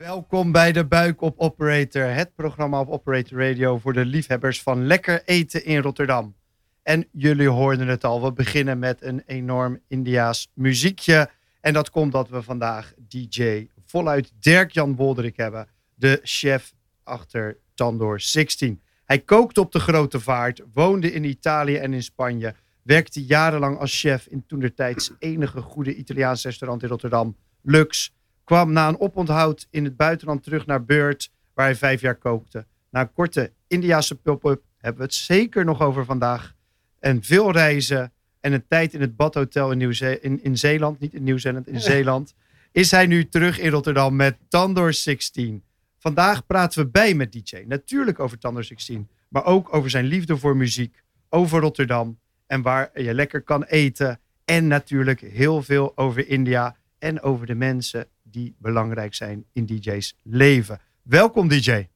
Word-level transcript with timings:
Welkom 0.00 0.52
bij 0.52 0.72
de 0.72 0.86
Buik 0.86 1.20
op 1.20 1.38
Operator, 1.38 2.02
het 2.02 2.34
programma 2.34 2.80
op 2.80 2.88
Operator 2.88 3.38
Radio 3.38 3.78
voor 3.78 3.92
de 3.92 4.04
liefhebbers 4.04 4.62
van 4.62 4.86
lekker 4.86 5.22
eten 5.24 5.64
in 5.64 5.80
Rotterdam. 5.80 6.34
En 6.82 7.06
jullie 7.12 7.48
hoorden 7.48 7.88
het 7.88 8.04
al, 8.04 8.22
we 8.22 8.32
beginnen 8.32 8.78
met 8.78 9.02
een 9.02 9.22
enorm 9.26 9.80
Indiaas 9.88 10.50
muziekje. 10.54 11.30
En 11.60 11.72
dat 11.72 11.90
komt 11.90 12.12
dat 12.12 12.28
we 12.28 12.42
vandaag 12.42 12.92
DJ 13.08 13.68
voluit 13.84 14.32
Dirk-Jan 14.40 14.94
Bolderik 14.94 15.36
hebben, 15.36 15.68
de 15.94 16.20
chef 16.22 16.72
achter 17.02 17.56
Tandoor 17.74 18.20
16. 18.20 18.80
Hij 19.04 19.18
kookte 19.18 19.60
op 19.60 19.72
de 19.72 19.80
grote 19.80 20.20
vaart, 20.20 20.62
woonde 20.72 21.12
in 21.12 21.24
Italië 21.24 21.76
en 21.76 21.92
in 21.92 22.02
Spanje, 22.02 22.54
werkte 22.82 23.24
jarenlang 23.24 23.78
als 23.78 24.00
chef 24.00 24.26
in 24.26 24.46
toentertijds 24.46 25.10
enige 25.18 25.60
goede 25.60 25.94
Italiaans 25.94 26.44
restaurant 26.44 26.82
in 26.82 26.88
Rotterdam, 26.88 27.36
Lux 27.62 28.12
kwam 28.50 28.72
na 28.72 28.88
een 28.88 29.00
oponthoud 29.00 29.66
in 29.70 29.84
het 29.84 29.96
buitenland 29.96 30.42
terug 30.42 30.66
naar 30.66 30.84
Beurt, 30.84 31.30
waar 31.54 31.66
hij 31.66 31.76
vijf 31.76 32.00
jaar 32.00 32.14
kookte. 32.14 32.66
Na 32.90 33.00
een 33.00 33.12
korte 33.12 33.52
Indiase 33.66 34.14
pop-up 34.14 34.62
hebben 34.76 35.00
we 35.00 35.06
het 35.06 35.14
zeker 35.14 35.64
nog 35.64 35.80
over 35.80 36.04
vandaag. 36.04 36.54
En 36.98 37.22
veel 37.22 37.52
reizen 37.52 38.12
en 38.40 38.52
een 38.52 38.66
tijd 38.66 38.94
in 38.94 39.00
het 39.00 39.16
badhotel 39.16 39.70
in, 39.70 39.78
Nieuw 39.78 39.92
in, 40.20 40.42
in 40.42 40.58
Zeeland, 40.58 41.00
niet 41.00 41.14
in 41.14 41.22
Nieuw-Zeeland, 41.22 41.68
in 41.68 41.80
Zeeland, 41.90 42.34
is 42.72 42.90
hij 42.90 43.06
nu 43.06 43.28
terug 43.28 43.58
in 43.58 43.70
Rotterdam 43.70 44.16
met 44.16 44.36
Tandor 44.48 44.92
16. 44.92 45.62
Vandaag 45.98 46.46
praten 46.46 46.82
we 46.82 46.90
bij 46.90 47.14
met 47.14 47.32
DJ. 47.32 47.64
Natuurlijk 47.66 48.20
over 48.20 48.38
Tandor 48.38 48.64
16, 48.64 49.08
maar 49.28 49.44
ook 49.44 49.74
over 49.74 49.90
zijn 49.90 50.04
liefde 50.04 50.36
voor 50.36 50.56
muziek, 50.56 51.02
over 51.28 51.60
Rotterdam 51.60 52.18
en 52.46 52.62
waar 52.62 52.90
je 53.02 53.14
lekker 53.14 53.42
kan 53.42 53.64
eten. 53.64 54.20
En 54.44 54.66
natuurlijk 54.66 55.20
heel 55.20 55.62
veel 55.62 55.96
over 55.96 56.28
India 56.28 56.76
en 56.98 57.20
over 57.20 57.46
de 57.46 57.54
mensen 57.54 58.06
die 58.30 58.54
belangrijk 58.58 59.14
zijn 59.14 59.44
in 59.52 59.66
DJ's 59.66 60.16
leven. 60.22 60.80
Welkom 61.02 61.48
DJ. 61.48 61.86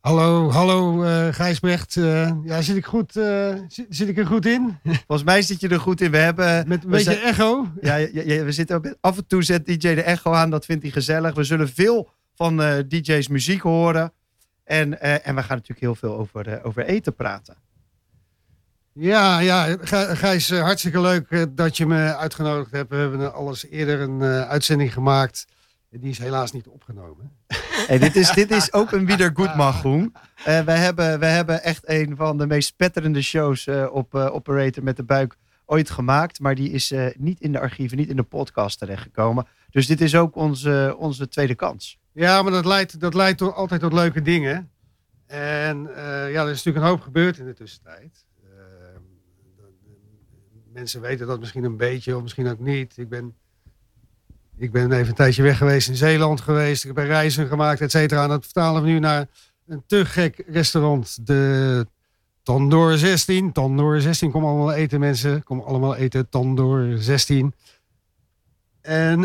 Hallo, 0.00 0.50
hallo 0.50 1.04
uh, 1.04 1.32
Gijsbrecht. 1.32 1.96
Uh, 1.96 2.32
ja, 2.44 2.62
zit 2.62 2.76
ik, 2.76 2.86
goed, 2.86 3.16
uh, 3.16 3.54
zit, 3.68 3.86
zit, 3.88 4.08
ik 4.08 4.18
er 4.18 4.26
goed 4.26 4.46
in? 4.46 4.78
Volgens 5.06 5.22
mij 5.22 5.42
zit 5.42 5.60
je 5.60 5.68
er 5.68 5.80
goed 5.80 6.00
in. 6.00 6.10
We 6.10 6.16
hebben, 6.16 6.68
Met 6.68 6.84
een 6.84 6.90
beetje 6.90 7.14
echo? 7.14 7.72
Ja, 7.80 7.96
ja, 7.96 8.08
ja, 8.12 8.44
we 8.44 8.52
zitten 8.52 8.76
ook, 8.76 8.94
af 9.00 9.16
en 9.16 9.26
toe 9.26 9.42
zet 9.42 9.66
DJ 9.66 9.94
de 9.94 10.02
echo 10.02 10.32
aan. 10.32 10.50
Dat 10.50 10.64
vindt 10.64 10.82
hij 10.82 10.92
gezellig. 10.92 11.34
We 11.34 11.44
zullen 11.44 11.68
veel 11.68 12.10
van 12.34 12.56
DJ's 12.88 13.28
muziek 13.28 13.60
horen. 13.60 14.12
En, 14.64 15.00
en 15.00 15.34
we 15.34 15.42
gaan 15.42 15.56
natuurlijk 15.56 15.80
heel 15.80 15.94
veel 15.94 16.18
over, 16.18 16.64
over 16.64 16.84
eten 16.84 17.14
praten. 17.14 17.56
Ja, 19.00 19.38
ja, 19.38 19.76
Gijs, 20.14 20.50
eh, 20.50 20.62
hartstikke 20.62 21.00
leuk 21.00 21.30
eh, 21.30 21.42
dat 21.50 21.76
je 21.76 21.86
me 21.86 22.16
uitgenodigd 22.16 22.70
hebt. 22.70 22.90
We 22.90 22.96
hebben 22.96 23.34
alles 23.34 23.66
eerder 23.66 24.00
een 24.00 24.20
uh, 24.20 24.48
uitzending 24.48 24.92
gemaakt. 24.92 25.46
Die 25.90 26.10
is 26.10 26.18
helaas 26.18 26.52
niet 26.52 26.66
opgenomen. 26.66 27.32
Hey, 27.86 27.98
dit, 27.98 28.16
is, 28.16 28.30
dit 28.30 28.50
is 28.50 28.72
ook 28.72 28.92
een 28.92 29.06
Wieder 29.06 29.30
Goedmachung. 29.34 30.16
Uh, 30.38 30.60
wij, 30.60 30.76
hebben, 30.76 31.18
wij 31.18 31.32
hebben 31.32 31.62
echt 31.62 31.88
een 31.88 32.16
van 32.16 32.38
de 32.38 32.46
meest 32.46 32.68
spetterende 32.68 33.22
shows 33.22 33.68
op 33.90 34.14
Operator 34.14 34.82
met 34.82 34.96
de 34.96 35.02
buik 35.02 35.36
ooit 35.64 35.90
gemaakt. 35.90 36.40
Maar 36.40 36.54
die 36.54 36.70
is 36.70 36.94
niet 37.16 37.40
in 37.40 37.52
de 37.52 37.60
archieven, 37.60 37.96
niet 37.96 38.08
in 38.08 38.16
de 38.16 38.22
podcast 38.22 38.78
terechtgekomen. 38.78 39.46
Dus 39.70 39.86
dit 39.86 40.00
is 40.00 40.14
ook 40.14 40.36
onze, 40.36 40.94
onze 40.98 41.28
tweede 41.28 41.54
kans. 41.54 41.98
Ja, 42.12 42.42
maar 42.42 42.52
dat 42.52 42.64
leidt, 42.64 43.00
dat 43.00 43.14
leidt 43.14 43.38
tot, 43.38 43.54
altijd 43.54 43.80
tot 43.80 43.92
leuke 43.92 44.22
dingen. 44.22 44.70
En 45.26 45.90
ja, 45.96 46.42
er 46.42 46.50
is 46.50 46.64
natuurlijk 46.64 46.84
een 46.84 46.90
hoop 46.90 47.00
gebeurd 47.00 47.38
in 47.38 47.46
de 47.46 47.54
tussentijd 47.54 48.24
mensen 50.72 51.00
weten 51.00 51.26
dat 51.26 51.40
misschien 51.40 51.64
een 51.64 51.76
beetje 51.76 52.16
of 52.16 52.22
misschien 52.22 52.48
ook 52.48 52.58
niet. 52.58 52.96
Ik 52.96 53.08
ben, 53.08 53.34
ik 54.56 54.72
ben 54.72 54.92
even 54.92 55.08
een 55.08 55.14
tijdje 55.14 55.42
weg 55.42 55.58
geweest 55.58 55.88
in 55.88 55.96
Zeeland 55.96 56.40
geweest. 56.40 56.84
Ik 56.84 56.96
heb 56.96 57.06
reizen 57.06 57.48
gemaakt, 57.48 57.80
et 57.80 57.90
cetera. 57.90 58.22
En 58.22 58.28
dat 58.28 58.44
vertalen 58.44 58.82
we 58.82 58.88
nu 58.88 58.98
naar 58.98 59.28
een 59.66 59.82
te 59.86 60.04
gek 60.04 60.44
restaurant. 60.46 61.26
De 61.26 61.86
Tandoor 62.42 62.96
16. 62.96 63.52
Tandoor 63.52 64.00
16, 64.00 64.30
kom 64.30 64.44
allemaal 64.44 64.72
eten 64.72 65.00
mensen. 65.00 65.42
Kom 65.42 65.60
allemaal 65.60 65.94
eten, 65.94 66.28
Tandoor 66.28 66.96
16. 66.98 67.54
En 68.82 69.20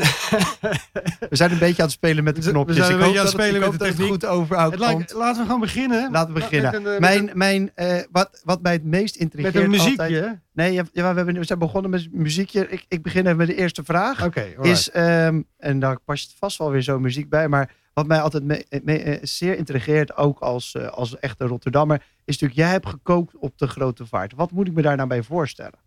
we 1.30 1.36
zijn 1.36 1.52
een 1.52 1.60
beetje 1.60 1.82
aan 1.82 1.88
het 1.88 1.98
spelen 1.98 2.24
met 2.24 2.36
de 2.36 2.50
knopjes. 2.50 2.78
We 2.78 2.84
zijn 2.84 2.94
een 2.94 3.04
beetje 3.04 3.20
aan 3.20 3.26
het 3.26 3.34
spelen 3.34 3.60
met 3.60 3.72
de 3.72 3.78
techniek. 3.78 4.08
goed 4.08 4.26
overhoudt. 4.26 4.78
Laten 4.78 5.42
we 5.42 5.46
gewoon 5.46 5.60
beginnen. 5.60 6.12
Laten 6.12 6.34
we 6.34 6.40
beginnen. 6.40 6.76
Een, 6.76 6.88
eh, 6.88 7.00
mijn, 7.00 7.32
mijn, 7.34 7.72
uh, 7.76 8.00
wat, 8.12 8.42
wat 8.44 8.62
mij 8.62 8.74
het 8.74 8.84
meest 8.84 9.16
intrigeert 9.16 9.54
Met 9.54 9.64
een 9.64 9.70
muziekje? 9.70 10.04
Altijd, 10.04 10.40
nee, 10.54 10.74
ja, 10.74 10.84
we, 10.94 11.02
hebben, 11.02 11.34
we 11.34 11.44
zijn 11.44 11.60
begonnen 11.60 11.92
met 11.92 12.08
muziekje. 12.12 12.70
Ik, 12.70 12.86
ik 12.88 13.02
begin 13.02 13.26
even 13.26 13.38
met 13.38 13.48
de 13.48 13.56
eerste 13.56 13.84
vraag. 13.84 14.26
Oké, 14.26 14.46
is 14.62 14.96
um, 14.96 15.48
En 15.58 15.80
daar 15.80 16.00
past 16.00 16.36
vast 16.38 16.58
wel 16.58 16.72
weer 16.72 16.84
zo'n 16.84 17.02
muziek 17.02 17.30
bij. 17.30 17.48
Maar 17.48 17.72
wat 17.94 18.08
mij 18.08 18.22
altijd 18.22 18.44
me, 18.44 18.66
me, 18.84 19.06
uh, 19.06 19.18
zeer 19.22 19.58
intrigeert, 19.58 20.18
ook 20.18 20.40
als, 20.40 20.74
uh, 20.78 20.88
als 20.88 21.20
echte 21.20 21.46
Rotterdammer... 21.46 21.98
is 22.26 22.38
natuurlijk, 22.38 22.60
jij 22.60 22.70
hebt 22.70 22.88
gekookt 22.88 23.38
op 23.38 23.58
de 23.58 23.68
Grote 23.68 24.06
Vaart. 24.06 24.34
Wat 24.36 24.52
moet 24.52 24.68
ik 24.68 24.74
me 24.74 24.82
daar 24.82 24.96
nou 24.96 25.08
bij 25.08 25.24
voorstellen? 25.24 25.85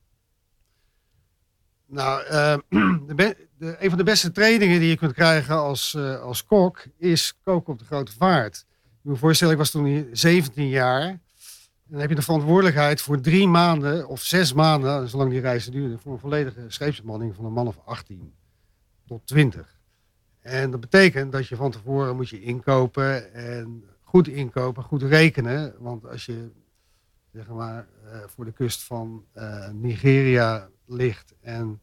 Nou, 1.88 2.22
de 3.06 3.36
de, 3.58 3.76
een 3.78 3.88
van 3.88 3.98
de 3.98 4.04
beste 4.04 4.30
trainingen 4.30 4.80
die 4.80 4.88
je 4.88 4.96
kunt 4.96 5.12
krijgen 5.12 5.56
als, 5.56 5.94
uh, 5.94 6.20
als 6.20 6.44
kok 6.44 6.84
is 6.96 7.38
koken 7.42 7.72
op 7.72 7.78
de 7.78 7.84
grote 7.84 8.12
vaart. 8.12 8.66
Ik 8.82 9.10
moet 9.10 9.18
voorstellen, 9.18 9.52
ik 9.52 9.58
was 9.58 9.70
toen 9.70 10.08
17 10.12 10.68
jaar. 10.68 11.20
Dan 11.84 12.00
heb 12.00 12.08
je 12.08 12.14
de 12.14 12.22
verantwoordelijkheid 12.22 13.00
voor 13.00 13.20
drie 13.20 13.48
maanden 13.48 14.08
of 14.08 14.22
zes 14.22 14.52
maanden, 14.52 15.08
zolang 15.08 15.30
die 15.30 15.40
reizen 15.40 15.72
duurden, 15.72 15.98
voor 15.98 16.12
een 16.12 16.18
volledige 16.18 16.64
scheepsbemanning 16.68 17.34
van 17.34 17.44
een 17.44 17.52
man 17.52 17.66
of 17.66 17.78
18 17.84 18.32
tot 19.06 19.26
20. 19.26 19.76
En 20.40 20.70
dat 20.70 20.80
betekent 20.80 21.32
dat 21.32 21.46
je 21.46 21.56
van 21.56 21.70
tevoren 21.70 22.16
moet 22.16 22.28
je 22.28 22.42
inkopen 22.42 23.34
en 23.34 23.84
goed 24.02 24.28
inkopen, 24.28 24.82
goed 24.82 25.02
rekenen. 25.02 25.74
Want 25.78 26.06
als 26.06 26.26
je 26.26 26.48
zeg 27.32 27.48
maar, 27.48 27.86
uh, 28.04 28.18
voor 28.26 28.44
de 28.44 28.52
kust 28.52 28.82
van 28.82 29.24
uh, 29.34 29.68
Nigeria 29.68 30.68
ligt 30.88 31.34
en 31.40 31.80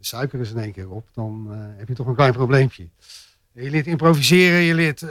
suiker 0.00 0.40
is 0.40 0.50
in 0.50 0.58
één 0.58 0.72
keer 0.72 0.90
op, 0.90 1.08
dan 1.12 1.46
uh, 1.50 1.56
heb 1.76 1.88
je 1.88 1.94
toch 1.94 2.06
een 2.06 2.14
klein 2.14 2.32
probleempje. 2.32 2.88
Je 3.52 3.70
leert 3.70 3.86
improviseren, 3.86 4.60
je 4.60 4.74
leert 4.74 5.02
uh, 5.02 5.10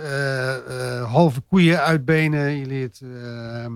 uh, 0.69 1.11
halve 1.11 1.41
koeien 1.41 1.81
uitbenen, 1.81 2.57
je 2.57 2.65
leert 2.65 3.01
ehm, 3.01 3.73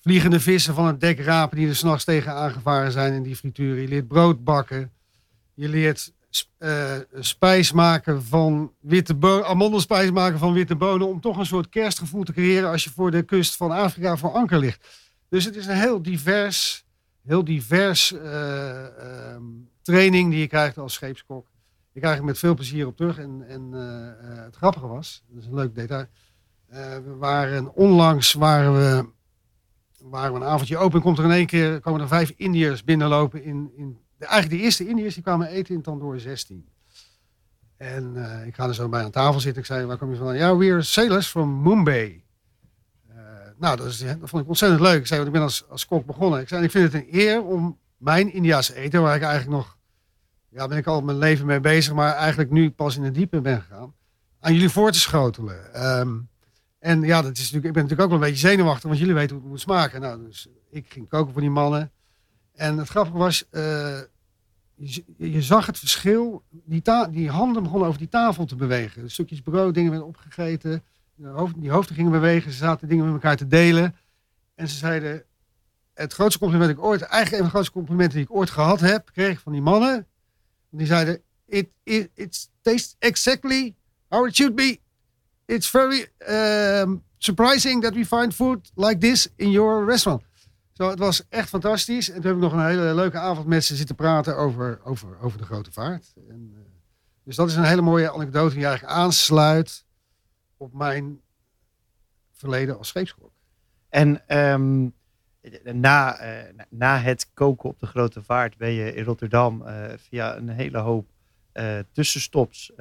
vliegende 0.00 0.40
vissen 0.40 0.74
van 0.74 0.86
het 0.86 1.00
dek 1.00 1.20
rapen 1.20 1.56
die 1.56 1.68
er 1.68 1.76
s'nachts 1.76 2.04
tegen 2.04 2.32
aangevaren 2.32 2.92
zijn 2.92 3.12
in 3.12 3.22
die 3.22 3.36
frituren. 3.36 3.82
Je 3.82 3.88
leert 3.88 4.08
brood 4.08 4.44
bakken, 4.44 4.92
je 5.54 5.68
leert 5.68 6.12
spijs 7.18 7.72
maken 7.72 8.24
van 8.24 8.72
witte 8.80 9.44
amandelspijs 9.44 10.10
maken 10.10 10.38
van 10.38 10.52
witte 10.52 10.76
bonen, 10.76 11.08
om 11.08 11.20
toch 11.20 11.36
een 11.38 11.46
soort 11.46 11.68
kerstgevoel 11.68 12.22
te 12.22 12.32
creëren 12.32 12.70
als 12.70 12.84
je 12.84 12.90
voor 12.90 13.10
de 13.10 13.22
kust 13.22 13.56
van 13.56 13.70
Afrika 13.70 14.16
voor 14.16 14.32
anker 14.32 14.58
ligt. 14.58 14.86
Dus 15.28 15.44
het 15.44 15.56
is 15.56 15.66
een 15.66 15.76
heel 15.76 16.02
divers, 16.02 16.84
heel 17.22 17.44
divers 17.44 18.12
ehm, 18.12 19.42
training 19.82 20.30
die 20.30 20.40
je 20.40 20.46
krijgt 20.46 20.78
als 20.78 20.92
scheepskok. 20.92 21.48
Ik 21.92 22.00
krijg 22.00 22.18
er 22.18 22.24
met 22.24 22.38
veel 22.38 22.54
plezier 22.54 22.86
op 22.86 22.96
terug. 22.96 23.18
En, 23.18 23.44
en 23.48 23.70
uh, 23.72 24.44
het 24.44 24.56
grappige 24.56 24.86
was, 24.86 25.24
dat 25.28 25.42
is 25.42 25.46
een 25.48 25.54
leuk 25.54 25.74
detail. 25.74 26.06
We 27.04 27.14
waren 27.18 27.74
onlangs 27.74 28.32
waren 28.32 28.72
we, 28.72 29.08
waren 30.02 30.32
we 30.32 30.40
een 30.40 30.46
avondje 30.46 30.76
open. 30.76 31.00
Komt 31.00 31.18
er 31.18 31.24
in 31.24 31.30
één 31.30 31.46
keer 31.46 31.80
komen 31.80 32.00
er 32.00 32.08
vijf 32.08 32.32
Indiërs 32.36 32.84
binnenlopen. 32.84 33.44
In, 33.44 33.72
in, 33.76 33.98
eigenlijk 34.18 34.52
de 34.52 34.64
eerste 34.64 34.88
Indiërs 34.88 35.14
die 35.14 35.22
kwamen 35.22 35.48
eten 35.48 35.74
in 35.74 35.82
Tandoor 35.82 36.20
16. 36.20 36.68
En 37.76 38.16
ik 38.46 38.54
ga 38.54 38.66
er 38.66 38.74
zo 38.74 38.88
bij 38.88 39.04
aan 39.04 39.10
tafel 39.10 39.40
zitten. 39.40 39.60
Ik 39.60 39.68
zei, 39.68 39.86
waar 39.86 39.96
kom 39.96 40.10
je 40.10 40.16
vandaan? 40.16 40.36
Ja, 40.36 40.56
we're 40.56 40.82
sailors 40.82 41.26
from 41.26 41.62
Mumbai. 41.62 42.24
Nou, 43.60 43.76
dat, 43.76 43.86
is, 43.86 43.98
dat 43.98 44.28
vond 44.28 44.42
ik 44.42 44.48
ontzettend 44.48 44.80
leuk. 44.80 45.00
Ik 45.00 45.06
zei, 45.06 45.20
want 45.20 45.32
ik 45.32 45.38
ben 45.38 45.48
als, 45.48 45.64
als 45.68 45.86
kok 45.86 46.06
begonnen. 46.06 46.40
Ik 46.40 46.48
zei, 46.48 46.64
ik 46.64 46.70
vind 46.70 46.92
het 46.92 47.02
een 47.02 47.08
eer 47.20 47.42
om 47.42 47.78
mijn 47.96 48.32
Indiaanse 48.32 48.74
eten, 48.74 49.02
waar 49.02 49.16
ik 49.16 49.22
eigenlijk 49.22 49.56
nog, 49.56 49.78
ja, 50.48 50.68
ben 50.68 50.78
ik 50.78 50.86
al 50.86 51.00
mijn 51.00 51.18
leven 51.18 51.46
mee 51.46 51.60
bezig, 51.60 51.94
maar 51.94 52.14
eigenlijk 52.14 52.50
nu 52.50 52.70
pas 52.70 52.96
in 52.96 53.02
het 53.02 53.14
diepe 53.14 53.40
ben 53.40 53.60
gegaan, 53.60 53.94
aan 54.40 54.52
jullie 54.52 54.68
voor 54.68 54.92
te 54.92 55.00
schotelen. 55.00 55.86
Um, 55.98 56.28
en 56.78 57.02
ja, 57.02 57.22
dat 57.22 57.32
is 57.32 57.38
natuurlijk, 57.38 57.66
ik 57.66 57.72
ben 57.72 57.82
natuurlijk 57.82 58.00
ook 58.00 58.18
wel 58.18 58.26
een 58.26 58.32
beetje 58.32 58.48
zenuwachtig, 58.48 58.88
want 58.88 58.98
jullie 58.98 59.14
weten 59.14 59.30
hoe 59.30 59.42
het 59.42 59.50
moet 59.50 59.60
smaken. 59.60 60.00
Nou, 60.00 60.24
dus 60.24 60.48
ik 60.70 60.86
ging 60.88 61.08
koken 61.08 61.32
voor 61.32 61.40
die 61.40 61.50
mannen. 61.50 61.92
En 62.54 62.78
het 62.78 62.88
grappige 62.88 63.18
was, 63.18 63.44
uh, 63.50 63.62
je, 64.74 65.04
je, 65.16 65.42
zag 65.42 65.66
het 65.66 65.78
verschil. 65.78 66.42
Die, 66.50 66.82
die 67.10 67.30
handen 67.30 67.62
begonnen 67.62 67.88
over 67.88 68.00
die 68.00 68.08
tafel 68.08 68.44
te 68.44 68.56
bewegen. 68.56 69.02
De 69.02 69.08
stukjes 69.08 69.40
brood, 69.40 69.74
dingen 69.74 69.90
werden 69.90 70.08
opgegeten. 70.08 70.82
Die 71.56 71.70
hoofden 71.70 71.94
gingen 71.94 72.10
bewegen. 72.10 72.52
Ze 72.52 72.58
zaten 72.58 72.88
dingen 72.88 73.04
met 73.04 73.14
elkaar 73.14 73.36
te 73.36 73.46
delen. 73.46 73.96
En 74.54 74.68
ze 74.68 74.76
zeiden, 74.76 75.24
het 75.94 76.12
grootste 76.12 76.38
compliment 76.38 76.70
ik 76.70 76.82
ooit, 76.82 77.00
eigenlijk 77.00 77.32
een 77.32 77.38
van 77.38 77.50
grootste 77.50 77.72
complimenten 77.72 78.16
die 78.16 78.26
ik 78.26 78.34
ooit 78.34 78.50
gehad 78.50 78.80
heb, 78.80 79.10
kreeg 79.12 79.40
van 79.40 79.52
die 79.52 79.60
mannen. 79.60 80.06
Die 80.70 80.86
zeiden, 80.86 81.22
it, 81.46 81.68
it, 81.82 82.50
tastes 82.62 82.96
exactly 82.98 83.74
how 84.08 84.26
it 84.26 84.34
should 84.34 84.54
be. 84.54 84.80
It's 85.46 85.70
very 85.70 86.06
um, 86.28 87.02
surprising 87.18 87.82
that 87.82 87.94
we 87.94 88.04
find 88.04 88.34
food 88.34 88.70
like 88.74 88.98
this 88.98 89.28
in 89.36 89.50
your 89.50 89.84
restaurant. 89.86 90.22
Zo, 90.72 90.88
het 90.88 90.98
was 90.98 91.22
echt 91.28 91.48
fantastisch. 91.48 92.08
En 92.08 92.14
toen 92.14 92.24
heb 92.24 92.34
ik 92.34 92.40
nog 92.40 92.52
een 92.52 92.66
hele 92.66 92.94
leuke 92.94 93.18
avond 93.18 93.46
met 93.46 93.64
ze 93.64 93.76
zitten 93.76 93.94
praten 93.94 94.36
over, 94.36 94.80
over, 94.84 95.20
over 95.20 95.38
de 95.38 95.44
grote 95.44 95.72
vaart. 95.72 96.12
En, 96.28 96.50
uh, 96.52 96.58
Dus 97.24 97.36
dat 97.36 97.48
is 97.48 97.56
een 97.56 97.64
hele 97.64 97.80
mooie 97.80 98.12
anekdote 98.12 98.54
die 98.54 98.64
eigenlijk 98.64 98.94
aansluit 98.94 99.84
op 100.60 100.72
mijn 100.72 101.20
verleden 102.32 102.78
als 102.78 102.88
scheepskok. 102.88 103.32
En 103.88 104.28
ehm, 104.28 104.88
na, 105.62 106.18
eh, 106.18 106.64
na 106.68 106.98
het 106.98 107.30
koken 107.34 107.68
op 107.68 107.78
de 107.78 107.86
Grote 107.86 108.22
Vaart 108.22 108.56
ben 108.56 108.72
je 108.72 108.94
in 108.94 109.04
Rotterdam 109.04 109.62
eh, 109.62 109.92
via 109.96 110.36
een 110.36 110.48
hele 110.48 110.78
hoop 110.78 111.08
uh, 111.54 111.78
tussenstops 111.92 112.72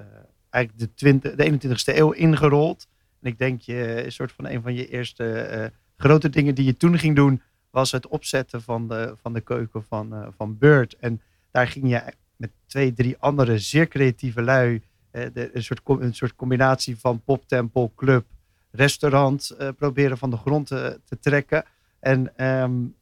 eigenlijk 0.50 0.86
de, 0.86 0.94
20, 0.94 1.36
de 1.36 1.52
21ste 1.52 1.98
eeuw 1.98 2.12
ingerold. 2.12 2.88
En 3.22 3.30
ik 3.30 3.38
denk 3.38 3.62
je 3.62 4.06
een 4.06 4.12
soort 4.12 4.32
van 4.32 4.48
een 4.48 4.62
van 4.62 4.74
je 4.74 4.88
eerste 4.88 5.72
grote 5.98 6.30
dingen 6.30 6.56
die 6.56 6.66
je 6.66 6.78
toen 6.78 7.00
ging 7.00 7.16
doen 7.16 7.42
was 7.70 7.92
het 7.92 8.08
opzetten 8.08 8.62
van 8.62 8.88
de, 8.88 9.16
van 9.22 9.34
de 9.34 9.42
keuken 9.42 9.84
van, 9.84 10.34
van 10.36 10.58
Beurt. 10.58 10.96
En 10.96 11.22
daar 11.52 11.68
ging 11.68 11.90
je 11.90 12.14
met 12.36 12.52
twee, 12.66 12.94
drie 12.94 13.18
andere 13.18 13.58
zeer 13.58 13.88
creatieve 13.88 14.42
lui 14.42 14.82
de, 15.12 15.50
een, 15.54 15.64
soort, 15.64 15.82
een 15.86 16.16
soort 16.16 16.36
combinatie 16.36 16.98
van 16.98 17.22
poptempel, 17.24 17.92
club, 17.96 18.26
restaurant 18.72 19.56
proberen 19.78 20.18
van 20.18 20.30
de 20.30 20.38
grond 20.38 20.68
te, 20.68 21.00
te 21.06 21.20
trekken. 21.20 21.66
En 22.00 22.46
um, 22.46 22.96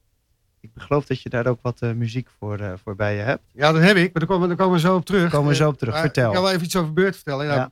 ik 0.60 0.72
geloof 0.76 1.06
dat 1.06 1.22
je 1.22 1.30
daar 1.30 1.48
ook 1.48 1.60
wat 1.62 1.82
uh, 1.82 1.92
muziek 1.92 2.30
voor, 2.40 2.60
uh, 2.60 2.74
voor 2.84 2.96
bij 2.96 3.16
je 3.16 3.22
hebt. 3.22 3.44
Ja, 3.52 3.72
dat 3.72 3.82
heb 3.82 3.96
ik, 3.96 4.14
maar 4.14 4.22
daar 4.22 4.28
komen, 4.28 4.48
daar 4.48 4.58
komen 4.58 4.74
we 4.74 4.80
zo 4.80 4.96
op 4.96 5.06
terug. 5.06 5.32
Komen 5.32 5.50
we 5.50 5.56
zo 5.56 5.68
op 5.68 5.78
terug, 5.78 5.94
uh, 5.94 6.00
vertel. 6.00 6.28
Ik 6.28 6.34
kan 6.34 6.44
wel 6.44 6.52
even 6.52 6.66
iets 6.66 6.76
over 6.76 6.94
beurt 6.94 7.16
vertellen. 7.16 7.46
Ja, 7.46 7.56
ja. 7.56 7.72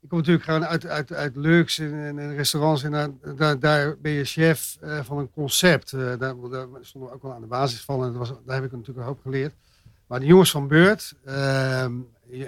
Ik 0.00 0.08
kom 0.08 0.18
natuurlijk 0.18 0.44
gewoon 0.44 0.66
uit, 0.66 0.86
uit, 0.86 1.12
uit 1.12 1.36
Lux 1.36 1.78
en, 1.78 2.18
en 2.18 2.34
restaurants. 2.34 2.82
En 2.82 2.90
daar, 2.90 3.08
daar, 3.36 3.58
daar, 3.58 3.96
ben 3.98 4.12
je 4.12 4.24
chef 4.24 4.76
van 5.02 5.18
een 5.18 5.30
concept. 5.30 5.90
daar, 5.90 6.18
daar 6.18 6.66
stonden 6.80 7.10
we 7.10 7.14
ook 7.14 7.22
wel 7.22 7.32
aan 7.32 7.40
de 7.40 7.46
basis 7.46 7.80
van. 7.80 8.04
En 8.04 8.06
dat 8.06 8.16
was, 8.16 8.28
daar 8.28 8.54
heb 8.54 8.64
ik 8.64 8.72
natuurlijk 8.72 8.98
een 8.98 9.04
hoop 9.04 9.20
geleerd. 9.22 9.54
Maar 10.06 10.20
de 10.20 10.26
jongens 10.26 10.50
van 10.50 10.68
Beurt 10.68 11.14
ehm, 11.24 11.92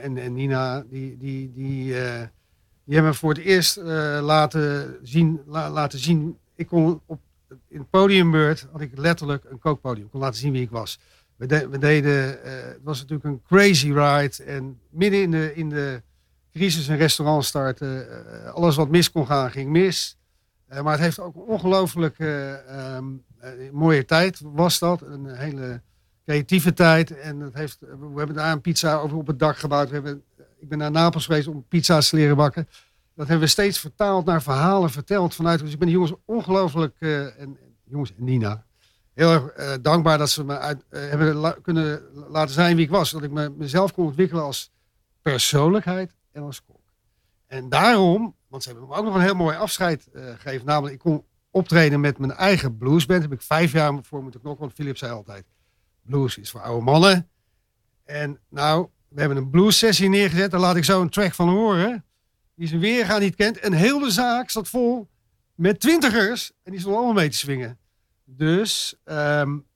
en, 0.00 0.19
en 0.19 0.32
Nina, 0.32 0.84
die, 0.90 1.17
die, 1.17 1.52
die, 1.52 1.84
die 2.84 2.94
hebben 2.94 3.11
me 3.11 3.14
voor 3.14 3.34
het 3.34 3.43
eerst 3.43 3.76
laten, 4.20 4.99
zien, 5.02 5.40
la, 5.46 5.70
laten 5.70 5.99
zien. 5.99 6.38
Ik 6.55 6.67
kon 6.67 7.00
op 7.06 7.20
in 7.69 7.79
het 7.79 7.90
podiumbeurt 7.90 8.67
had 8.73 8.81
ik 8.81 8.90
letterlijk 8.94 9.44
een 9.44 9.58
kookpodium. 9.58 10.11
Kon 10.11 10.20
laten 10.20 10.40
zien 10.40 10.52
wie 10.52 10.62
ik 10.62 10.70
was. 10.70 10.99
We, 11.37 11.46
de, 11.46 11.69
we 11.69 11.79
deden, 11.79 12.38
uh, 12.44 12.52
het 12.52 12.81
was 12.82 12.99
natuurlijk 13.00 13.25
een 13.25 13.43
crazy 13.46 13.93
ride. 13.93 14.44
En 14.44 14.81
midden 14.90 15.23
in 15.23 15.31
de, 15.31 15.55
in 15.55 15.69
de 15.69 16.02
crisis 16.52 16.88
een 16.88 16.96
restaurant 16.96 17.44
starten. 17.44 18.06
Alles 18.55 18.76
wat 18.76 18.88
mis 18.88 19.11
kon 19.11 19.26
gaan, 19.26 19.50
ging 19.50 19.70
mis. 19.70 20.17
Maar 20.82 20.93
het 20.93 21.00
heeft 21.00 21.19
ook 21.19 21.35
een 21.35 21.43
ongelooflijk 21.43 22.19
um, 22.19 23.25
mooie 23.73 24.05
tijd 24.05 24.40
was 24.43 24.78
dat. 24.78 25.02
Een 25.02 25.26
hele 25.26 25.81
creatieve 26.24 26.72
tijd. 26.72 27.19
En 27.19 27.40
het 27.40 27.54
heeft, 27.54 27.78
we 27.80 28.12
hebben 28.16 28.36
daar 28.36 28.52
een 28.52 28.60
pizza 28.60 28.96
over 28.96 29.16
op 29.16 29.26
het 29.26 29.38
dak 29.38 29.56
gebouwd. 29.56 29.88
We 29.88 29.94
hebben, 29.94 30.22
ik 30.58 30.69
ben 30.69 30.78
naar 30.78 30.90
Napels 30.90 31.26
geweest 31.26 31.46
om 31.46 31.64
pizza's 31.69 32.08
te 32.08 32.16
leren 32.16 32.36
bakken 32.36 32.69
dat 33.14 33.28
hebben 33.28 33.46
we 33.46 33.52
steeds 33.52 33.78
vertaald 33.78 34.24
naar 34.24 34.42
verhalen 34.42 34.90
verteld 34.90 35.34
vanuit. 35.34 35.60
Dus 35.60 35.72
ik 35.72 35.78
ben 35.78 35.86
de 35.86 35.92
jongens 35.92 36.12
ongelooflijk, 36.24 36.96
uh, 36.98 37.40
en, 37.40 37.58
jongens 37.84 38.14
en 38.16 38.24
Nina, 38.24 38.64
heel 39.14 39.30
erg 39.30 39.58
uh, 39.58 39.72
dankbaar 39.82 40.19
dat 40.19 40.30
ze 40.30 40.44
me 40.44 40.54
uh, 40.54 40.69
hebben 40.90 41.62
kunnen 41.62 42.02
laten 42.28 42.54
zijn 42.54 42.76
wie 42.76 42.84
ik 42.84 42.90
was. 42.90 43.10
Dat 43.10 43.22
ik 43.22 43.30
me, 43.30 43.48
mezelf 43.56 43.92
kon 43.92 44.06
ontwikkelen 44.06 44.44
als 44.44 44.72
persoonlijkheid 45.22 46.14
en 46.32 46.42
als 46.42 46.64
kok. 46.64 46.80
En 47.46 47.68
daarom, 47.68 48.36
want 48.48 48.62
ze 48.62 48.70
hebben 48.70 48.88
me 48.88 48.94
ook 48.94 49.04
nog 49.04 49.14
een 49.14 49.20
heel 49.20 49.34
mooi 49.34 49.56
afscheid 49.56 50.08
gegeven. 50.12 50.66
Namelijk, 50.66 50.94
ik 50.94 51.00
kon 51.00 51.25
optreden 51.50 52.00
met 52.00 52.18
mijn 52.18 52.32
eigen 52.32 52.76
bluesband. 52.76 53.20
Daar 53.20 53.30
heb 53.30 53.38
ik 53.38 53.44
vijf 53.46 53.72
jaar 53.72 53.98
voor 54.02 54.22
moeten 54.22 54.40
knokken, 54.40 54.62
want 54.62 54.75
Philip 54.76 54.96
zei 54.96 55.12
altijd, 55.12 55.44
blues 56.02 56.38
is 56.38 56.50
voor 56.50 56.60
oude 56.60 56.84
mannen. 56.84 57.28
En 58.04 58.38
nou, 58.49 58.88
we 59.08 59.20
hebben 59.20 59.38
een 59.38 59.50
blues 59.50 59.78
sessie 59.78 60.08
neergezet, 60.08 60.50
daar 60.50 60.60
laat 60.60 60.76
ik 60.76 60.84
zo 60.84 61.00
een 61.00 61.10
track 61.10 61.34
van 61.34 61.49
horen 61.49 62.04
die 62.54 62.69
zijn 62.69 62.81
weerga 62.81 63.19
niet 63.19 63.34
kent. 63.34 63.58
En 63.58 63.72
heel 63.72 63.99
de 63.99 64.10
zaak 64.10 64.50
zat 64.50 64.69
vol 64.69 65.08
met 65.54 65.81
twintigers. 65.81 66.52
En 66.62 66.70
die 66.70 66.81
stonden 66.81 67.00
allemaal 67.00 67.20
mee 67.20 67.31
te 67.31 67.37
swingen. 67.37 67.78
Dus 68.25 68.94
um, 69.04 69.66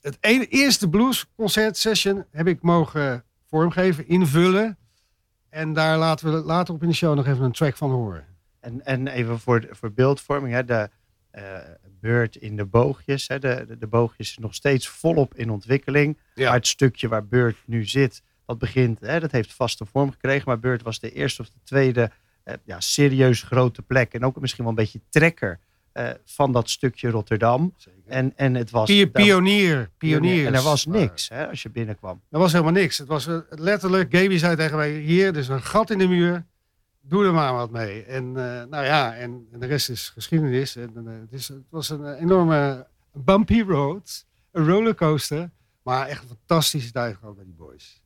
het 0.00 0.16
ene, 0.20 0.46
eerste 0.46 0.88
bluesconcert 0.88 1.76
session 1.76 2.24
heb 2.30 2.46
ik 2.46 2.62
mogen 2.62 3.24
vormgeven, 3.48 4.08
invullen. 4.08 4.78
En 5.48 5.72
daar 5.72 5.98
laten 5.98 6.32
we 6.32 6.38
later 6.38 6.74
op 6.74 6.82
in 6.82 6.88
de 6.88 6.94
show 6.94 7.16
nog 7.16 7.26
even 7.26 7.44
een 7.44 7.52
track 7.52 7.76
van 7.76 7.90
horen. 7.90 8.26
En, 8.60 8.84
en 8.84 9.08
even 9.08 9.38
voor, 9.40 9.66
voor 9.70 9.92
beeldvorming, 9.92 10.54
hè, 10.54 10.64
de 10.64 10.90
uh, 11.34 11.42
beurt 12.00 12.36
in 12.36 12.56
de 12.56 12.64
boogjes. 12.64 13.28
Hè, 13.28 13.38
de, 13.38 13.64
de, 13.68 13.78
de 13.78 13.86
boogjes 13.86 14.30
is 14.30 14.38
nog 14.38 14.54
steeds 14.54 14.88
volop 14.88 15.34
in 15.34 15.50
ontwikkeling. 15.50 16.18
Ja. 16.34 16.44
Maar 16.44 16.56
het 16.56 16.66
stukje 16.66 17.08
waar 17.08 17.26
Beurt 17.26 17.56
nu 17.64 17.84
zit, 17.84 18.22
dat 18.46 18.58
begint, 18.58 19.00
hè, 19.00 19.20
dat 19.20 19.32
heeft 19.32 19.54
vaste 19.54 19.84
vorm 19.84 20.10
gekregen. 20.10 20.42
Maar 20.46 20.58
Beurt 20.58 20.82
was 20.82 21.00
de 21.00 21.12
eerste 21.12 21.42
of 21.42 21.48
de 21.48 21.60
tweede 21.64 22.10
eh, 22.42 22.54
ja, 22.64 22.80
serieus 22.80 23.42
grote 23.42 23.82
plek. 23.82 24.12
En 24.14 24.24
ook 24.24 24.40
misschien 24.40 24.64
wel 24.64 24.72
een 24.72 24.78
beetje 24.78 25.00
trekker 25.08 25.60
uh, 25.94 26.10
van 26.24 26.52
dat 26.52 26.70
stukje 26.70 27.10
Rotterdam. 27.10 27.74
En, 28.06 28.32
en 28.36 28.54
het 28.54 28.70
was... 28.70 28.86
pionier, 29.12 29.90
pionier. 29.98 30.46
En 30.46 30.54
er 30.54 30.62
was 30.62 30.86
niks 30.86 31.28
hè, 31.28 31.48
als 31.48 31.62
je 31.62 31.70
binnenkwam. 31.70 32.20
Er 32.30 32.38
was 32.38 32.52
helemaal 32.52 32.72
niks. 32.72 32.98
Het 32.98 33.08
was 33.08 33.26
uh, 33.26 33.38
letterlijk, 33.48 34.14
Gaby 34.14 34.36
zei 34.36 34.56
tegen 34.56 34.76
mij, 34.76 34.90
hier, 34.90 35.26
er 35.26 35.36
is 35.36 35.48
een 35.48 35.62
gat 35.62 35.90
in 35.90 35.98
de 35.98 36.08
muur. 36.08 36.46
Doe 37.08 37.24
er 37.24 37.32
maar 37.32 37.52
wat 37.52 37.70
mee. 37.70 38.04
En 38.04 38.32
nou 38.32 38.84
ja, 38.84 39.14
en, 39.14 39.46
en, 39.52 39.60
de 39.60 39.66
rest 39.66 39.88
is 39.88 40.08
geschiedenis. 40.08 40.76
En, 40.76 41.06
het, 41.06 41.32
is, 41.32 41.48
het 41.48 41.66
was 41.70 41.90
een 41.90 42.14
enorme 42.14 42.86
bumpy 43.12 43.62
road. 43.62 44.26
Een 44.50 44.66
rollercoaster. 44.66 45.50
Maar 45.82 46.06
echt 46.06 46.22
een 46.22 46.28
fantastische 46.28 46.92
tijd 46.92 47.16
gewoon 47.16 47.34
bij 47.34 47.44
die 47.44 47.54
boys. 47.54 48.02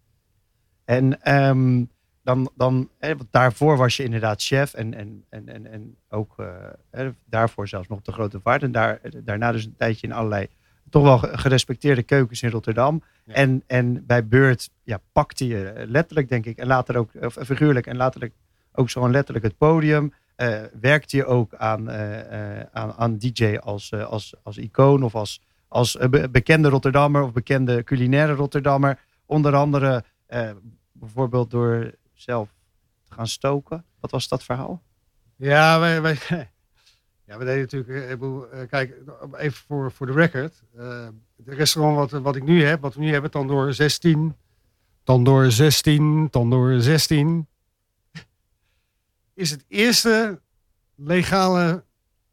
En 0.84 1.34
um, 1.34 1.90
dan, 2.22 2.50
dan 2.54 2.88
hè, 2.98 3.16
want 3.16 3.28
daarvoor 3.32 3.76
was 3.76 3.96
je 3.96 4.04
inderdaad 4.04 4.42
chef 4.42 4.74
en, 4.74 4.94
en, 4.94 5.24
en, 5.28 5.48
en, 5.48 5.66
en 5.66 5.96
ook 6.08 6.34
uh, 6.38 6.46
hè, 6.90 7.10
daarvoor 7.24 7.68
zelfs 7.68 7.88
nog 7.88 8.02
de 8.02 8.12
grote 8.12 8.40
vaart. 8.40 8.62
En 8.62 8.72
daar, 8.72 9.00
daarna 9.24 9.52
dus 9.52 9.64
een 9.64 9.76
tijdje 9.76 10.06
in 10.06 10.12
allerlei 10.12 10.46
toch 10.90 11.02
wel 11.02 11.18
gerespecteerde 11.18 12.02
keukens 12.02 12.42
in 12.42 12.50
Rotterdam. 12.50 13.02
Ja. 13.24 13.34
En, 13.34 13.62
en 13.66 14.06
bij 14.06 14.26
Beurt 14.26 14.70
ja, 14.82 15.00
pakte 15.12 15.46
je 15.46 15.84
letterlijk, 15.88 16.28
denk 16.28 16.46
ik, 16.46 16.58
en 16.58 16.66
later 16.66 16.96
ook, 16.96 17.10
of 17.20 17.34
figuurlijk 17.44 17.86
en 17.86 17.96
later 17.96 18.30
ook 18.72 18.90
zo 18.90 19.10
letterlijk 19.10 19.44
het 19.44 19.56
podium. 19.56 20.12
Uh, 20.36 20.60
werkte 20.80 21.16
je 21.16 21.26
ook 21.26 21.54
aan, 21.54 21.90
uh, 21.90 22.60
aan, 22.60 22.92
aan 22.92 23.18
DJ 23.18 23.56
als, 23.56 23.92
als, 23.92 24.34
als 24.42 24.58
icoon 24.58 25.02
of 25.02 25.14
als, 25.14 25.40
als 25.68 25.98
bekende 26.30 26.68
Rotterdammer 26.68 27.22
of 27.22 27.32
bekende 27.32 27.84
culinaire 27.84 28.32
Rotterdammer. 28.32 28.98
Onder 29.26 29.54
andere 29.54 30.04
bijvoorbeeld 30.92 31.50
door 31.50 31.94
zelf 32.14 32.54
te 33.04 33.14
gaan 33.14 33.26
stoken. 33.26 33.84
Wat 34.00 34.10
was 34.10 34.28
dat 34.28 34.44
verhaal? 34.44 34.82
Ja, 35.36 35.80
wij, 35.80 36.00
ja, 37.26 37.38
we 37.38 37.44
deden 37.44 37.60
natuurlijk, 37.60 38.68
kijk, 38.68 38.94
even 39.36 39.58
voor, 39.66 39.92
voor 39.92 40.06
de 40.06 40.12
record. 40.12 40.62
Het 41.44 41.54
restaurant 41.54 42.10
wat, 42.10 42.22
wat 42.22 42.36
ik 42.36 42.42
nu 42.42 42.64
heb, 42.64 42.80
wat 42.80 42.94
we 42.94 43.00
nu 43.00 43.12
hebben, 43.12 43.30
dan 43.30 43.46
door 43.46 43.72
16, 43.72 44.36
dan 45.04 45.24
door 45.24 45.50
16, 45.50 46.28
dan 46.30 46.50
door 46.50 46.80
16, 46.80 47.46
is 49.34 49.50
het 49.50 49.64
eerste 49.68 50.40
legale 50.94 51.84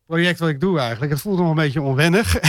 project 0.06 0.40
wat 0.40 0.50
ik 0.50 0.60
doe 0.60 0.80
eigenlijk. 0.80 1.12
Het 1.12 1.22
voelt 1.22 1.40
nog 1.40 1.50
een 1.50 1.56
beetje 1.56 1.82
onwennig. 1.82 2.34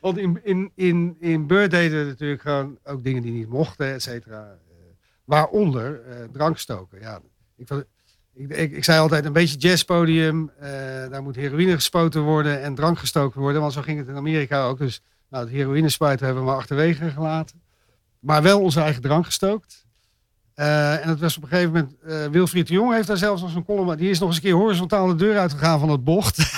Want 0.00 0.18
in, 0.18 0.40
in, 0.42 0.72
in, 0.74 1.16
in 1.20 1.46
Beurt 1.46 1.70
deden 1.70 1.98
we 1.98 2.10
natuurlijk 2.10 2.42
gewoon 2.42 2.78
ook 2.84 3.04
dingen 3.04 3.22
die 3.22 3.32
niet 3.32 3.48
mochten, 3.48 3.92
et 3.92 4.02
cetera. 4.02 4.58
Waaronder 5.24 6.00
uh, 6.08 6.14
drankstoken. 6.32 7.00
Ja, 7.00 7.20
ik, 7.56 7.70
ik, 8.34 8.50
ik, 8.50 8.72
ik, 8.72 8.84
zei 8.84 8.98
altijd 8.98 9.24
een 9.24 9.32
beetje 9.32 9.58
jazzpodium. 9.58 10.50
Uh, 10.56 10.68
daar 11.10 11.22
moet 11.22 11.36
heroïne 11.36 11.74
gespoten 11.74 12.22
worden 12.22 12.62
en 12.62 12.74
drank 12.74 12.98
gestoken 12.98 13.40
worden. 13.40 13.60
Want 13.60 13.72
zo 13.72 13.82
ging 13.82 13.98
het 13.98 14.08
in 14.08 14.16
Amerika 14.16 14.64
ook. 14.64 14.78
Dus 14.78 15.02
nou, 15.28 15.44
het 15.44 15.54
heroïne 15.54 15.88
spuiten 15.88 16.26
hebben 16.26 16.44
we 16.44 16.50
maar 16.50 16.58
achterwege 16.58 17.10
gelaten. 17.10 17.62
Maar 18.18 18.42
wel 18.42 18.60
onze 18.60 18.80
eigen 18.80 19.02
drank 19.02 19.24
gestookt. 19.24 19.83
Uh, 20.56 21.02
en 21.02 21.08
het 21.08 21.20
was 21.20 21.36
op 21.36 21.42
een 21.42 21.48
gegeven 21.48 21.72
moment, 21.72 21.94
uh, 22.06 22.26
Wilfried 22.26 22.66
de 22.66 22.74
Jong 22.74 22.92
heeft 22.92 23.06
daar 23.06 23.16
zelfs 23.16 23.42
nog 23.42 23.54
een 23.54 23.64
column, 23.64 23.96
die 23.96 24.10
is 24.10 24.18
nog 24.18 24.28
eens 24.28 24.36
een 24.36 24.42
keer 24.42 24.54
horizontaal 24.54 25.06
de 25.06 25.14
deur 25.14 25.38
uitgegaan 25.38 25.78
van 25.78 25.88
het 25.88 26.04
bocht. 26.04 26.38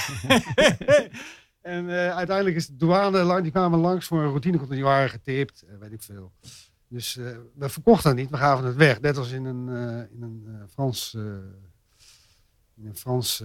en 1.60 1.84
uh, 1.84 2.16
uiteindelijk 2.16 2.56
is 2.56 2.66
de 2.66 2.76
douane, 2.76 3.42
die 3.42 3.50
kwamen 3.50 3.78
langs 3.78 4.06
voor 4.06 4.18
een 4.18 4.28
routinecontrole, 4.28 4.80
die 4.80 4.84
waren 4.84 5.10
getipt, 5.10 5.64
weet 5.80 5.92
ik 5.92 6.02
veel. 6.02 6.32
Dus 6.88 7.14
we 7.54 7.68
verkochten 7.68 8.10
het 8.10 8.18
niet, 8.18 8.30
we 8.30 8.36
gaven 8.36 8.66
het 8.66 8.76
weg. 8.76 9.00
Net 9.00 9.16
als 9.16 9.30
in 9.30 9.44
een, 9.44 9.68
in 10.10 10.22
een 10.22 10.46
Frans, 10.70 11.14
in 12.76 12.86
een 12.86 12.96
Frans 12.96 13.42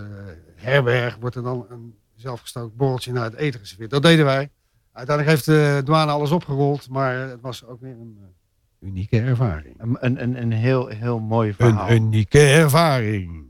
herberg 0.56 1.18
wordt 1.20 1.36
er 1.36 1.44
dan 1.44 1.66
een 1.70 1.96
zelfgestookt 2.16 2.76
borreltje 2.76 3.12
naar 3.12 3.24
het 3.24 3.36
eten 3.36 3.60
geserveerd. 3.60 3.90
Dat 3.90 4.04
deden 4.04 4.26
wij. 4.26 4.50
Uiteindelijk 4.92 5.36
heeft 5.36 5.46
de 5.46 5.82
douane 5.86 6.12
alles 6.12 6.32
opgerold, 6.32 6.90
maar 6.90 7.16
het 7.16 7.42
was 7.42 7.66
ook 7.66 7.82
weer 7.82 7.92
een 7.92 8.20
unieke 8.82 9.20
ervaring. 9.22 9.76
Een, 9.78 10.22
een, 10.22 10.42
een 10.42 10.52
heel, 10.52 10.88
heel 10.88 11.20
mooi 11.20 11.54
verhaal. 11.54 11.90
Een 11.90 11.96
unieke 11.96 12.40
ervaring. 12.40 13.50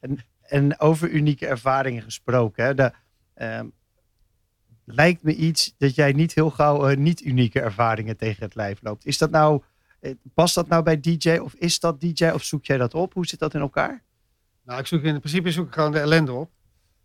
En, 0.00 0.18
en 0.42 0.80
over 0.80 1.10
unieke 1.10 1.46
ervaringen 1.46 2.02
gesproken. 2.02 2.64
Hè, 2.64 2.74
de, 2.74 2.92
ehm, 3.34 3.66
lijkt 4.84 5.22
me 5.22 5.34
iets 5.34 5.74
dat 5.78 5.94
jij 5.94 6.12
niet 6.12 6.34
heel 6.34 6.50
gauw 6.50 6.90
uh, 6.90 6.96
niet 6.96 7.20
unieke 7.24 7.60
ervaringen 7.60 8.16
tegen 8.16 8.44
het 8.44 8.54
lijf 8.54 8.78
loopt. 8.82 9.06
Is 9.06 9.18
dat 9.18 9.30
nou, 9.30 9.62
Eh, 10.04 10.12
Past 10.34 10.54
dat 10.54 10.68
nou 10.68 10.82
bij 10.82 11.00
DJ 11.00 11.36
of 11.36 11.54
is 11.54 11.80
dat 11.80 12.00
DJ 12.00 12.28
of 12.28 12.42
zoek 12.42 12.64
jij 12.64 12.76
dat 12.76 12.94
op? 12.94 13.12
Hoe 13.12 13.26
zit 13.26 13.38
dat 13.38 13.54
in 13.54 13.60
elkaar? 13.60 14.02
Nou, 14.64 14.80
ik 14.80 14.86
zoek 14.86 15.02
in 15.02 15.18
principe 15.18 15.50
zoek 15.50 15.66
ik 15.66 15.74
gewoon 15.74 15.92
de 15.92 15.98
ellende 15.98 16.32
op. 16.32 16.50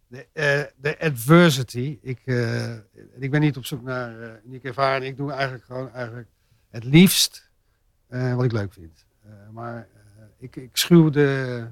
De, 0.08 0.28
eh, 0.34 0.62
de 0.76 1.00
adversity. 1.00 2.00
Ik, 2.02 2.22
eh, 2.26 2.74
ik 3.20 3.32
ben 3.32 3.42
niet 3.42 3.58
op 3.58 3.66
zoek 3.66 3.82
naar 3.84 4.20
uh, 4.20 4.32
unieke 4.46 4.68
ervaring. 4.68 5.12
Ik 5.12 5.18
doe 5.18 5.32
eigenlijk 5.32 5.64
gewoon 5.66 5.92
eigenlijk 5.92 6.28
het 6.70 6.84
liefst 6.84 7.50
eh, 8.08 8.36
wat 8.36 8.46
ik 8.46 8.52
leuk 8.52 8.74
vind. 8.74 9.06
Eh, 9.24 9.32
maar 9.52 9.76
eh, 9.78 10.24
ik, 10.38 10.56
ik 10.56 10.78
schuw 10.78 11.10
de, 11.10 11.66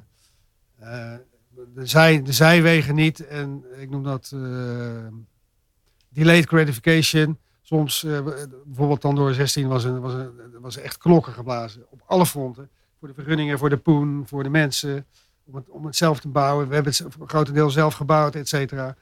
de, 0.79 1.85
zij, 1.85 2.21
de 2.21 2.33
zijwegen 2.33 2.95
niet. 2.95 3.27
En 3.27 3.63
ik 3.77 3.89
noem 3.89 4.03
dat 4.03 4.29
delayed 6.09 6.45
gratification. 6.47 7.39
Soms, 7.61 8.05
bijvoorbeeld 8.65 9.01
dan 9.01 9.15
door 9.15 9.33
16 9.33 9.67
was, 9.67 9.83
een, 9.83 9.99
was, 9.99 10.13
was 10.59 10.77
echt 10.77 10.97
knokken 10.97 11.33
geblazen. 11.33 11.85
Op 11.89 12.01
alle 12.05 12.25
fronten. 12.25 12.69
Voor 12.99 13.07
de 13.07 13.13
vergunningen, 13.13 13.57
voor 13.57 13.69
de 13.69 13.77
poen, 13.77 14.27
voor 14.27 14.43
de 14.43 14.49
mensen. 14.49 15.05
Om 15.43 15.55
het, 15.55 15.69
om 15.69 15.85
het 15.85 15.95
zelf 15.95 16.19
te 16.19 16.27
bouwen. 16.27 16.67
We 16.67 16.73
hebben 16.73 16.93
het 16.97 17.15
grotendeels 17.25 17.73
zelf 17.73 17.93
gebouwd, 17.93 18.35
et 18.35 18.47
cetera. 18.47 18.95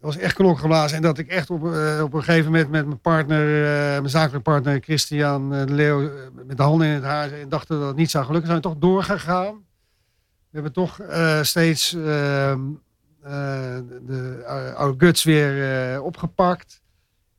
Was 0.00 0.16
echt 0.16 0.34
knokken 0.34 0.60
geblazen. 0.60 0.96
En 0.96 1.02
dat 1.02 1.18
ik 1.18 1.28
echt 1.28 1.50
op, 1.50 1.64
eh, 1.72 2.00
op 2.04 2.12
een 2.14 2.22
gegeven 2.22 2.52
moment 2.52 2.70
met 2.70 2.86
mijn 2.86 3.00
partner, 3.00 3.64
eh, 3.64 3.90
mijn 3.90 4.08
zakelijke 4.10 4.40
partner 4.50 4.80
Christian 4.80 5.64
Leeuw, 5.64 6.08
eh, 6.08 6.28
met 6.46 6.56
de 6.56 6.62
handen 6.62 6.86
in 6.86 6.92
het 6.92 7.02
haar 7.04 7.32
en 7.32 7.48
dachten 7.48 7.78
dat 7.78 7.88
het 7.88 7.96
niet 7.96 8.10
zou 8.10 8.24
gelukken. 8.24 8.50
Zijn 8.50 8.62
toch 8.62 8.76
doorgegaan. 8.76 9.54
We 10.50 10.54
hebben 10.60 10.72
toch 10.72 11.00
steeds 11.42 11.94
ehm, 11.94 12.60
eh, 13.22 13.78
de 14.02 14.42
oude 14.76 15.04
guts 15.06 15.24
weer 15.24 16.02
opgepakt. 16.02 16.82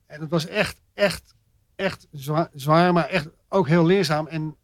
En 0.05 0.21
het 0.21 0.29
was 0.29 0.47
echt, 0.47 0.81
echt, 0.93 1.35
echt 1.75 2.07
zwaar, 2.11 2.49
zwaar, 2.53 2.93
maar 2.93 3.07
echt 3.07 3.27
ook 3.49 3.67
heel 3.67 3.85
leerzaam. 3.85 4.27
En 4.27 4.55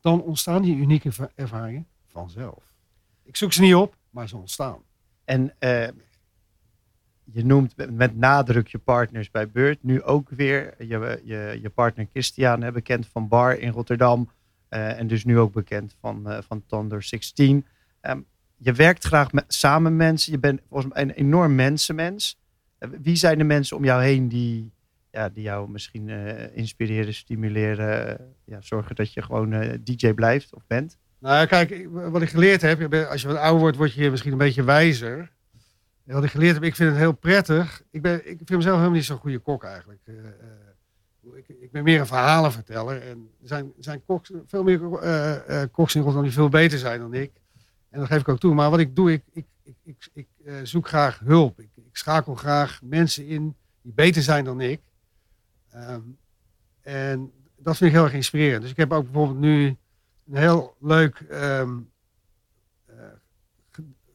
dan 0.00 0.22
ontstaan 0.22 0.62
die 0.62 0.76
unieke 0.76 1.08
erva- 1.08 1.30
ervaringen 1.34 1.86
vanzelf. 2.12 2.62
Ik 3.24 3.36
zoek 3.36 3.52
ze 3.52 3.60
niet 3.60 3.74
op, 3.74 3.94
maar 4.10 4.28
ze 4.28 4.36
ontstaan. 4.36 4.78
En 5.24 5.54
je 7.32 7.44
noemt 7.44 7.74
met- 7.90 8.16
nadruk 8.16 8.68
je 8.68 8.78
partners 8.78 9.30
bij 9.30 9.50
Beurt. 9.50 9.82
Nu 9.82 10.02
ook 10.02 10.28
weer 10.30 10.74
je, 10.78 11.20
je, 11.24 11.58
je 11.62 11.70
partner 11.70 12.06
Christian, 12.10 12.72
bekend 12.72 13.06
van 13.06 13.28
Bar 13.28 13.58
in 13.58 13.70
Rotterdam. 13.70 14.28
eh, 14.68 14.98
en 14.98 15.06
dus 15.06 15.24
nu 15.24 15.38
ook 15.38 15.52
bekend 15.52 15.96
van, 16.00 16.30
eh 16.30 16.38
van 16.46 16.62
Thunder 16.66 17.02
16. 17.02 17.66
Ehm, 18.00 18.20
je 18.56 18.72
werkt 18.72 19.04
graag 19.04 19.32
met, 19.32 19.44
samen 19.48 19.96
mensen. 19.96 20.32
Je 20.32 20.38
bent 20.38 20.60
volgens 20.68 20.92
mij 20.94 21.02
een 21.02 21.10
enorm 21.10 21.54
mensenmens. 21.54 22.38
Eh, 22.78 22.88
wie 23.02 23.16
zijn 23.16 23.38
de 23.38 23.44
mensen 23.44 23.76
om 23.76 23.84
jou 23.84 24.02
heen 24.02 24.28
die, 24.28 24.72
ja, 25.10 25.28
die 25.28 25.42
jou 25.42 25.70
misschien 25.70 26.08
inspireren, 26.54 27.14
stimuleren? 27.14 28.20
ja, 28.44 28.60
zorgen 28.60 28.94
dat 28.96 29.12
je 29.12 29.22
gewoon 29.22 29.78
DJ 29.84 30.12
blijft 30.12 30.54
of 30.54 30.62
bent? 30.66 30.98
Nou 31.18 31.46
kijk, 31.46 31.88
wat 31.90 32.22
ik 32.22 32.28
geleerd 32.28 32.60
heb, 32.62 32.94
als 32.94 33.22
je 33.22 33.28
wat 33.28 33.36
ouder 33.36 33.60
wordt, 33.60 33.76
word 33.76 33.92
je 33.92 34.10
misschien 34.10 34.32
een 34.32 34.38
beetje 34.38 34.64
wijzer. 34.64 35.30
Wat 36.14 36.24
ik 36.24 36.30
geleerd 36.30 36.54
heb, 36.54 36.62
ik 36.62 36.74
vind 36.74 36.90
het 36.90 36.98
heel 36.98 37.12
prettig. 37.12 37.82
Ik, 37.90 38.02
ben, 38.02 38.14
ik 38.14 38.36
vind 38.36 38.50
mezelf 38.50 38.76
helemaal 38.76 38.96
niet 38.96 39.04
zo'n 39.04 39.18
goede 39.18 39.38
kok 39.38 39.64
eigenlijk. 39.64 40.00
Eh, 40.04 40.14
eh, 40.18 41.36
ik, 41.36 41.48
ik 41.48 41.70
ben 41.70 41.82
meer 41.82 42.00
een 42.00 42.06
verhalenverteller. 42.06 43.02
En 43.02 43.30
er 43.42 43.48
zijn, 43.48 43.72
zijn 43.78 44.04
koks, 44.04 44.30
veel 44.46 44.62
meer 44.62 44.98
eh, 44.98 45.62
koks 45.70 45.94
in 45.94 46.00
Rotterdam 46.00 46.28
die 46.28 46.38
veel 46.38 46.48
beter 46.48 46.78
zijn 46.78 47.00
dan 47.00 47.14
ik. 47.14 47.32
En 47.90 47.98
dat 47.98 48.08
geef 48.08 48.20
ik 48.20 48.28
ook 48.28 48.38
toe. 48.38 48.54
Maar 48.54 48.70
wat 48.70 48.78
ik 48.78 48.96
doe, 48.96 49.12
ik, 49.12 49.22
ik, 49.32 49.46
ik, 49.84 50.08
ik, 50.12 50.26
zoek 50.62 50.88
graag 50.88 51.18
hulp. 51.18 51.60
Ik, 51.60 51.68
schakel 51.92 52.34
graag 52.34 52.80
mensen 52.82 53.26
in 53.26 53.56
die 53.82 53.92
beter 53.92 54.22
zijn 54.22 54.44
dan 54.44 54.60
ik. 54.60 54.80
Ehm, 55.70 56.00
en 56.80 57.32
dat 57.56 57.76
vind 57.76 57.90
ik 57.90 57.96
heel 57.96 58.04
erg 58.04 58.14
inspirerend. 58.14 58.62
Dus 58.62 58.70
ik 58.70 58.76
heb 58.76 58.92
ook 58.92 59.04
bijvoorbeeld 59.04 59.38
nu 59.38 59.76
een 60.26 60.36
heel 60.36 60.76
leuk, 60.80 61.20
ehm 61.20 61.70
eh, 61.70 61.76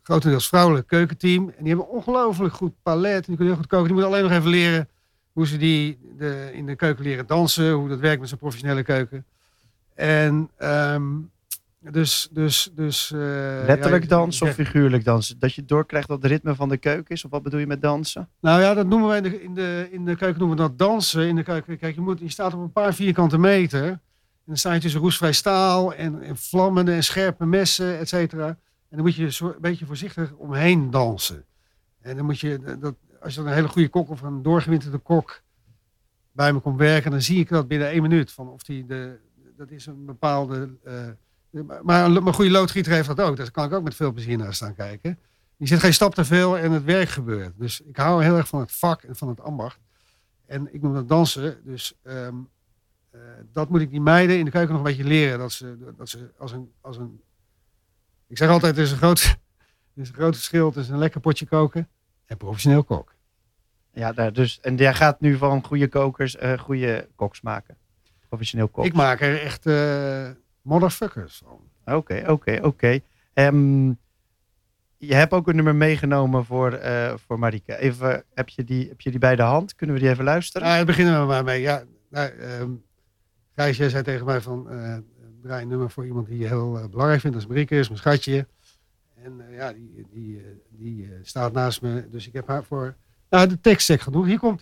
grotendeels 0.04 0.48
vrouwelijk 0.48 0.88
keukenteam. 0.88 1.44
En 1.44 1.64
die 1.64 1.68
hebben 1.68 1.86
een 1.86 1.92
ongelooflijk 1.92 2.54
goed 2.54 2.74
palet. 2.84 3.16
En 3.16 3.24
die 3.26 3.36
kunnen 3.36 3.54
heel 3.54 3.56
goed 3.56 3.68
koken. 3.68 3.86
Die 3.86 3.94
moeten 3.94 4.12
alleen 4.12 4.24
nog 4.24 4.32
even 4.32 4.50
leren 4.50 4.90
hoe 5.32 5.48
ze 5.48 5.58
die 5.58 6.00
de, 6.18 6.50
in 6.54 6.66
de 6.66 6.76
keuken 6.76 7.04
leren 7.04 7.28
dansen. 7.28 7.72
Hoe 7.72 7.90
dat 7.90 8.00
werkt 8.00 8.20
met 8.20 8.30
zo'n 8.30 8.38
professionele 8.38 8.84
keuken. 8.84 9.26
En 9.96 10.50
ehm, 10.58 11.04
dus... 11.80 12.30
dus, 12.32 12.72
dus 12.76 13.12
eh, 13.12 13.20
Letterlijk 13.66 14.04
ja, 14.04 14.10
dansen 14.10 14.48
of 14.48 14.54
figuurlijk 14.54 15.04
dansen? 15.04 15.40
Dat 15.40 15.54
je 15.54 15.66
doorkrijgt 15.66 16.08
wat 16.08 16.22
het 16.22 16.32
ritme 16.32 16.56
van 16.56 16.70
de 16.70 16.78
keuken 16.78 17.16
is? 17.16 17.26
Of 17.26 17.32
wat 17.32 17.44
bedoel 17.44 17.60
je 17.60 17.68
met 17.68 17.82
dansen? 17.82 18.30
Nou 18.42 18.62
ja, 18.62 18.74
dat 18.74 18.88
noemen 18.88 19.08
wij 19.08 19.18
in 19.18 19.24
de, 19.24 19.44
in 19.44 19.54
de, 19.54 19.88
in 19.92 20.06
de 20.06 20.16
keuken 20.16 20.40
noemen 20.40 20.58
we 20.58 20.64
dat 20.64 20.78
dansen. 20.78 21.28
In 21.28 21.36
de 21.36 21.44
keuken, 21.44 21.78
kijk, 21.78 21.96
je, 21.96 22.02
moet, 22.02 22.20
je 22.20 22.30
staat 22.30 22.54
op 22.54 22.60
een 22.60 22.72
paar 22.72 22.94
vierkante 22.94 23.38
meter. 23.38 23.84
En 23.84 24.00
dan 24.46 24.58
sta 24.58 24.74
je 24.74 24.80
tussen 24.80 25.00
roestvrij 25.00 25.34
staal 25.34 25.94
en, 25.94 26.22
en 26.22 26.38
vlammende 26.38 26.92
en 26.92 27.04
scherpe 27.04 27.46
messen, 27.46 28.00
et 28.00 28.10
cetera. 28.10 28.58
En 28.94 29.00
dan 29.00 29.08
moet 29.08 29.16
je 29.16 29.46
een 29.46 29.62
beetje 29.62 29.86
voorzichtig 29.86 30.34
omheen 30.34 30.92
dansen. 30.92 31.46
En 32.02 32.16
dan 32.16 32.26
moet 32.26 32.40
je, 32.40 32.78
dat, 32.80 32.96
als 33.22 33.34
je 33.34 33.40
dan 33.40 33.50
een 33.50 33.56
hele 33.56 33.68
goede 33.68 33.90
kok 33.90 34.10
of 34.10 34.22
een 34.22 34.42
doorgewinterde 34.42 34.98
kok 34.98 35.42
bij 36.32 36.54
me 36.54 36.60
komt 36.60 36.78
werken, 36.78 37.12
dan 37.12 37.22
zie 37.22 37.40
ik 37.40 37.50
dat 37.50 37.68
binnen 37.68 37.88
één 37.88 38.02
minuut. 38.02 38.32
Van 38.32 38.50
of 38.50 38.64
die 38.64 38.86
de, 38.86 39.20
dat 39.58 39.72
is 39.72 39.86
een 39.86 40.06
bepaalde. 40.06 40.70
eh, 40.84 41.80
maar 41.84 42.06
een, 42.06 42.34
goede 42.34 42.52
loodgieter 42.52 42.92
heeft 42.92 43.08
dat 43.08 43.22
ook. 43.22 43.38
Daar 43.38 43.52
kan 43.52 43.66
ik 43.66 43.74
ook 43.74 43.84
met 43.84 43.96
veel 43.96 44.12
plezier 44.12 44.38
naar 44.38 44.54
staan 44.54 44.76
kijken. 44.76 45.20
Je 45.58 45.68
zit 45.68 45.80
geen 45.80 45.94
stap 45.94 46.16
te 46.16 46.26
veel 46.26 46.58
en 46.58 46.72
het 46.72 46.84
werk 46.84 47.10
gebeurt. 47.10 47.54
Dus 47.58 47.82
ik 47.82 47.98
hou 47.98 48.24
heel 48.24 48.38
erg 48.38 48.48
van 48.48 48.60
het 48.60 48.72
vak 48.72 49.02
en 49.04 49.16
van 49.16 49.28
het 49.28 49.42
ambacht. 49.42 49.80
En 50.46 50.74
ik 50.74 50.82
noem 50.82 50.94
dat 50.94 51.08
dansen. 51.08 51.62
Dus 51.64 51.94
ehm, 52.04 52.36
eh, 53.10 53.20
dat 53.52 53.70
moet 53.70 53.82
ik 53.82 53.90
die 53.90 54.02
meiden 54.02 54.38
in 54.38 54.46
de 54.46 54.52
keuken 54.52 54.70
nog 54.74 54.78
een 54.78 54.90
beetje 54.90 55.10
leren. 55.10 55.40
Dat 55.40 55.52
ze, 55.52 55.94
dat 55.98 56.10
ze 56.10 56.32
als, 56.38 56.52
een, 56.52 56.72
als 56.82 56.98
een. 56.98 57.22
Ik 58.34 58.40
zeg 58.40 58.50
altijd: 58.50 58.78
er 58.78 58.84
is 58.84 58.92
een 58.92 58.98
groot, 58.98 59.22
er 59.96 60.02
is 60.02 60.08
een 60.08 60.16
groot 60.16 60.36
verschil 60.36 60.72
tussen 60.72 60.94
een 60.94 61.00
lekker 61.00 61.22
potje 61.22 61.46
koken 61.46 61.90
en 62.26 62.38
professioneel 62.38 62.84
kok. 62.84 63.16
Ja, 63.92 64.14
daar 64.14 64.34
dus, 64.34 64.60
en 64.60 64.76
jij 64.76 64.94
gaat 64.94 65.20
nu 65.20 65.38
van 65.38 65.64
goede 65.64 65.88
kokers 65.88 66.36
eh 66.36 66.60
goede 66.60 67.10
koks 67.16 67.42
maken. 67.42 67.78
Professioneel 68.28 68.68
kok. 68.68 68.86
Ik 68.86 68.94
maak 68.94 69.22
er 69.22 69.42
echt 69.42 69.66
eh, 69.66 70.30
motherfuckers 70.62 71.42
van. 71.46 71.96
Oké, 71.96 72.24
oké, 72.28 72.60
oké. 72.62 73.00
Ehm, 73.34 73.88
je 74.98 75.14
hebt 75.16 75.34
ook 75.34 75.48
een 75.48 75.56
nummer 75.56 75.76
meegenomen 75.76 76.46
voor, 76.46 76.74
eh 76.74 77.14
voor 77.16 77.40
Marike. 77.40 77.78
Even, 77.78 78.24
heb 78.34 78.50
je, 78.50 78.64
die, 78.64 78.88
heb 78.88 79.02
je 79.02 79.10
die 79.10 79.20
bij 79.20 79.36
de 79.36 79.42
hand? 79.42 79.76
Kunnen 79.76 79.96
we 79.96 80.02
die 80.02 80.12
even 80.12 80.24
luisteren? 80.24 80.68
Nou, 80.68 80.78
daar 80.78 80.86
beginnen 80.86 81.20
we 81.20 81.28
maar 81.28 81.44
mee. 81.44 81.62
Ja, 81.62 81.84
nou, 82.10 82.30
ehm 82.30 82.72
Gijs, 83.56 83.78
jij 83.78 83.90
zei 83.90 84.04
tegen 84.04 84.26
mij 84.26 84.42
van 84.42 84.68
draai 85.44 85.66
nummer 85.66 85.90
voor 85.90 86.06
iemand 86.06 86.28
die 86.28 86.38
je 86.38 86.48
heel 86.48 86.80
eh, 86.80 86.88
belangrijk 86.90 87.22
vindt. 87.22 87.36
Dat 87.36 87.46
is 87.46 87.52
Marieke, 87.52 87.76
is 87.76 87.88
mijn 87.88 88.00
schatje. 88.00 88.48
En 89.24 89.48
eh, 89.48 89.56
ja, 89.56 89.74
die, 89.74 90.08
die, 90.12 90.38
eh, 90.38 90.44
die 90.70 91.10
staat 91.22 91.54
naast 91.54 91.82
me. 91.82 92.08
Dus 92.10 92.28
ik 92.28 92.34
heb 92.34 92.48
haar 92.48 92.64
voor 92.64 92.96
nou, 93.30 93.48
de 93.48 93.60
tekstcheck 93.60 94.02
genoeg. 94.02 94.26
Hier 94.26 94.40
komt 94.40 94.62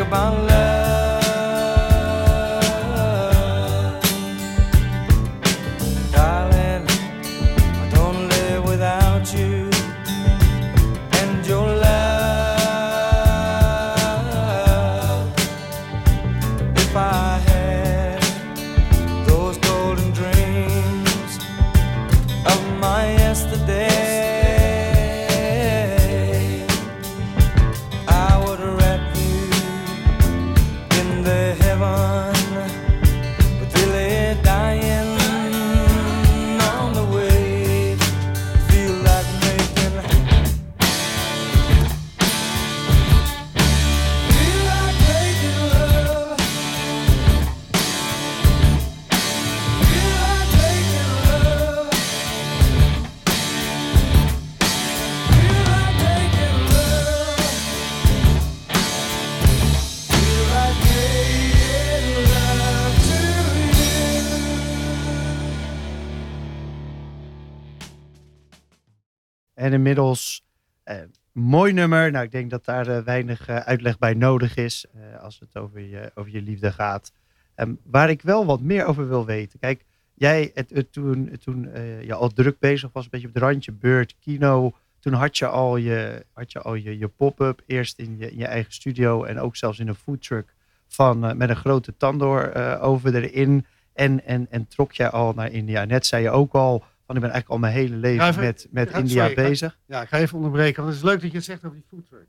about 0.00 0.49
inmiddels, 69.90 70.44
eh, 70.82 70.96
mooi 71.32 71.72
nummer. 71.72 72.10
Nou, 72.10 72.24
ik 72.24 72.30
denk 72.30 72.50
dat 72.50 72.64
daar 72.64 72.86
eh, 72.86 73.02
weinig 73.02 73.48
eh, 73.48 73.56
uitleg 73.56 73.98
bij 73.98 74.14
nodig 74.14 74.56
is 74.56 74.86
als 75.20 75.38
het 75.40 75.56
over 75.56 75.80
je, 75.80 76.10
over 76.14 76.32
je 76.32 76.42
liefde 76.42 76.72
gaat. 76.72 77.12
Ehm, 77.54 77.74
waar 77.84 78.10
ik 78.10 78.22
wel 78.22 78.46
wat 78.46 78.60
meer 78.60 78.84
over 78.84 79.08
wil 79.08 79.26
weten. 79.26 79.58
Kijk, 79.58 79.84
jij, 80.14 80.50
het, 80.54 80.92
toen, 80.92 81.36
toen 81.42 81.68
je 82.02 82.14
al 82.14 82.28
druk 82.28 82.58
bezig 82.58 82.92
was, 82.92 83.04
een 83.04 83.10
beetje 83.10 83.28
op 83.28 83.34
het 83.34 83.42
randje 83.42 83.72
beurt, 83.72 84.16
kino. 84.18 84.72
Toen 85.00 85.12
had 85.12 85.38
je 85.38 85.46
al 85.46 85.76
je, 85.76 86.26
had 86.32 86.52
je, 86.52 86.98
je, 86.98 87.08
pop-up, 87.08 87.62
eerst 87.66 87.98
in 87.98 88.16
je, 88.18 88.30
in 88.30 88.38
je 88.38 88.46
eigen 88.46 88.72
studio 88.72 89.24
en 89.24 89.38
ook 89.38 89.56
zelfs 89.56 89.78
in 89.78 89.88
een 89.88 89.94
foodtruck 89.94 90.54
van, 90.86 91.36
met 91.36 91.48
een 91.48 91.56
grote 91.56 91.96
tandoor 91.96 92.54
over 92.80 93.14
erin. 93.14 93.66
En, 93.92 94.24
en, 94.24 94.46
en 94.50 94.66
trok 94.66 94.92
jij 94.92 95.10
al 95.10 95.32
naar 95.32 95.50
India. 95.50 95.84
Net 95.84 96.06
zei 96.06 96.22
je 96.22 96.30
ook 96.30 96.52
al, 96.52 96.84
van 97.10 97.18
ik 97.18 97.24
ben 97.24 97.30
eigenlijk 97.34 97.48
al 97.50 97.70
mijn 97.70 97.72
hele 97.72 97.96
leven 97.96 98.26
even- 98.28 98.42
met, 98.42 98.66
met 98.70 98.90
India 98.92 99.26
sorry, 99.26 99.34
ga- 99.34 99.48
bezig. 99.48 99.78
Ja, 99.86 100.02
ik 100.02 100.08
ga 100.08 100.18
even 100.18 100.36
onderbreken, 100.36 100.82
want 100.82 100.94
het 100.94 101.04
is 101.04 101.10
leuk 101.10 101.20
dat 101.20 101.30
je 101.30 101.36
het 101.36 101.46
zegt 101.46 101.64
over 101.64 101.76
die 101.76 101.86
foodtruck. 101.88 102.26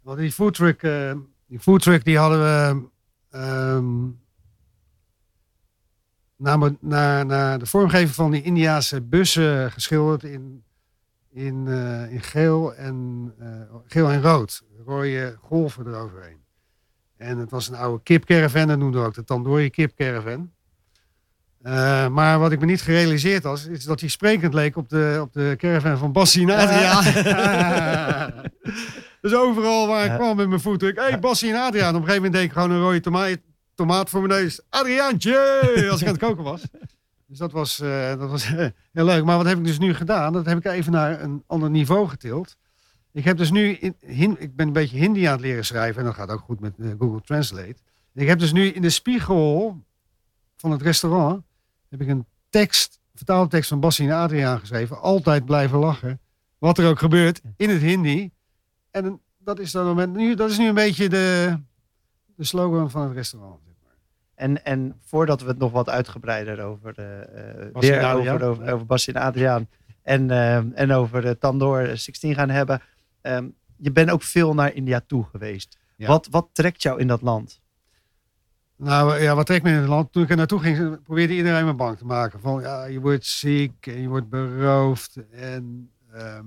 Want 0.00 0.18
die 0.18 0.32
foodtruck, 0.32 0.82
eh 0.82 1.12
die 1.46 1.60
foodtruck 1.60 2.04
die 2.04 2.18
hadden 2.18 2.38
we 2.38 2.88
ehm 3.30 4.08
naar, 6.36 6.58
naar, 6.80 7.26
naar 7.26 7.58
de 7.58 7.66
vormgeving 7.66 8.10
van 8.10 8.30
die 8.30 8.42
Indiaanse 8.42 9.00
bussen 9.02 9.72
geschilderd 9.72 10.24
in, 10.24 10.64
in, 11.30 11.66
eh, 11.68 12.12
in 12.12 12.20
geel, 12.22 12.74
en, 12.74 13.32
eh, 13.38 13.74
geel 13.86 14.10
en 14.10 14.22
rood. 14.22 14.62
Rode 14.86 15.36
golven 15.40 15.86
eroverheen. 15.86 16.40
En 17.16 17.38
het 17.38 17.50
was 17.50 17.68
een 17.68 17.74
oude 17.74 18.02
kipcaravan, 18.02 18.66
dat 18.66 18.78
noemden 18.78 19.00
we 19.00 19.06
ook 19.06 19.14
de 19.14 19.24
Tandoori 19.24 19.70
kipcaravan. 19.70 20.52
Eh, 21.62 22.08
maar 22.08 22.38
wat 22.38 22.52
ik 22.52 22.60
me 22.60 22.66
niet 22.66 22.82
gerealiseerd 22.82 23.42
had, 23.44 23.66
is 23.70 23.84
dat 23.84 24.00
hij 24.00 24.08
sprekend 24.08 24.54
leek 24.54 24.76
op 24.76 24.88
de, 24.88 25.18
op 25.20 25.32
de 25.32 25.54
caravan 25.58 25.98
van 25.98 26.12
Bassie 26.12 26.52
en 26.52 26.58
Adriaan. 26.58 27.04
dus 29.20 29.34
overal 29.34 29.86
waar 29.86 30.04
ik 30.04 30.10
Ja. 30.10 30.16
kwam 30.16 30.36
met 30.36 30.48
mijn 30.48 30.60
voet, 30.60 30.82
ik, 30.82 30.96
hey 30.98 31.18
Bassie 31.18 31.52
en 31.52 31.60
Adriaan. 31.60 31.94
Op 31.94 32.00
een 32.00 32.08
gegeven 32.08 32.14
moment 32.22 32.32
deed 32.32 32.42
ik 32.44 32.52
gewoon 32.52 32.70
een 32.70 32.80
rode 32.80 33.00
tomaat, 33.00 33.36
tomaat 33.74 34.10
voor 34.10 34.22
mijn 34.22 34.40
neus. 34.42 34.60
Adriaantje! 34.68 35.60
Als 35.90 36.00
ik 36.00 36.06
aan 36.06 36.12
het 36.14 36.22
koken 36.22 36.44
was. 36.44 36.62
Dus 37.26 37.38
dat 37.38 37.52
was, 37.52 37.80
eh, 37.80 38.08
dat 38.18 38.30
was 38.30 38.46
heel 38.48 39.04
leuk. 39.04 39.24
Maar 39.24 39.36
wat 39.36 39.46
heb 39.46 39.58
ik 39.58 39.64
dus 39.64 39.78
nu 39.78 39.94
gedaan? 39.94 40.32
Dat 40.32 40.46
heb 40.46 40.58
ik 40.58 40.64
even 40.64 40.92
naar 40.92 41.20
een 41.22 41.42
ander 41.46 41.70
niveau 41.70 42.08
getild. 42.08 42.56
Ik 43.12 43.24
heb 43.24 43.36
dus 43.38 43.50
nu, 43.50 43.72
in, 43.72 43.94
hin- 44.00 44.36
ik 44.38 44.56
ben 44.56 44.66
een 44.66 44.72
beetje 44.72 44.98
Hindi 44.98 45.24
aan 45.26 45.32
het 45.32 45.40
leren 45.40 45.64
schrijven. 45.64 45.98
En 46.00 46.04
dat 46.06 46.14
gaat 46.14 46.30
ook 46.30 46.40
goed 46.40 46.60
met 46.60 46.72
eh, 46.78 46.86
Google 46.98 47.20
Translate. 47.20 47.76
Ik 48.14 48.26
heb 48.28 48.38
dus 48.38 48.52
nu 48.52 48.66
in 48.68 48.82
de 48.82 48.90
spiegel 48.90 49.78
van 50.56 50.70
het 50.70 50.82
restaurant 50.82 51.42
heb 51.92 52.00
ik 52.00 52.08
een 52.08 52.26
tekst, 52.48 53.00
vertaalde 53.14 53.48
tekst 53.48 53.68
van 53.68 53.80
Bassie 53.80 54.08
en 54.08 54.14
Adriaan 54.14 54.58
geschreven. 54.58 55.00
Altijd 55.00 55.44
blijven 55.44 55.78
lachen. 55.78 56.20
Wat 56.58 56.78
er 56.78 56.88
ook 56.88 56.98
gebeurt 56.98 57.40
in 57.56 57.70
het 57.70 57.80
Hindi. 57.80 58.30
En 58.90 59.20
dat 59.38 59.58
is, 59.58 59.70
dan 59.70 59.86
moment, 59.86 60.14
nu, 60.16 60.34
dat 60.34 60.50
is 60.50 60.58
nu 60.58 60.68
een 60.68 60.74
beetje 60.74 61.08
de, 61.08 61.58
de 62.36 62.44
slogan 62.44 62.90
van 62.90 63.02
het 63.02 63.12
restaurant. 63.12 63.60
En, 64.34 64.64
en 64.64 64.96
voordat 65.04 65.40
we 65.40 65.48
het 65.48 65.58
nog 65.58 65.72
wat 65.72 65.88
uitgebreider 65.88 66.62
over, 66.62 66.92
weer 66.94 67.98
en 67.98 68.04
Adriaan, 68.04 68.42
over, 68.42 68.72
over, 68.72 68.86
Bassie 68.86 69.14
en 69.14 69.20
Adriaan 69.20 69.68
en, 70.02 70.30
eh, 70.30 70.80
en 70.80 70.92
over 70.92 71.22
de 71.22 71.38
Tandoor 71.38 71.96
16 71.96 72.34
gaan 72.34 72.50
hebben. 72.50 72.82
Ehm, 73.20 73.48
je 73.76 73.92
bent 73.92 74.10
ook 74.10 74.22
veel 74.22 74.54
naar 74.54 74.74
India 74.74 75.02
toe 75.06 75.24
geweest. 75.24 75.78
Ja. 75.96 76.06
Wat, 76.06 76.28
wat 76.30 76.48
trekt 76.52 76.82
jou 76.82 77.00
in 77.00 77.06
dat 77.06 77.22
land? 77.22 77.61
Nou 78.82 79.20
ja, 79.20 79.34
wat 79.34 79.46
trekt 79.46 79.64
me 79.64 79.70
in 79.70 79.76
het 79.76 79.88
land? 79.88 80.12
Toen 80.12 80.22
ik 80.22 80.30
er 80.30 80.36
naartoe 80.36 80.60
ging, 80.60 81.02
probeerde 81.02 81.34
iedereen 81.34 81.64
me 81.64 81.74
bang 81.74 81.98
te 81.98 82.04
maken. 82.04 82.40
Van 82.40 82.60
ja, 82.60 82.84
je 82.84 83.00
wordt 83.00 83.26
ziek 83.26 83.86
en 83.86 84.00
je 84.00 84.08
wordt 84.08 84.28
beroofd. 84.28 85.16
En 85.30 85.90
ehm, 86.12 86.46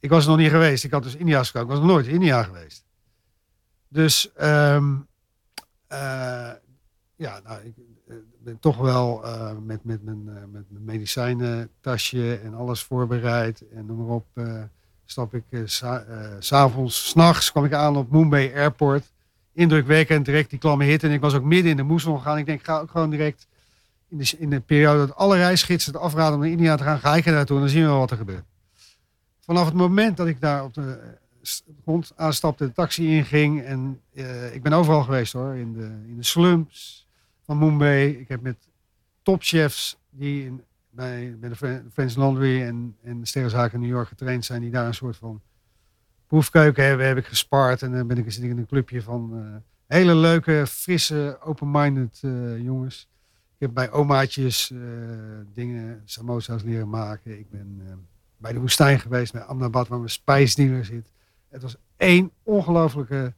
ik 0.00 0.10
was 0.10 0.26
nog 0.26 0.36
niet 0.36 0.50
geweest. 0.50 0.84
Ik 0.84 0.90
had 0.90 1.02
dus 1.02 1.16
India 1.16 1.38
gesproken. 1.38 1.68
Ik 1.68 1.74
was 1.74 1.84
nog 1.84 1.92
nooit 1.94 2.06
in 2.06 2.14
India 2.14 2.42
geweest. 2.42 2.84
Dus 3.88 4.32
ehm, 4.32 4.94
eh, 5.86 6.52
ja, 7.16 7.40
nou, 7.44 7.60
ik 7.64 7.74
eh, 8.08 8.16
ben 8.38 8.58
toch 8.58 8.76
wel 8.76 9.24
eh, 9.24 9.52
met, 9.62 9.84
met, 9.84 10.02
mijn, 10.02 10.28
eh, 10.28 10.34
met 10.52 10.70
mijn 10.70 10.84
medicijnentasje 10.84 12.40
en 12.44 12.54
alles 12.54 12.82
voorbereid. 12.82 13.68
En 13.68 13.86
noem 13.86 14.06
maar 14.06 14.14
op, 14.14 14.26
stap 15.04 15.34
ik 15.34 15.44
s'avonds, 16.38 17.08
s'nachts 17.08 17.50
kwam 17.50 17.64
ik 17.64 17.72
aan 17.72 17.96
op 17.96 18.10
Mumbai 18.10 18.54
Airport 18.54 19.14
indrukwekkend, 19.56 20.24
direct 20.24 20.50
die 20.50 20.58
klamme 20.58 20.84
hit. 20.84 21.02
En 21.02 21.10
ik 21.10 21.20
was 21.20 21.34
ook 21.34 21.42
midden 21.42 21.70
in 21.70 21.76
de 21.76 21.82
moesson 21.82 22.20
gaan. 22.20 22.38
Ik 22.38 22.46
denk, 22.46 22.64
ga 22.64 22.78
ook 22.78 22.90
gewoon 22.90 23.10
direct 23.10 23.46
in 24.08 24.18
de, 24.18 24.34
in 24.38 24.50
de 24.50 24.60
periode 24.60 24.98
dat 25.06 25.16
alle 25.16 25.36
reisgidsen 25.36 25.92
het 25.92 26.02
afraden 26.02 26.34
om 26.34 26.40
naar 26.40 26.50
India 26.50 26.76
te 26.76 26.82
gaan, 26.82 26.98
ga 26.98 27.16
ik 27.16 27.26
er 27.26 27.32
naartoe 27.32 27.56
en 27.56 27.62
dan 27.62 27.70
zien 27.70 27.82
we 27.82 27.88
wel 27.88 27.98
wat 27.98 28.10
er 28.10 28.16
gebeurt. 28.16 28.44
Vanaf 29.40 29.64
het 29.64 29.74
moment 29.74 30.16
dat 30.16 30.26
ik 30.26 30.40
daar 30.40 30.64
op 30.64 30.74
de 30.74 30.98
eh, 31.42 31.50
grond 31.82 32.12
aanstapte, 32.16 32.66
de 32.66 32.72
taxi 32.72 33.06
inging 33.06 33.62
en 33.62 34.00
eh, 34.14 34.54
ik 34.54 34.62
ben 34.62 34.72
overal 34.72 35.02
geweest 35.02 35.32
hoor, 35.32 35.54
in 35.54 35.72
de, 35.72 35.84
in 36.08 36.16
de 36.16 36.24
slums 36.24 37.06
van 37.44 37.58
Mumbai. 37.58 38.18
Ik 38.18 38.28
heb 38.28 38.40
met 38.40 38.56
topchefs 39.22 39.96
die 40.10 40.52
bij, 40.90 41.36
bij 41.40 41.48
de 41.48 41.56
Fre- 41.56 41.82
French 41.92 42.14
Laundry 42.14 42.62
en, 42.62 42.96
en 43.02 43.20
de 43.20 43.26
sterrenzaken 43.26 43.74
in 43.74 43.80
New 43.80 43.96
York 43.96 44.08
getraind 44.08 44.44
zijn, 44.44 44.60
die 44.60 44.70
daar 44.70 44.86
een 44.86 44.94
soort 44.94 45.16
van 45.16 45.40
proefkeuken 46.26 46.84
hebben, 46.84 47.06
heb 47.06 47.16
ik 47.16 47.26
gespart. 47.26 47.82
En 47.82 47.92
dan 47.92 48.06
ben 48.06 48.18
ik 48.18 48.32
zit 48.32 48.42
in 48.42 48.58
een 48.58 48.66
clubje 48.66 49.02
van 49.02 49.32
eh, 49.34 49.56
hele 49.86 50.14
leuke, 50.14 50.64
frisse, 50.68 51.38
open-minded 51.40 52.20
eh, 52.22 52.58
jongens. 52.62 53.08
Ik 53.54 53.62
heb 53.62 53.74
bij 53.74 53.90
omaatjes 53.90 54.70
eh, 54.70 54.78
dingen, 55.52 56.02
samosa's 56.04 56.62
leren 56.62 56.88
maken. 56.88 57.38
Ik 57.38 57.50
ben 57.50 57.82
bij 58.36 58.52
de 58.52 58.60
woestijn 58.60 59.00
geweest, 59.00 59.32
bij 59.32 59.42
Amnabad, 59.42 59.88
waar 59.88 59.98
mijn 59.98 60.10
spijsdealer 60.10 60.84
zit. 60.84 61.10
Het 61.48 61.62
was 61.62 61.76
één 61.96 62.30
ongelofelijke 62.42 63.34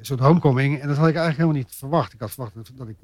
soort 0.00 0.20
homecoming. 0.20 0.80
En 0.80 0.88
dat 0.88 0.96
had 0.96 1.08
ik 1.08 1.14
eigenlijk 1.14 1.36
helemaal 1.36 1.62
niet 1.62 1.74
verwacht. 1.74 2.12
Ik 2.12 2.20
had 2.20 2.30
verwacht 2.30 2.76
dat, 2.76 2.88
ik... 2.88 2.96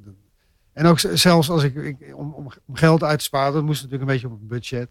en 0.72 0.86
ook 0.86 0.98
zelfs 0.98 1.50
als 1.50 1.62
ik, 1.62 1.74
ik 1.74 2.16
om, 2.16 2.32
om, 2.32 2.52
geld 2.72 3.02
uit 3.02 3.18
te 3.18 3.24
sparen, 3.24 3.52
dat 3.52 3.62
moest 3.62 3.82
natuurlijk 3.82 4.10
een 4.10 4.14
beetje 4.14 4.34
op 4.34 4.40
een 4.40 4.46
budget. 4.46 4.90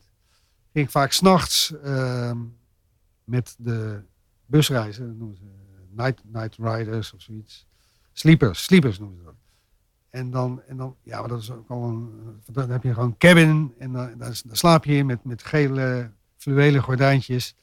Ging 0.73 0.85
ik 0.85 0.91
vaak 0.91 1.11
s'nachts 1.11 1.73
ehm 1.83 2.37
met 3.31 3.55
de 3.57 4.03
busreizen, 4.51 5.07
dat 5.07 5.15
noemen 5.15 5.37
ze 5.37 5.43
night, 5.89 6.21
night 6.23 6.55
riders 6.57 7.13
of 7.13 7.21
zoiets. 7.21 7.67
Sleepers, 8.13 8.63
sleepers 8.63 8.99
noemen 8.99 9.17
ze 9.17 9.23
dat. 9.23 9.35
En 10.09 10.31
dan, 10.31 10.61
en 10.67 10.77
dan, 10.77 10.95
ja, 11.03 11.19
maar 11.19 11.29
dat 11.29 11.41
is 11.41 11.51
ook 11.51 11.69
al 11.69 11.83
een, 11.83 12.09
dan 12.51 12.69
heb 12.69 12.83
je 12.83 12.93
gewoon 12.93 13.09
een 13.09 13.17
cabin 13.17 13.73
en 13.77 13.91
dan, 13.91 14.17
daar, 14.17 14.41
daar 14.45 14.57
slaap 14.57 14.85
je 14.85 14.93
in 14.93 15.05
met, 15.05 15.23
met 15.23 15.43
gele 15.43 16.11
fluwelen 16.37 16.81
gordijntjes. 16.81 17.55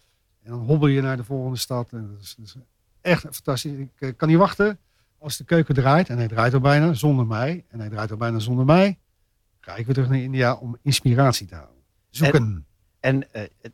En 0.42 0.50
dan 0.50 0.60
hobbel 0.60 0.88
je 0.88 1.00
naar 1.00 1.16
de 1.16 1.24
volgende 1.24 1.58
stad. 1.58 1.92
En 1.92 2.10
dat, 2.12 2.22
is, 2.22 2.34
dat 2.38 2.46
is 2.46 2.56
echt 3.00 3.22
fantastisch. 3.22 3.72
Ik 3.72 3.90
eh, 3.98 4.10
kan 4.16 4.28
niet 4.28 4.36
wachten 4.36 4.78
als 5.18 5.36
de 5.36 5.44
keuken 5.44 5.74
draait. 5.74 6.08
En 6.08 6.16
hij 6.16 6.28
draait 6.28 6.54
al 6.54 6.60
bijna 6.60 6.92
zonder 6.92 7.26
mij. 7.26 7.64
En 7.68 7.80
hij 7.80 7.88
draait 7.88 8.10
al 8.10 8.16
bijna 8.16 8.38
zonder 8.38 8.64
mij. 8.64 8.98
Ga 9.60 9.76
ik 9.76 9.86
weer 9.86 9.94
terug 9.94 10.10
naar 10.10 10.18
India 10.18 10.54
om 10.54 10.76
inspiratie 10.82 11.46
te 11.46 11.54
houden. 11.54 11.76
Zoeken. 12.10 12.66
En 13.00 13.32
eh, 13.32 13.42
het 13.60 13.72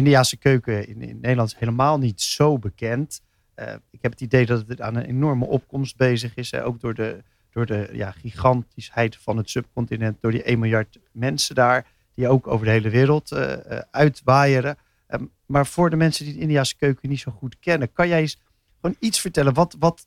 Indiaanse 0.00 0.36
keuken 0.36 0.88
in, 0.88 1.02
in 1.02 1.18
Nederland 1.20 1.52
is 1.52 1.58
helemaal 1.58 1.98
niet 1.98 2.20
zo 2.20 2.58
bekend. 2.58 3.22
Eh, 3.54 3.74
ik 3.90 4.02
heb 4.02 4.12
het 4.12 4.20
idee 4.20 4.46
dat 4.46 4.64
het 4.68 4.80
aan 4.80 4.94
een 4.94 5.04
enorme 5.04 5.46
opkomst 5.46 5.96
bezig 5.96 6.34
is. 6.34 6.54
Ook 6.54 6.80
door 6.80 6.94
de, 6.94 7.22
door 7.50 7.66
de 7.66 7.88
ja, 7.92 8.10
gigantischheid 8.10 9.16
van 9.16 9.36
het 9.36 9.50
subcontinent. 9.50 10.20
Door 10.20 10.30
die 10.30 10.42
1 10.42 10.58
miljard 10.58 10.98
mensen 11.12 11.54
daar. 11.54 11.86
Die 12.14 12.28
ook 12.28 12.46
over 12.46 12.66
de 12.66 12.72
hele 12.72 12.90
wereld 12.90 13.32
eh 13.32 13.52
eh, 13.52 13.82
uitwaaieren. 13.90 14.76
Ehm, 15.06 15.24
maar 15.46 15.66
voor 15.66 15.90
de 15.90 15.96
mensen 15.96 16.24
die 16.24 16.34
de 16.34 16.40
Indiaanse 16.40 16.76
keuken 16.76 17.08
niet 17.08 17.20
zo 17.20 17.30
goed 17.30 17.58
kennen. 17.58 17.92
Kan 17.92 18.08
jij 18.08 18.20
eens 18.20 18.40
gewoon 18.80 18.96
iets 18.98 19.20
vertellen? 19.20 19.54
Wat, 19.54 19.76
wat, 19.78 20.06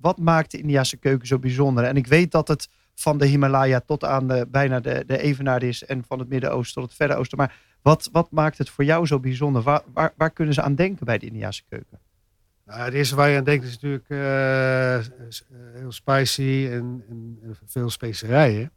wat 0.00 0.18
maakt 0.18 0.50
de 0.50 0.58
Indiaanse 0.58 0.96
keuken 0.96 1.26
zo 1.26 1.38
bijzonder? 1.38 1.84
En 1.84 1.96
ik 1.96 2.06
weet 2.06 2.30
dat 2.30 2.48
het 2.48 2.68
van 2.94 3.18
de 3.18 3.26
Himalaya 3.26 3.80
tot 3.80 4.04
aan 4.04 4.28
de, 4.28 4.46
bijna 4.50 4.80
de, 4.80 5.04
de 5.06 5.18
evenaar 5.18 5.62
is. 5.62 5.84
En 5.84 6.04
van 6.06 6.18
het 6.18 6.28
Midden-Oosten 6.28 6.80
tot 6.80 6.90
het 6.90 7.00
Verre 7.00 7.14
Oosten. 7.14 7.38
Maar 7.38 7.54
wat, 7.82 8.08
wat 8.12 8.30
maakt 8.30 8.58
het 8.58 8.70
voor 8.70 8.84
jou 8.84 9.06
zo 9.06 9.20
bijzonder? 9.20 9.62
Waar, 9.62 10.12
waar, 10.16 10.30
kunnen 10.30 10.54
ze 10.54 10.62
aan 10.62 10.74
denken 10.74 11.06
bij 11.06 11.18
de 11.18 11.26
Indiaanse 11.26 11.62
keuken? 11.68 11.98
Nou, 12.64 12.80
het 12.80 12.94
eerste 12.94 13.16
waar 13.16 13.28
je 13.28 13.38
aan 13.38 13.44
denkt 13.44 13.64
is 13.64 13.72
natuurlijk 13.72 14.08
eh, 14.08 14.96
eh, 14.96 15.02
heel 15.72 15.92
spicy 15.92 16.68
en, 16.70 17.04
en, 17.08 17.38
veel 17.66 17.90
specerijen. 17.90 18.72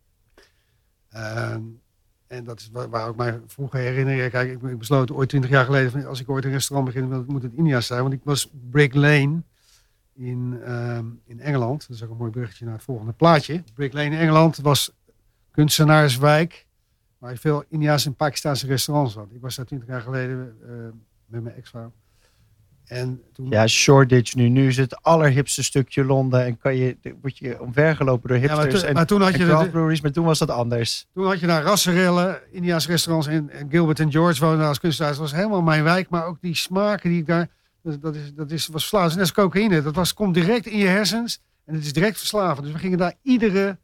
Ehm, 1.10 1.62
en 2.28 2.44
dat 2.44 2.60
is 2.60 2.70
waar, 2.72 2.90
waar 2.90 3.10
ik 3.10 3.16
mij 3.16 3.42
vroeger 3.48 3.80
herinner. 3.80 4.30
Kijk, 4.30 4.52
ik, 4.52 4.62
ik 4.62 4.78
besloot 4.78 5.12
ooit 5.12 5.30
twintig 5.30 5.50
jaar 5.50 5.66
geleden, 5.66 6.06
als 6.06 6.20
ik 6.20 6.30
ooit 6.30 6.46
een 6.46 6.52
restaurant 6.52 6.94
begin, 6.94 7.26
moet 7.28 7.44
het 7.44 7.54
India 7.54 7.82
zijn. 7.82 8.02
Want 8.02 8.14
ik 8.14 8.24
was 8.24 8.52
Brick 8.70 8.94
Lane 8.94 9.42
in, 10.14 10.60
ehm, 10.64 11.06
in 11.26 11.40
Engeland. 11.40 11.88
Dat 11.88 11.96
is 11.98 12.04
ook 12.04 12.10
een 12.10 12.18
mooi 12.18 12.32
bruggetje 12.32 12.66
naar 12.66 12.74
het 12.74 12.84
volgende 12.84 13.12
plaatje. 13.14 13.64
Brick 13.74 13.94
Lane 13.94 14.06
in 14.06 14.18
Engeland 14.18 14.58
was 14.58 14.92
kunstenaarswijk, 15.52 16.68
waar 17.24 17.32
je 17.32 17.38
veel 17.38 17.64
Indiaanse 17.70 18.08
en 18.08 18.16
Pakistaanse 18.16 18.68
restaurants 18.68 19.16
had. 19.16 19.28
Ik 19.32 19.42
was 19.42 19.56
daar 19.56 19.66
twintig 19.66 19.88
jaar 19.88 20.02
geleden 20.02 20.56
eh, 20.64 20.70
met 21.26 21.44
mijn 21.44 21.56
ex-vrouw. 21.56 21.92
En 22.86 23.22
toen, 23.34 23.50
Ja, 23.50 23.68
Shoreditch 23.68 24.36
nu. 24.36 24.50
Nu 24.50 24.68
is 24.68 24.78
het 24.78 25.02
allerhipste 25.02 25.64
stukje 25.64 26.06
Londen. 26.06 26.46
En 26.46 26.58
kan 26.58 26.76
je, 26.76 26.98
word 27.22 27.38
je 27.38 27.62
omvergelopen 27.62 28.30
door 28.30 28.38
Ja, 28.38 28.48
maar, 28.48 28.56
hipsters 28.56 28.80
toen- 28.80 28.90
en, 28.90 28.96
maar 28.96 29.06
toen 29.06 29.22
had 29.22 29.32
je 29.32 29.46
de, 29.46 29.70
breweries. 29.72 30.02
Maar 30.02 30.12
toen 30.12 30.26
was 30.26 30.40
dat 30.40 30.50
anders. 30.50 31.08
Toen 31.14 31.26
had 31.26 31.40
je 31.40 31.48
daar 31.48 31.64
rasserellen, 31.64 32.40
India's 32.52 32.88
restaurants 32.88 33.28
en, 33.28 33.50
en 33.50 33.70
Gilbert 33.70 34.00
en 34.00 34.12
George 34.12 34.46
woonden 34.46 34.68
als 34.68 34.80
kunstenaars. 34.80 35.18
Dat 35.18 35.30
was 35.30 35.36
helemaal 35.40 35.62
mijn 35.62 35.84
wijk, 35.84 36.10
maar 36.10 36.26
ook 36.26 36.38
die 36.42 36.56
smaken 36.56 37.10
die 37.10 37.20
ik 37.20 37.26
daar... 37.26 37.48
Dat, 37.82 38.02
dat, 38.02 38.16
is, 38.16 38.34
dat 38.34 38.52
is, 38.52 38.68
was 38.68 38.82
verslavend. 38.82 39.12
Net 39.12 39.22
als 39.22 39.32
cocaïne. 39.32 39.82
Dat 39.82 39.96
was, 39.96 40.14
komt 40.14 40.34
direct 40.34 40.66
in 40.66 40.78
je 40.78 40.88
hersens 40.88 41.42
en 41.66 41.74
het 41.74 41.84
is 41.84 41.94
direct 41.94 42.18
verslavend. 42.18 42.64
Dus 42.66 42.74
we 42.74 42.80
gingen 42.80 42.98
daar 42.98 43.14
iedere, 43.22 43.78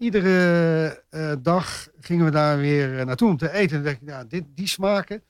iedere 0.00 1.04
eh, 1.10 1.32
dag 1.42 1.88
gingen 2.00 2.24
we 2.24 2.30
daar 2.30 2.58
weer 2.58 2.98
eh, 2.98 3.06
naartoe 3.06 3.28
om 3.28 3.36
te 3.36 3.52
eten. 3.52 3.76
En 3.76 3.84
dacht 3.84 3.96
ik, 4.00 4.08
ja, 4.08 4.24
dit, 4.24 4.44
die 4.54 4.66
smaken... 4.66 5.22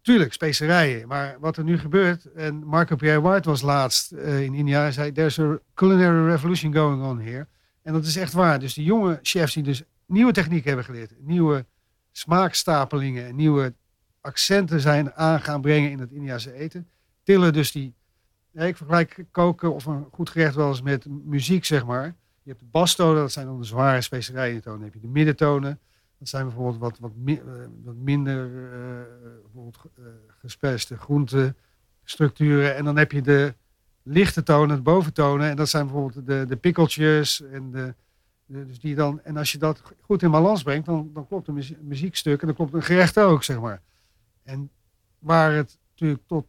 Tuurlijk, 0.00 0.32
specerijen. 0.32 1.08
Maar 1.08 1.36
wat 1.40 1.56
er 1.56 1.64
nu 1.64 1.78
gebeurt... 1.78 2.32
En 2.32 2.64
Marco 2.64 2.96
Pierre 2.96 3.20
White 3.20 3.48
was 3.48 3.62
laatst 3.62 4.12
eh, 4.12 4.42
in 4.42 4.54
India. 4.54 4.90
Zei, 4.90 5.12
there's 5.12 5.38
a 5.38 5.58
culinary 5.74 6.30
revolution 6.30 6.74
going 6.74 7.02
on 7.02 7.20
here. 7.20 7.46
En 7.82 7.92
dat 7.92 8.04
is 8.04 8.16
echt 8.16 8.32
waar. 8.32 8.58
Dus 8.58 8.74
die 8.74 8.84
jonge 8.84 9.18
chefs 9.22 9.54
die 9.54 9.62
dus 9.62 9.82
nieuwe 10.06 10.32
technieken 10.32 10.66
hebben 10.66 10.84
geleerd, 10.84 11.12
nieuwe 11.18 11.66
smaakstapelingen, 12.12 13.26
en 13.26 13.36
nieuwe 13.36 13.74
accenten 14.20 14.80
zijn 14.80 15.12
aan 15.12 15.40
gaan 15.40 15.60
brengen 15.60 15.90
in 15.90 15.98
het 15.98 16.12
Indiase 16.12 16.52
eten, 16.52 16.88
tillen 17.22 17.52
dus 17.52 17.72
die. 17.72 17.94
Ik 18.52 18.76
vergelijk 18.76 19.24
koken 19.30 19.74
of 19.74 19.86
een 19.86 20.06
goed 20.12 20.30
gerecht 20.30 20.54
wel 20.54 20.68
eens 20.68 20.82
met 20.82 21.06
muziek, 21.24 21.64
zeg 21.64 21.86
maar. 21.86 22.14
Je 22.44 22.50
hebt 22.50 22.62
de 22.62 22.68
bastonen, 22.70 23.22
dat 23.22 23.32
zijn 23.32 23.46
dan 23.46 23.58
de 23.58 23.66
zware 23.66 24.00
specerijentonen. 24.00 24.78
Dan 24.78 24.88
heb 24.88 24.94
je 24.94 25.06
de 25.06 25.12
middentonen, 25.12 25.80
dat 26.18 26.28
zijn 26.28 26.44
bijvoorbeeld 26.44 26.78
wat, 26.78 26.98
wat, 26.98 27.12
eh, 27.26 27.44
minder 27.94 28.44
eh, 28.44 28.80
bijvoorbeeld, 29.42 29.78
eh, 29.94 30.04
gesperste 30.28 30.96
groentestructuren. 30.96 32.76
En 32.76 32.84
dan 32.84 32.96
heb 32.96 33.12
je 33.12 33.22
de 33.22 33.54
lichte 34.02 34.42
tonen, 34.42 34.76
de 34.76 34.82
boventonen. 34.82 35.50
En 35.50 35.56
dat 35.56 35.68
zijn 35.68 35.86
bijvoorbeeld 35.86 36.26
de, 36.26 36.44
de 36.48 36.56
pikkeltjes. 36.56 37.42
En, 37.42 37.70
de, 37.70 37.94
dus 38.46 38.78
die 38.80 38.94
dan, 38.94 39.20
en 39.22 39.36
als 39.36 39.52
je 39.52 39.58
dat 39.58 39.82
goed 40.00 40.22
in 40.22 40.30
balans 40.30 40.62
brengt, 40.62 40.86
dan, 40.86 41.10
dan 41.12 41.26
klopt 41.26 41.48
een 41.48 41.54
muzie- 41.54 41.78
muziekstuk 41.80 42.40
en 42.40 42.46
dan 42.46 42.56
klopt 42.56 42.74
een 42.74 42.82
gerecht 42.82 43.18
ook, 43.18 43.42
zeg 43.42 43.60
maar. 43.60 43.82
En 44.42 44.70
waar 45.18 45.52
het 45.52 45.78
natuurlijk 45.90 46.22
tot 46.26 46.46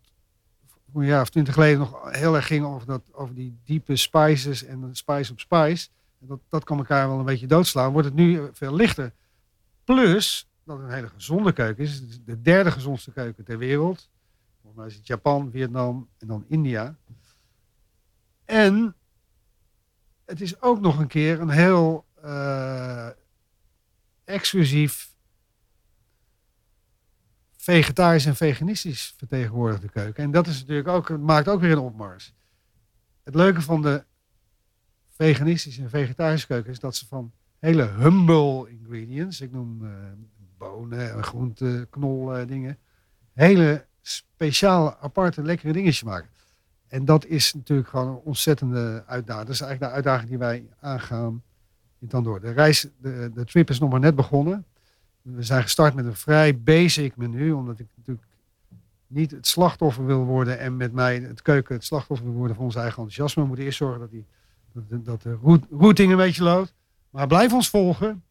een 1.01 1.05
jaar 1.05 1.21
of 1.21 1.29
twintig 1.29 1.53
geleden 1.53 1.79
nog 1.79 2.11
heel 2.11 2.35
erg 2.35 2.47
ging 2.47 2.65
over, 2.65 2.87
dat, 2.87 3.01
over 3.11 3.35
die 3.35 3.57
diepe 3.63 3.95
spices 3.95 4.63
en 4.63 4.89
spice 4.91 5.31
op 5.31 5.39
spice. 5.39 5.89
Dat, 6.19 6.39
dat 6.49 6.63
kan 6.63 6.77
elkaar 6.77 7.07
wel 7.07 7.19
een 7.19 7.25
beetje 7.25 7.47
doodslaan. 7.47 7.91
Wordt 7.91 8.07
het 8.07 8.15
nu 8.15 8.49
veel 8.53 8.75
lichter. 8.75 9.13
Plus 9.83 10.47
dat 10.63 10.77
het 10.77 10.85
een 10.85 10.93
hele 10.93 11.09
gezonde 11.09 11.51
keuken 11.51 11.83
is 11.83 12.21
de 12.25 12.41
derde 12.41 12.71
gezondste 12.71 13.11
keuken 13.11 13.43
ter 13.43 13.57
wereld. 13.57 14.09
Volgens 14.61 14.81
mij 14.81 14.91
is 14.91 14.95
het 14.95 15.07
Japan, 15.07 15.51
Vietnam 15.51 16.07
en 16.17 16.27
dan 16.27 16.45
India. 16.47 16.95
En 18.45 18.95
het 20.25 20.41
is 20.41 20.61
ook 20.61 20.79
nog 20.79 20.99
een 20.99 21.07
keer 21.07 21.39
een 21.39 21.49
heel 21.49 22.05
eh, 22.21 23.07
exclusief 24.23 25.14
vegetarisch 27.65 28.25
en 28.25 28.35
veganistisch 28.35 29.13
vertegenwoordigde 29.17 29.89
keuken. 29.89 30.23
En 30.23 30.31
dat 30.31 30.47
is 30.47 30.59
natuurlijk 30.59 30.87
ook, 30.87 31.17
maakt 31.17 31.47
ook 31.47 31.61
weer 31.61 31.71
een 31.71 31.77
opmars. 31.77 32.33
Het 33.23 33.35
leuke 33.35 33.61
van 33.61 33.81
de 33.81 34.03
veganistische 35.09 35.81
en 35.81 35.89
vegetarische 35.89 36.47
keuken 36.47 36.71
is 36.71 36.79
dat 36.79 36.95
ze 36.95 37.07
van 37.07 37.31
hele 37.59 37.83
humble 37.83 38.69
ingredients, 38.69 39.41
ik 39.41 39.51
noem 39.51 39.85
eh, 39.85 39.91
bonen, 40.57 41.23
groenten, 41.23 41.89
knol 41.89 42.35
eh, 42.35 42.47
dingen, 42.47 42.77
hele 43.33 43.85
speciale, 44.01 44.97
aparte, 44.97 45.43
lekkere 45.43 45.73
dingetjes 45.73 46.03
maken. 46.03 46.29
En 46.87 47.05
dat 47.05 47.25
is 47.25 47.53
natuurlijk 47.53 47.89
gewoon 47.89 48.07
een 48.07 48.21
ontzettende 48.23 49.03
uitdaging. 49.07 49.45
Dat 49.45 49.55
is 49.55 49.61
eigenlijk 49.61 49.91
de 49.91 49.95
uitdaging 49.95 50.29
die 50.29 50.37
wij 50.37 50.69
aangaan 50.79 51.43
in 51.99 52.07
Tandoor. 52.07 52.41
De 52.41 52.51
reis, 52.51 52.87
de, 52.97 53.31
de 53.33 53.45
trip 53.45 53.69
is 53.69 53.79
nog 53.79 53.89
maar 53.89 53.99
net 53.99 54.15
begonnen. 54.15 54.65
We 55.33 55.43
zijn 55.43 55.61
gestart 55.61 55.93
met 55.93 56.05
een 56.05 56.15
vrij 56.15 56.59
basic 56.59 57.17
menu, 57.17 57.51
omdat 57.51 57.79
ik 57.79 57.87
natuurlijk 57.95 58.27
niet 59.07 59.31
het 59.31 59.47
slachtoffer 59.47 60.05
wil 60.05 60.23
worden 60.23 60.59
en 60.59 60.77
met 60.77 60.93
mij 60.93 61.19
het 61.19 61.41
keuken 61.41 61.75
het 61.75 61.83
slachtoffer 61.83 62.25
wil 62.25 62.35
worden 62.35 62.55
van 62.55 62.65
ons 62.65 62.75
eigen 62.75 62.97
enthousiasme. 62.97 63.41
We 63.41 63.47
moeten 63.47 63.65
eerst 63.65 63.77
zorgen 63.77 63.99
dat, 63.99 64.11
die, 64.11 64.25
dat, 65.03 65.21
de- 65.21 65.59
routing 65.71 66.11
een 66.11 66.17
beetje 66.17 66.43
loopt. 66.43 66.73
Maar 67.09 67.27
blijf 67.27 67.53
ons 67.53 67.69
volgen. 67.69 68.23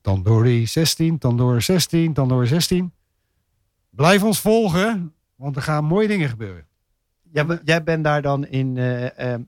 Tandoori 0.00 0.66
16, 0.66 1.18
Tandoor 1.18 1.62
16, 1.62 2.12
Tandoor 2.12 2.46
16. 2.46 2.92
Blijf 3.90 4.22
ons 4.22 4.40
volgen, 4.40 5.14
want 5.34 5.56
er 5.56 5.62
gaan 5.62 5.84
mooie 5.84 6.08
dingen 6.08 6.28
gebeuren. 6.28 6.66
Jij, 7.22 7.60
jij 7.64 7.82
bent 7.82 8.04
daar 8.04 8.22
dan 8.22 8.46
in, 8.46 8.76
eh, 8.76 9.18
ehm, 9.32 9.42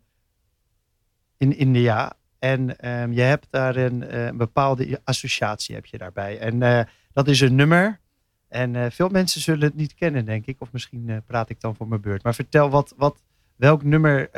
in 1.36 1.56
India. 1.56 2.16
En 2.38 2.78
ehm, 2.78 3.12
je 3.12 3.20
hebt 3.20 3.46
daar 3.50 3.76
een, 3.76 4.02
eh, 4.02 4.24
een 4.24 4.36
bepaalde 4.36 5.00
associatie 5.04 5.74
heb 5.74 5.86
je 5.86 5.98
daarbij. 5.98 6.38
En 6.38 6.62
eh, 6.62 6.84
dat 7.12 7.28
is 7.28 7.40
een 7.40 7.54
nummer. 7.54 8.00
En 8.48 8.76
eh, 8.76 8.90
veel 8.90 9.08
mensen 9.08 9.40
zullen 9.40 9.64
het 9.64 9.74
niet 9.74 9.94
kennen, 9.94 10.24
denk 10.24 10.46
ik. 10.46 10.56
Of 10.60 10.72
misschien 10.72 11.22
praat 11.26 11.50
ik 11.50 11.60
dan 11.60 11.76
voor 11.76 11.88
mijn 11.88 12.00
beurt. 12.00 12.22
Maar 12.22 12.34
vertel 12.34 12.70
wat, 12.70 12.94
wat, 12.96 13.22
welk 13.56 13.82
nummer. 13.82 14.30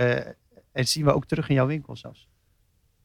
en 0.73 0.89
zien 0.89 1.05
we 1.05 1.15
ook 1.15 1.27
terug 1.27 1.49
in 1.49 1.55
jouw 1.55 1.67
winkel 1.67 1.97
zelfs. 1.97 2.29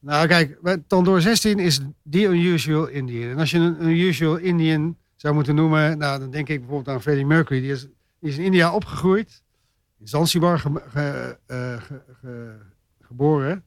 Nou, 0.00 0.26
kijk, 0.26 0.58
Tandoor 0.86 1.20
16 1.20 1.58
is 1.58 1.80
The 2.10 2.22
Unusual 2.22 2.86
Indian. 2.86 3.30
En 3.30 3.38
als 3.38 3.50
je 3.50 3.58
een 3.58 3.82
Unusual 3.82 4.36
Indian 4.36 4.96
zou 5.16 5.34
moeten 5.34 5.54
noemen, 5.54 5.98
nou, 5.98 6.18
dan 6.18 6.30
denk 6.30 6.48
ik 6.48 6.58
bijvoorbeeld 6.58 6.96
aan 6.96 7.02
Freddie 7.02 7.26
Mercury. 7.26 7.60
Die 7.60 7.70
is, 7.70 7.86
is 8.20 8.38
in 8.38 8.44
India 8.44 8.74
opgegroeid, 8.74 9.42
in 9.98 10.08
Zanzibar 10.08 10.58
ge- 10.58 10.82
ge- 10.88 11.38
ge- 11.46 12.02
ge- 12.20 12.58
geboren. 13.00 13.64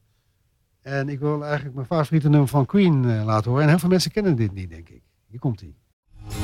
En 0.82 1.10
ik 1.10 1.20
wil 1.20 1.44
eigenlijk 1.44 1.76
mijn 1.76 1.88
favoriete 1.88 2.30
nummer 2.30 2.50
van 2.50 2.66
Queen 2.66 3.10
eh, 3.10 3.26
laten 3.26 3.50
horen. 3.50 3.64
En 3.64 3.70
heel 3.70 3.80
veel 3.80 3.90
mensen 3.90 4.12
kennen 4.12 4.36
dit 4.36 4.54
niet, 4.54 4.70
denk 4.70 4.90
ik. 4.90 5.02
Hier 5.28 5.40
komt 5.40 5.60
hij. 5.60 5.70
In 5.70 6.36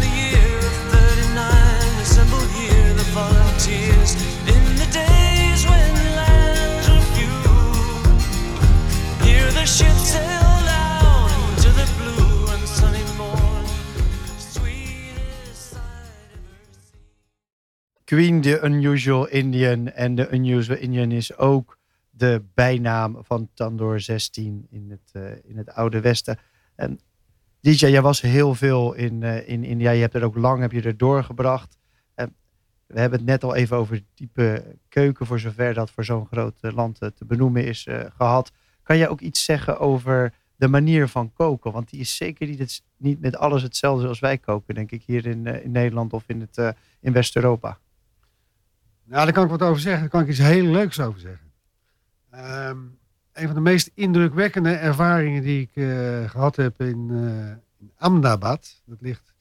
the 0.00 0.10
year 0.30 0.58
of 0.58 0.92
39, 0.92 2.00
assembled 2.00 2.50
here 2.50 2.94
the 2.94 3.04
volunteers. 3.04 4.14
In 4.46 4.76
the 4.76 4.88
days 4.92 5.64
when 5.64 6.14
lands 6.14 6.88
were 6.88 7.04
few, 7.14 7.42
here 9.26 9.52
the 9.52 9.66
ship 9.66 9.96
sailed 9.96 10.68
out 10.68 11.30
into 11.48 11.70
the 11.72 11.86
blue 11.98 12.54
and 12.54 12.68
sunny 12.68 13.04
morn. 13.16 13.66
Sweetest 14.38 15.70
sight 15.70 16.32
ever 16.34 16.80
seen. 16.90 17.00
Queen, 18.04 18.40
de 18.40 18.60
Unusual 18.64 19.28
Indian. 19.28 19.88
En 19.88 20.14
de 20.14 20.28
Unusual 20.30 20.78
Indian 20.78 21.10
is 21.10 21.36
ook 21.36 21.78
de 22.20 22.44
bijnaam 22.54 23.18
van 23.22 23.48
Tandoor 23.54 24.00
16 24.00 24.66
in 24.70 24.90
het, 24.90 25.10
eh, 25.12 25.50
in 25.50 25.56
het 25.56 25.70
Oude 25.70 26.00
Westen. 26.00 26.38
En 26.74 27.00
DJ, 27.60 27.86
jij 27.86 28.02
was 28.02 28.20
heel 28.20 28.54
veel 28.54 28.92
in, 28.92 29.22
eh, 29.22 29.48
in 29.48 29.64
India. 29.64 29.90
Je 29.90 30.00
hebt 30.00 30.14
er 30.14 30.24
ook 30.24 30.36
lang 30.36 30.60
heb 30.60 30.72
je 30.72 30.82
er 30.82 30.96
doorgebracht. 30.96 31.78
En 32.14 32.34
we 32.86 33.00
hebben 33.00 33.18
het 33.18 33.28
net 33.28 33.44
al 33.44 33.54
even 33.54 33.76
over 33.76 34.02
diepe 34.14 34.76
keuken, 34.88 35.26
voor 35.26 35.38
zover 35.38 35.74
dat 35.74 35.90
voor 35.90 36.04
zo'n 36.04 36.26
groot 36.26 36.58
eh, 36.60 36.72
land 36.72 36.98
te 36.98 37.24
benoemen 37.24 37.64
is 37.64 37.86
eh, 37.86 38.00
gehad. 38.16 38.52
Kan 38.82 38.98
jij 38.98 39.08
ook 39.08 39.20
iets 39.20 39.44
zeggen 39.44 39.78
over 39.78 40.34
de 40.56 40.68
manier 40.68 41.08
van 41.08 41.32
koken? 41.32 41.72
Want 41.72 41.90
die 41.90 42.00
is 42.00 42.16
zeker 42.16 42.46
niet, 42.46 42.82
niet 42.96 43.20
met 43.20 43.36
alles 43.36 43.62
hetzelfde 43.62 44.02
zoals 44.02 44.20
wij 44.20 44.38
koken, 44.38 44.74
denk 44.74 44.90
ik, 44.90 45.02
hier 45.02 45.26
in, 45.26 45.46
in 45.46 45.70
Nederland 45.70 46.12
of 46.12 46.24
in, 46.26 46.40
het, 46.40 46.74
in 47.00 47.12
West-Europa. 47.12 47.78
Nou, 49.04 49.24
daar 49.24 49.32
kan 49.32 49.44
ik 49.44 49.50
wat 49.50 49.62
over 49.62 49.80
zeggen. 49.80 50.00
Daar 50.00 50.10
kan 50.10 50.22
ik 50.22 50.28
iets 50.28 50.38
heel 50.38 50.64
leuks 50.64 51.00
over 51.00 51.20
zeggen. 51.20 51.49
Ehm, 52.30 52.78
een 53.32 53.46
van 53.46 53.54
de 53.54 53.60
meest 53.60 53.90
indrukwekkende 53.94 54.72
ervaringen 54.72 55.42
die 55.42 55.60
ik 55.60 55.70
eh, 55.74 56.30
gehad 56.30 56.56
heb 56.56 56.80
in, 56.80 57.08
eh, 57.10 57.80
in 57.80 57.92
Ahmedabad. 57.96 58.82
Dat 58.84 59.00
ligt 59.00 59.32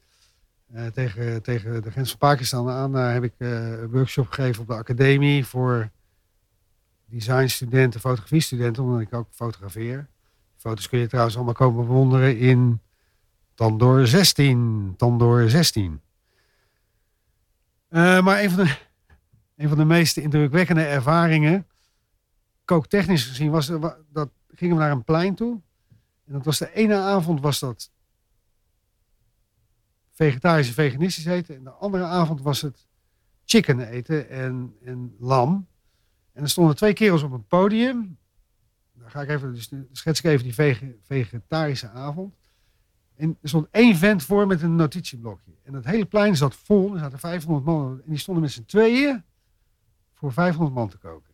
eh, 0.74 0.86
tegen, 0.86 1.42
tegen 1.42 1.82
de 1.82 1.92
grens 1.92 2.10
van 2.10 2.20
Pakistan 2.20 2.70
aan. 2.70 2.92
Daar 2.92 3.14
heb 3.14 3.24
ik 3.24 3.34
een 3.38 3.90
workshop 3.90 4.28
gegeven 4.28 4.62
op 4.62 4.68
de 4.68 4.74
academie 4.74 5.46
voor 5.46 5.90
designstudenten, 7.06 8.00
fotografiestudenten, 8.00 8.84
omdat 8.84 9.02
ik 9.02 9.14
ook 9.14 9.28
fotografeer. 9.32 10.08
Foto's 10.58 10.90
kun 10.90 11.00
je 11.00 11.08
trouwens 11.08 11.36
allemaal 11.36 11.54
komen 11.54 11.86
bewonderen 11.86 12.38
in 12.38 12.82
Tandoor 13.54 14.08
16. 14.08 14.94
Tandoor 14.98 15.50
16. 15.50 16.02
Eh, 17.90 18.22
maar 18.22 18.44
een 18.44 18.50
van 18.50 18.64
de, 18.64 18.76
een 19.56 19.70
van 19.70 19.78
de 19.78 19.86
meest 19.86 20.18
indrukwekkende 20.18 20.84
ervaringen, 20.84 21.68
kooktechnisch 22.70 23.26
gezien, 23.26 23.52
was 23.52 23.68
wa- 23.68 23.98
dat 24.12 24.30
gingen 24.48 24.76
we 24.76 24.82
naar 24.82 24.92
een 24.92 25.04
plein 25.04 25.36
toe. 25.36 25.62
En 26.26 26.34
dat 26.34 26.46
was 26.46 26.58
de 26.58 26.74
ene 26.74 26.96
avond 26.96 27.42
was 27.42 27.60
dat 27.60 27.92
vegetarisch 30.12 30.70
veganistisch 30.72 31.26
eten. 31.26 31.56
En 31.56 31.64
de 31.64 31.70
andere 31.70 32.04
avond 32.04 32.42
was 32.42 32.62
het 32.62 32.88
chicken 33.46 33.80
eten 33.80 34.30
en, 34.30 34.76
en 34.84 35.16
lam. 35.20 35.68
En 36.34 36.44
er 36.44 36.50
stonden 36.50 36.76
twee 36.76 36.94
kerels 36.94 37.24
op 37.24 37.32
een 37.32 37.48
podium. 37.48 38.18
Dan 38.94 39.12
ga 39.12 39.22
ik 39.22 39.30
even, 39.30 39.54
dus 39.54 39.72
schets 39.92 40.20
ik 40.20 40.26
even 40.26 40.44
die 40.44 40.54
vege- 40.54 40.98
vegetarische 41.02 41.90
avond. 41.90 42.36
En 43.16 43.38
er 43.42 43.50
stond 43.50 43.68
één 43.72 43.96
vent 43.96 44.24
voor 44.24 44.48
met 44.48 44.62
een 44.62 44.76
notitieblokje. 44.76 45.52
En 45.64 45.74
dat 45.74 45.86
hele 45.86 46.06
plein 46.06 46.36
zat 46.38 46.56
vol. 46.56 46.94
Er 46.94 47.00
zaten 47.00 47.20
500 47.20 47.66
man. 47.66 48.02
En 48.04 48.10
die 48.10 48.18
stonden 48.20 48.44
met 48.44 48.52
z'n 48.52 48.66
tweeën 48.66 49.24
voor 50.14 50.34
500 50.34 50.76
man 50.76 50.90
te 50.90 50.98
koken. 50.98 51.29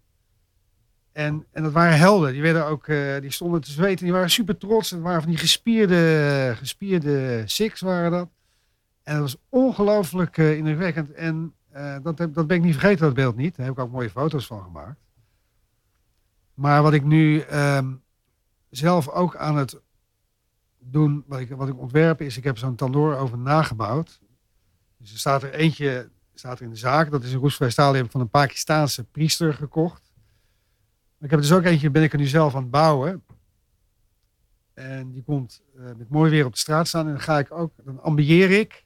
En, 1.15 1.45
en 1.51 1.63
dat 1.63 1.71
waren 1.71 1.97
helden. 1.97 2.33
Die, 2.33 2.41
werden 2.41 2.65
ook, 2.65 2.87
eh, 2.87 3.19
die 3.21 3.31
stonden 3.31 3.61
te 3.61 3.71
zweten. 3.71 4.03
Die 4.03 4.13
waren 4.13 4.29
super 4.29 4.57
trots. 4.57 4.89
Het 4.89 5.01
waren 5.01 5.21
van 5.21 5.29
die 5.29 5.39
gespierde, 5.39 6.53
gespierde 6.57 7.43
six 7.45 7.81
waren 7.81 8.11
dat. 8.11 8.29
En 9.03 9.13
dat 9.13 9.21
was 9.21 9.37
ongelooflijk 9.49 10.37
eh, 10.37 10.57
indrukwekkend. 10.57 11.11
En 11.11 11.53
eh, 11.71 11.95
dat, 12.03 12.17
heb, 12.17 12.33
dat 12.33 12.47
ben 12.47 12.57
ik 12.57 12.63
niet 12.63 12.73
vergeten, 12.73 13.05
dat 13.05 13.13
beeld 13.13 13.35
niet. 13.35 13.55
Daar 13.55 13.65
heb 13.65 13.75
ik 13.75 13.81
ook 13.81 13.91
mooie 13.91 14.09
foto's 14.09 14.45
van 14.45 14.63
gemaakt. 14.63 14.99
Maar 16.53 16.81
wat 16.81 16.93
ik 16.93 17.03
nu 17.03 17.39
ehm, 17.39 17.93
zelf 18.69 19.09
ook 19.09 19.35
aan 19.35 19.57
het 19.57 19.81
doen, 20.79 21.23
wat 21.27 21.39
ik, 21.39 21.49
wat 21.49 21.67
ik 21.67 21.79
ontwerp, 21.79 22.21
is 22.21 22.37
ik 22.37 22.43
heb 22.43 22.57
zo'n 22.57 22.75
tandoor 22.75 23.15
over 23.15 23.37
nagebouwd. 23.37 24.19
Dus 24.97 25.11
er 25.11 25.19
staat 25.19 25.43
er 25.43 25.53
eentje 25.53 26.09
staat 26.33 26.59
er 26.59 26.65
in 26.65 26.69
de 26.71 26.75
zaak. 26.75 27.11
Dat 27.11 27.23
is 27.23 27.33
een 27.33 27.39
roestvrij 27.39 27.99
ik 27.99 28.11
van 28.11 28.21
een 28.21 28.29
Pakistaanse 28.29 29.03
priester 29.03 29.53
gekocht. 29.53 30.04
Ik 31.25 31.31
heb 31.31 31.39
dus 31.39 31.51
ook 31.51 31.63
eentje, 31.63 31.89
ben 31.89 32.03
ik 32.03 32.13
er 32.13 32.19
nu 32.19 32.27
zelf 32.27 32.55
aan 32.55 32.61
het 32.61 32.71
bouwen. 32.71 33.23
En 34.73 35.11
die 35.11 35.23
komt 35.23 35.61
eh, 35.77 35.83
met 35.97 36.09
mooi 36.09 36.31
weer 36.31 36.45
op 36.45 36.51
de 36.51 36.57
straat 36.57 36.87
staan. 36.87 37.05
En 37.05 37.11
dan 37.11 37.21
ga 37.21 37.39
ik 37.39 37.51
ook, 37.51 37.71
dan 37.83 38.01
ambieer 38.01 38.51
ik 38.51 38.85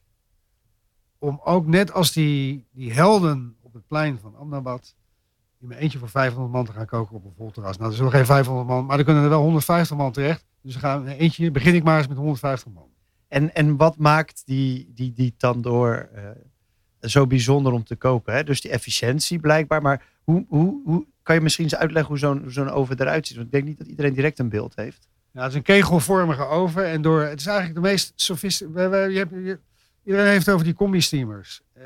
om 1.18 1.40
ook 1.44 1.66
net 1.66 1.92
als 1.92 2.12
die, 2.12 2.66
die 2.72 2.92
helden 2.92 3.56
op 3.60 3.72
het 3.72 3.86
plein 3.86 4.18
van 4.18 4.36
Amnabad 4.36 4.94
in 5.58 5.68
mijn 5.68 5.80
eentje 5.80 5.98
voor 5.98 6.08
500 6.08 6.52
man 6.52 6.64
te 6.64 6.72
gaan 6.72 6.86
koken 6.86 7.16
op 7.16 7.24
een 7.24 7.34
vol 7.36 7.50
terras. 7.50 7.76
Nou, 7.76 7.90
er 7.90 7.96
zullen 7.96 8.12
geen 8.12 8.26
500 8.26 8.68
man, 8.68 8.86
maar 8.86 8.98
er 8.98 9.04
kunnen 9.04 9.22
er 9.22 9.28
wel 9.28 9.42
150 9.42 9.96
man 9.96 10.12
terecht. 10.12 10.44
Dus 10.62 10.76
gaan 10.76 11.04
we 11.04 11.16
eentje, 11.16 11.50
begin 11.50 11.74
ik 11.74 11.82
maar 11.82 11.98
eens 11.98 12.08
met 12.08 12.16
150 12.16 12.72
man. 12.72 12.88
En, 13.28 13.54
en 13.54 13.76
wat 13.76 13.96
maakt 13.96 14.42
die, 14.46 14.90
die, 14.94 15.12
die 15.12 15.34
tandoor 15.36 16.08
eh, 16.14 16.30
zo 17.00 17.26
bijzonder 17.26 17.72
om 17.72 17.84
te 17.84 17.96
koken? 17.96 18.34
Hè? 18.34 18.44
Dus 18.44 18.60
die 18.60 18.70
efficiëntie 18.70 19.38
blijkbaar. 19.38 19.82
Maar 19.82 20.06
hoe, 20.24 20.46
hoe, 20.48 20.80
hoe 20.84 21.06
kan 21.30 21.38
je 21.38 21.44
misschien 21.44 21.64
eens 21.64 21.76
uitleggen 21.76 22.18
hoe 22.18 22.50
zo'n 22.50 22.70
oven 22.70 23.00
eruit 23.00 23.26
ziet? 23.26 23.36
Want 23.36 23.46
ik 23.46 23.52
denk 23.52 23.64
niet 23.64 23.78
dat 23.78 23.86
iedereen 23.86 24.14
direct 24.14 24.38
een 24.38 24.48
beeld 24.48 24.76
heeft. 24.76 25.08
Ja, 25.32 25.40
het 25.40 25.50
is 25.50 25.56
een 25.56 25.62
kegelvormige 25.62 26.44
oven. 26.44 26.86
En 26.86 27.02
door, 27.02 27.22
het 27.22 27.40
is 27.40 27.46
eigenlijk 27.46 27.76
de 27.82 27.88
meest 27.88 28.12
sophisticated... 28.14 29.60
Iedereen 30.04 30.26
heeft 30.30 30.48
over 30.48 30.64
die 30.64 30.74
combi-steamers. 30.74 31.62
Eh, 31.72 31.84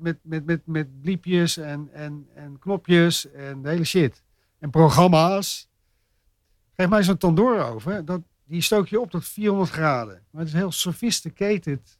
met, 0.00 0.18
met, 0.22 0.46
met, 0.46 0.66
met 0.66 1.00
bliepjes 1.00 1.56
en, 1.56 1.88
en, 1.92 2.28
en 2.34 2.58
knopjes 2.58 3.30
en 3.30 3.66
hele 3.66 3.84
shit. 3.84 4.22
En 4.58 4.70
programma's. 4.70 5.68
Geef 6.76 6.88
mij 6.88 7.02
zo'n 7.02 7.16
tandooroven. 7.16 8.04
Dat, 8.04 8.20
die 8.44 8.60
stook 8.60 8.88
je 8.88 9.00
op 9.00 9.10
tot 9.10 9.28
400 9.28 9.70
graden. 9.70 10.22
Maar 10.30 10.40
het 10.40 10.48
is 10.48 10.52
een 10.52 10.60
heel 10.60 10.72
sophisticated 10.72 11.98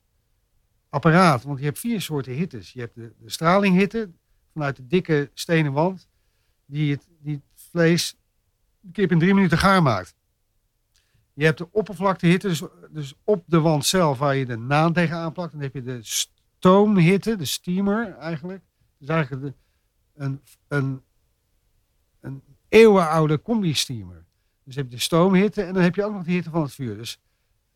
apparaat. 0.89 1.43
Want 1.43 1.59
je 1.59 1.65
hebt 1.65 1.79
vier 1.79 2.01
soorten 2.01 2.33
hittes. 2.33 2.73
Je 2.73 2.79
hebt 2.79 2.95
de, 2.95 3.13
de 3.19 3.29
stralinghitte 3.29 4.09
vanuit 4.53 4.75
de 4.75 4.87
dikke 4.87 5.29
stenen 5.33 5.71
wand. 5.71 6.07
Die 6.65 6.91
het, 6.91 7.07
die 7.19 7.41
vlees 7.53 8.15
een 8.83 8.91
kip 8.91 9.11
in 9.11 9.19
drie 9.19 9.33
minuten 9.33 9.57
gaar 9.57 9.81
maakt. 9.81 10.15
Je 11.33 11.45
hebt 11.45 11.57
de 11.57 11.71
oppervlaktehitte, 11.71 12.47
dus, 12.47 12.63
dus 12.89 13.13
op 13.23 13.43
de 13.47 13.59
wand 13.59 13.85
zelf 13.85 14.17
waar 14.17 14.35
je 14.35 14.45
de 14.45 14.57
naan 14.57 14.93
tegenaan 14.93 15.31
plakt. 15.31 15.51
Dan 15.51 15.61
heb 15.61 15.73
je 15.73 15.83
de 15.83 15.99
stoomhitte, 16.01 17.35
de 17.35 17.45
steamer 17.45 18.15
eigenlijk. 18.17 18.63
Dus 18.97 19.07
eigenlijk 19.07 19.41
de, 19.43 19.53
een, 20.13 20.41
een, 20.67 21.01
een 22.19 22.41
eeuwenoude 22.67 23.41
combi-steamer. 23.41 24.25
Dus 24.63 24.75
heb 24.75 24.85
je 24.85 24.95
de 24.95 25.01
stoomhitte 25.01 25.61
en 25.61 25.73
dan 25.73 25.83
heb 25.83 25.95
je 25.95 26.03
ook 26.03 26.13
nog 26.13 26.23
de 26.23 26.31
hitte 26.31 26.49
van 26.49 26.61
het 26.61 26.73
vuur. 26.73 26.97
Dus 26.97 27.19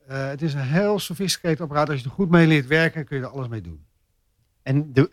uh, 0.10 0.28
het 0.28 0.42
is 0.42 0.54
een 0.54 0.60
heel 0.60 1.00
sophisticated 1.00 1.62
apparaat. 1.62 1.90
Als 1.90 2.00
je 2.00 2.06
er 2.06 2.12
goed 2.12 2.30
mee 2.30 2.48
leert 2.48 2.68
werken, 2.68 3.06
kun 3.06 3.18
je 3.18 3.24
er 3.24 3.30
alles 3.30 3.48
mee 3.48 3.62
doen. 3.62 3.86
En 4.70 4.94
de, 4.94 5.10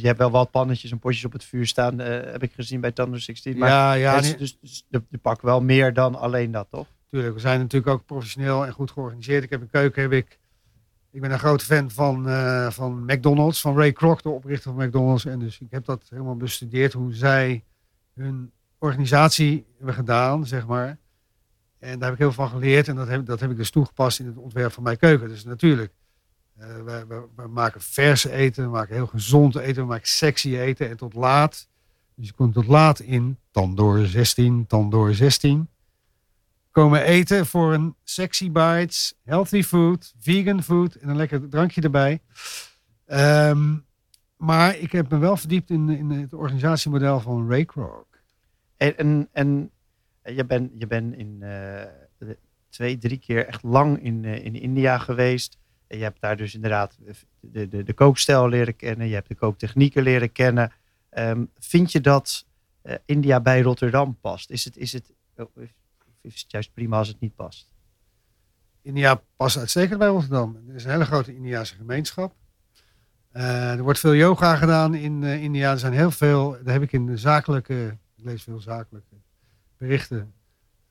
je 0.00 0.06
hebt 0.06 0.18
wel 0.18 0.30
wat 0.30 0.50
pannetjes 0.50 0.90
en 0.90 0.98
potjes 0.98 1.24
op 1.24 1.32
het 1.32 1.44
vuur 1.44 1.66
staan, 1.66 2.00
uh, 2.00 2.06
heb 2.06 2.42
ik 2.42 2.52
gezien 2.52 2.80
bij 2.80 2.92
Thunder 2.92 3.20
16. 3.20 3.58
Maar 3.58 3.98
ja, 3.98 4.20
dus, 4.20 4.58
dus 4.60 4.84
de, 4.88 5.02
de 5.08 5.18
pak 5.18 5.42
wel 5.42 5.60
meer 5.60 5.92
dan 5.92 6.14
alleen 6.14 6.50
dat, 6.50 6.66
toch? 6.70 6.86
Tuurlijk, 7.10 7.34
we 7.34 7.40
zijn 7.40 7.60
natuurlijk 7.60 7.92
ook 7.92 8.06
professioneel 8.06 8.66
en 8.66 8.72
goed 8.72 8.90
georganiseerd. 8.90 9.44
Ik 9.44 9.50
heb 9.50 9.60
een 9.60 9.70
keuken, 9.70 10.02
heb 10.02 10.12
ik. 10.12 10.38
Ik 11.10 11.20
ben 11.20 11.30
een 11.30 11.38
groot 11.38 11.62
fan 11.62 11.90
van, 11.90 12.28
eh, 12.28 12.70
van 12.70 13.04
McDonald's, 13.04 13.60
van 13.60 13.76
Ray 13.76 13.92
Kroc, 13.92 14.22
de 14.22 14.28
oprichter 14.28 14.72
van 14.74 14.86
McDonald's. 14.86 15.24
En 15.24 15.38
dus 15.38 15.60
ik 15.60 15.70
heb 15.70 15.84
dat 15.84 16.06
helemaal 16.10 16.36
bestudeerd 16.36 16.92
hoe 16.92 17.14
zij 17.14 17.64
hun 18.14 18.50
organisatie 18.78 19.66
hebben 19.76 19.94
gedaan, 19.94 20.46
zeg 20.46 20.66
maar. 20.66 20.98
En 21.78 21.98
daar 21.98 22.08
heb 22.08 22.12
ik 22.12 22.18
heel 22.18 22.32
veel 22.32 22.44
van 22.44 22.52
geleerd 22.58 22.88
en 22.88 22.96
dat 22.96 23.08
heb, 23.08 23.26
dat 23.26 23.40
heb 23.40 23.50
ik 23.50 23.56
dus 23.56 23.70
toegepast 23.70 24.20
in 24.20 24.26
het 24.26 24.36
ontwerp 24.36 24.72
van 24.72 24.82
mijn 24.82 24.98
keuken. 24.98 25.28
Dus 25.28 25.44
natuurlijk, 25.44 25.92
uh, 26.60 27.02
we, 27.06 27.26
we, 27.36 27.46
maken 27.46 27.80
verse 27.80 28.32
eten, 28.32 28.64
we 28.64 28.70
maken 28.70 28.94
heel 28.94 29.06
gezond 29.06 29.56
eten, 29.56 29.82
we 29.82 29.88
maken 29.88 30.08
sexy 30.08 30.56
eten 30.56 30.88
en 30.88 30.96
tot 30.96 31.14
laat. 31.14 31.68
Dus 32.14 32.26
je 32.26 32.32
komt 32.32 32.54
tot 32.54 32.66
laat 32.66 33.00
in, 33.00 33.38
Tandoor 33.50 34.06
16, 34.06 34.66
Tandoor 34.66 35.14
16 35.14 35.68
komen 36.78 37.02
eten 37.02 37.46
voor 37.46 37.72
een 37.72 37.94
sexy 38.04 38.50
bites, 38.50 39.14
healthy 39.24 39.62
food, 39.62 40.14
vegan 40.18 40.62
food 40.62 40.94
en 40.94 41.08
een 41.08 41.16
lekker 41.16 41.48
drankje 41.48 41.80
erbij. 41.80 42.20
Um, 43.06 43.86
maar 44.36 44.76
ik 44.76 44.92
heb 44.92 45.10
me 45.10 45.18
wel 45.18 45.36
verdiept 45.36 45.70
in, 45.70 45.88
in 45.88 46.10
het 46.10 46.32
organisatiemodel 46.32 47.20
van 47.20 47.50
Ray. 47.50 47.66
En, 48.76 49.28
en, 49.32 49.70
je 50.22 50.44
bent 50.44 50.70
je 50.78 50.86
bent 50.86 51.14
in 51.14 51.38
uh, 51.40 51.82
twee, 52.68 52.98
drie 52.98 53.18
keer 53.18 53.46
echt 53.46 53.62
lang 53.62 54.02
in, 54.02 54.22
uh, 54.22 54.44
in 54.44 54.54
India 54.54 54.98
geweest. 54.98 55.58
Je 55.88 56.02
hebt 56.02 56.20
daar 56.20 56.36
dus 56.36 56.54
inderdaad 56.54 56.98
de, 57.40 57.68
de, 57.68 57.82
de 57.82 57.94
kookstijl 57.94 58.48
leren 58.48 58.76
kennen. 58.76 59.08
Je 59.08 59.14
hebt 59.14 59.28
de 59.28 59.34
kooktechnieken 59.34 60.02
leren 60.02 60.32
kennen. 60.32 60.72
Um, 61.18 61.50
vind 61.58 61.92
je 61.92 62.00
dat 62.00 62.46
uh, 62.82 62.94
India 63.04 63.40
bij 63.40 63.60
Rotterdam 63.60 64.18
past? 64.20 64.50
Is 64.50 64.64
het, 64.64 64.76
is 64.76 64.92
het, 64.92 65.12
is 66.20 66.40
het 66.40 66.50
juist 66.50 66.72
prima 66.72 66.98
als 66.98 67.08
het 67.08 67.20
niet 67.20 67.34
past? 67.34 67.72
India 68.82 69.22
past 69.36 69.56
uitstekend 69.56 69.98
bij 69.98 70.08
Rotterdam. 70.08 70.62
Er 70.68 70.74
is 70.74 70.84
een 70.84 70.90
hele 70.90 71.04
grote 71.04 71.34
Indiase 71.34 71.74
gemeenschap. 71.74 72.34
Uh, 73.32 73.70
er 73.70 73.82
wordt 73.82 73.98
veel 73.98 74.14
yoga 74.14 74.56
gedaan 74.56 74.94
in 74.94 75.22
uh, 75.22 75.42
India. 75.42 75.70
Er 75.70 75.78
zijn 75.78 75.92
heel 75.92 76.10
veel, 76.10 76.50
daar 76.50 76.72
heb 76.72 76.82
ik 76.82 76.92
in 76.92 77.06
de 77.06 77.16
zakelijke, 77.16 77.98
ik 78.16 78.24
lees 78.24 78.42
veel 78.42 78.60
zakelijke 78.60 79.14
berichten. 79.76 80.32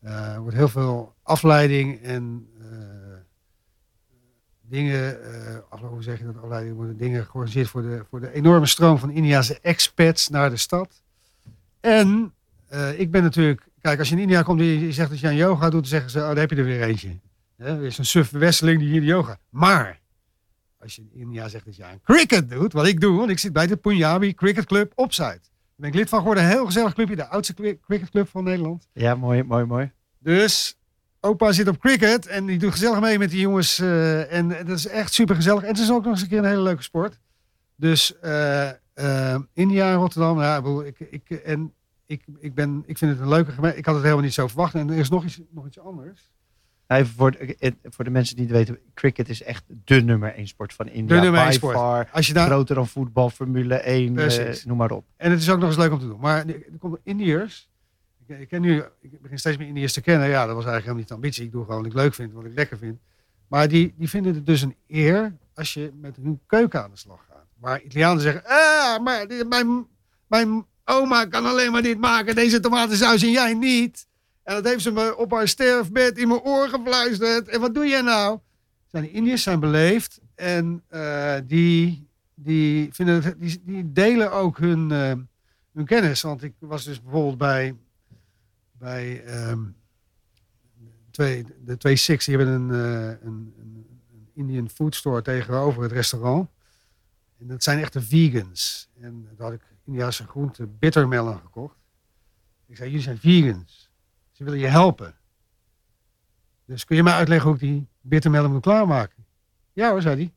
Er 0.02 0.42
wordt 0.42 0.56
heel 0.56 0.68
veel 0.68 1.16
afleiding 1.24 2.02
en 2.02 2.50
dingen, 4.70 5.20
hoe 5.70 6.04
zeg 6.04 6.20
je 6.20 6.26
dat, 6.26 6.72
worden 6.74 6.98
dingen 6.98 7.24
georganiseerd 7.24 7.70
voor 7.70 7.82
de, 7.82 8.06
voor 8.10 8.20
de 8.20 8.34
enorme 8.34 8.66
stroom 8.66 8.98
van 8.98 9.12
Indiase 9.12 9.60
expats 9.62 10.28
naar 10.28 10.50
de 10.50 10.58
stad. 10.58 11.02
En 11.80 12.34
ik 12.98 13.12
ben 13.12 13.24
natuurlijk 13.24 13.68
Kijk, 13.88 14.00
als 14.00 14.10
je 14.10 14.16
in 14.16 14.22
India 14.22 14.42
komt 14.42 14.60
en 14.60 14.66
je 14.66 14.92
zegt 14.92 15.10
dat 15.10 15.20
je 15.20 15.28
aan 15.28 15.36
yoga 15.36 15.70
doet, 15.70 15.80
dan 15.80 15.90
zeggen 15.90 16.10
ze, 16.10 16.20
oh, 16.20 16.26
daar 16.26 16.38
heb 16.38 16.50
je 16.50 16.56
er 16.56 16.64
weer 16.64 16.82
eentje. 16.82 17.20
Er 17.56 17.84
is 17.84 17.98
een 17.98 18.06
suffe 18.06 18.38
westeling 18.38 18.80
die 18.80 18.90
hier 18.90 19.00
de 19.00 19.06
yoga. 19.06 19.40
Maar, 19.50 20.00
als 20.80 20.96
je 20.96 21.02
in 21.02 21.20
India 21.20 21.48
zegt 21.48 21.66
dat 21.66 21.76
je 21.76 21.84
aan 21.84 22.02
cricket 22.04 22.50
doet, 22.50 22.74
wat 22.74 22.88
ik 22.88 23.00
doe, 23.00 23.18
want 23.18 23.30
ik 23.30 23.40
zit 23.40 23.54
bij 23.54 23.68
de 23.68 23.76
Punjabi 23.76 24.34
Cricket 24.34 24.66
Club. 24.66 24.94
Daar 24.96 25.40
ben 25.76 25.90
ik 25.90 25.96
lid 25.96 26.10
van 26.10 26.20
geworden, 26.20 26.44
een 26.44 26.50
heel 26.50 26.66
gezellig 26.66 26.94
clubje, 26.94 27.16
de 27.16 27.28
oudste 27.28 27.80
cricketclub 27.82 28.28
van 28.30 28.44
Nederland. 28.44 28.88
Ja, 28.94 29.16
mooi, 29.16 29.44
mooi, 29.44 29.66
mooi. 29.66 29.92
Dus, 30.18 30.77
opa 31.20 31.52
zit 31.52 31.68
op 31.68 31.80
cricket 31.80 32.26
en 32.26 32.46
die 32.46 32.58
doet 32.58 32.72
gezellig 32.72 33.00
mee 33.00 33.20
met 33.20 33.30
die 33.30 33.40
jongens. 33.40 33.80
Uh, 33.80 34.34
en 34.34 34.48
dat 34.48 34.78
is 34.78 34.88
echt 34.88 35.14
super 35.14 35.36
gezellig. 35.36 35.62
En 35.62 35.68
het 35.68 35.80
is 35.80 35.92
ook 35.92 36.04
nog 36.04 36.14
eens 36.14 36.22
een 36.22 36.28
keer 36.28 36.38
een 36.38 36.46
hele 36.46 36.62
leuke 36.62 36.84
sport. 36.84 37.20
Dus, 37.76 38.14
uh, 38.24 38.70
uh, 38.96 39.36
India 39.54 39.92
en 39.92 39.98
Rotterdam, 39.98 40.40
ja, 40.40 40.62
ik, 40.86 41.00
ik, 41.00 41.30
en 41.30 41.74
ik, 42.06 42.24
ik, 42.40 42.54
ben, 42.54 42.84
ik 42.86 42.98
vind 42.98 43.12
het 43.12 43.20
een 43.20 43.30
leuke 43.30 43.52
gemeente. 43.52 43.78
Ik 43.78 43.86
had 43.86 43.94
het 43.94 44.04
helemaal 44.04 44.26
niet 44.26 44.34
zo 44.34 44.48
verwacht. 44.48 44.74
En 44.74 44.90
er 44.90 44.98
is 44.98 45.10
nog 45.10 45.24
iets, 45.26 45.42
nog 45.50 45.66
iets 45.66 45.80
anders. 45.80 46.32
Nou, 46.88 47.02
even 47.02 47.14
voor, 47.14 47.32
de, 47.32 47.76
voor 47.84 48.04
de 48.04 48.10
mensen 48.10 48.36
die 48.36 48.46
het 48.46 48.56
weten, 48.56 48.80
cricket 48.94 49.30
is 49.30 49.44
echt 49.44 49.64
de 49.84 50.02
nummer 50.02 50.34
één 50.34 50.48
sport 50.48 50.74
van 50.74 50.88
India. 50.88 51.16
De 51.16 51.22
nummer 51.22 51.42
één 51.42 51.54
sport. 51.54 51.76
Far, 51.76 52.10
Als 52.12 52.28
je 52.28 52.34
groter 52.34 52.76
dan 52.76 52.88
voetbal, 52.88 53.30
Formule 53.30 53.76
1, 53.76 54.16
uh, 54.16 54.54
noem 54.66 54.78
maar 54.78 54.92
op. 54.92 55.06
En 55.18 55.32
het 55.32 55.40
is 55.40 55.50
ook 55.50 55.60
nog 55.60 55.68
eens 55.68 55.78
leuk 55.78 55.92
om 55.92 56.00
te 56.00 56.08
doen. 56.08 56.20
Maar 56.20 56.48
er 56.48 56.78
komen 56.80 57.00
Indiërs. 57.04 57.70
Ik, 58.28 58.48
ken 58.48 58.62
nu, 58.62 58.84
ik 59.02 59.22
begin 59.22 59.40
steeds 59.40 59.58
meer 59.58 59.68
Indiërs 59.68 59.94
te 59.94 60.02
kennen. 60.02 60.28
Ja, 60.28 60.46
dat 60.46 60.56
was 60.56 60.66
eigenlijk 60.66 60.82
helemaal 60.84 61.00
niet 61.00 61.08
de 61.08 61.14
ambitie. 61.14 61.46
Ik 61.46 61.52
doe 61.52 61.64
gewoon 61.66 61.78
wat 61.78 61.92
ik 61.92 61.98
leuk 61.98 62.14
vind, 62.14 62.34
wat 62.34 62.46
ik 62.46 62.56
lekker 62.56 62.78
vind. 62.78 63.00
Maar 63.48 63.68
die, 63.68 63.94
die 63.98 64.10
vinden 64.10 64.36
het 64.36 64.46
dus 64.46 64.62
een 64.62 64.76
eer 64.88 65.36
als 65.54 65.74
je 65.74 65.92
met 66.02 66.16
hun 66.16 66.40
keuken 66.46 66.84
aan 66.84 66.92
de 66.92 66.98
slag 66.98 67.26
gaat. 67.30 67.46
Waar 67.60 67.82
Italianen 67.82 68.22
zeggen, 68.22 68.44
ah, 68.46 69.04
maar 69.04 69.26
mijn, 69.48 69.88
mijn 70.28 70.66
Oma 70.86 71.26
kan 71.26 71.46
alleen 71.46 71.72
maar 71.72 71.82
dit 71.82 72.00
maken, 72.00 72.36
deze 72.36 72.60
tomatensaus 72.60 73.24
en 73.24 73.32
jij 73.32 73.54
niet. 73.54 74.08
En 74.44 74.54
dat 74.56 74.66
heeft 74.66 74.82
ze 74.82 74.92
me 74.92 75.18
op 75.18 75.32
haar 75.32 75.48
sterfbed 75.48 76.18
in 76.18 76.28
mijn 76.28 76.42
oor 76.42 76.70
gefluisterd. 76.70 77.48
En 77.48 77.60
wat 77.60 77.74
doe 77.74 77.88
jij 77.88 78.02
nou? 78.02 78.40
Zijn 78.88 79.04
de 79.04 79.12
Indiërs 79.12 79.44
zijn 79.44 79.60
beleefd 79.60 80.20
en 80.36 80.84
uh, 80.92 81.34
die, 81.44 82.08
die, 82.36 82.94
vinden 82.94 83.40
die, 83.40 83.62
die 83.64 83.92
delen 83.92 84.32
ook 84.32 84.58
hun, 84.58 84.90
uh, 84.90 85.12
hun 85.74 85.86
kennis. 85.86 86.22
Want 86.22 86.44
ik 86.44 86.54
was 86.60 86.84
dus 86.84 87.02
bijvoorbeeld 87.02 87.38
bij, 87.38 87.76
bij 88.78 89.26
um, 89.50 89.76
twee, 91.12 91.46
de 91.64 91.78
twee 91.78 91.96
Six 91.96 92.26
die 92.26 92.38
hebben 92.38 92.54
een, 92.54 92.72
eh, 92.72 93.10
een, 93.10 93.54
een, 93.60 94.00
een 94.12 94.30
Indian 94.34 94.70
food 94.70 94.96
store 94.96 95.22
tegenover 95.22 95.84
het 95.84 95.92
restaurant. 95.92 96.50
En 97.40 97.48
dat 97.48 97.64
zijn 97.64 97.80
echte 97.80 98.02
vegans. 98.02 98.90
En 99.00 99.28
daar 99.36 99.48
had 99.48 99.56
ik 99.56 99.62
Indiase 99.86 100.28
groente 100.28 100.68
bittermelon 100.68 101.40
gekocht. 101.40 101.76
Ik 102.68 102.76
zei, 102.76 102.90
jullie 102.90 103.04
zijn 103.04 103.20
vegans. 103.20 103.92
Ze 104.32 104.44
willen 104.44 104.60
je 104.60 104.68
helpen. 104.68 105.16
Dus 106.66 106.86
kun 106.86 106.96
je 106.96 107.04
mij 107.04 107.14
uitleggen 107.14 107.48
hoe 107.48 107.56
ik 107.56 107.62
die 107.62 107.88
bittermelon 108.02 108.52
moet 108.52 108.62
klaarmaken? 108.62 109.26
Ja 109.74 109.90
hoor, 109.90 110.02
zei 110.02 110.16
hij. 110.16 110.34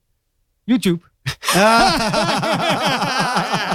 YouTube. 0.65 1.09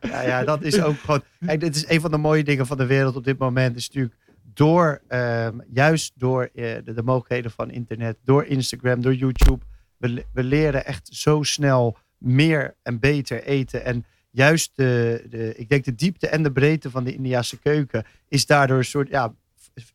ja, 0.00 0.20
ja, 0.22 0.44
dat 0.44 0.62
is 0.62 0.82
ook 0.82 0.98
gewoon. 0.98 1.22
Kijk, 1.46 1.60
dit 1.60 1.76
is 1.76 1.88
een 1.88 2.00
van 2.00 2.10
de 2.10 2.16
mooie 2.18 2.44
dingen 2.44 2.66
van 2.66 2.76
de 2.76 2.86
wereld 2.86 3.16
op 3.16 3.24
dit 3.24 3.38
moment. 3.38 3.76
Is 3.76 3.86
natuurlijk 3.88 4.16
door, 4.54 5.02
ehm, 5.08 5.58
juist 5.72 6.12
door 6.16 6.42
eh, 6.54 6.74
de, 6.84 6.92
de 6.94 7.02
mogelijkheden 7.02 7.50
van 7.50 7.70
internet, 7.70 8.16
door 8.24 8.44
Instagram, 8.44 9.00
door 9.02 9.14
YouTube. 9.14 9.64
We, 9.96 10.24
we 10.32 10.42
leren 10.42 10.84
echt 10.84 11.08
zo 11.12 11.42
snel 11.42 11.96
meer 12.18 12.76
en 12.82 12.98
beter 12.98 13.44
eten. 13.44 13.84
En 13.84 14.04
juist 14.30 14.70
de, 14.74 15.24
de, 15.30 15.54
ik 15.56 15.68
denk 15.68 15.84
de 15.84 15.94
diepte 15.94 16.28
en 16.28 16.42
de 16.42 16.52
breedte 16.52 16.90
van 16.90 17.04
de 17.04 17.14
Indiase 17.14 17.58
keuken 17.58 18.04
is 18.28 18.46
daardoor 18.46 18.78
een 18.78 18.84
soort, 18.84 19.08
ja, 19.08 19.34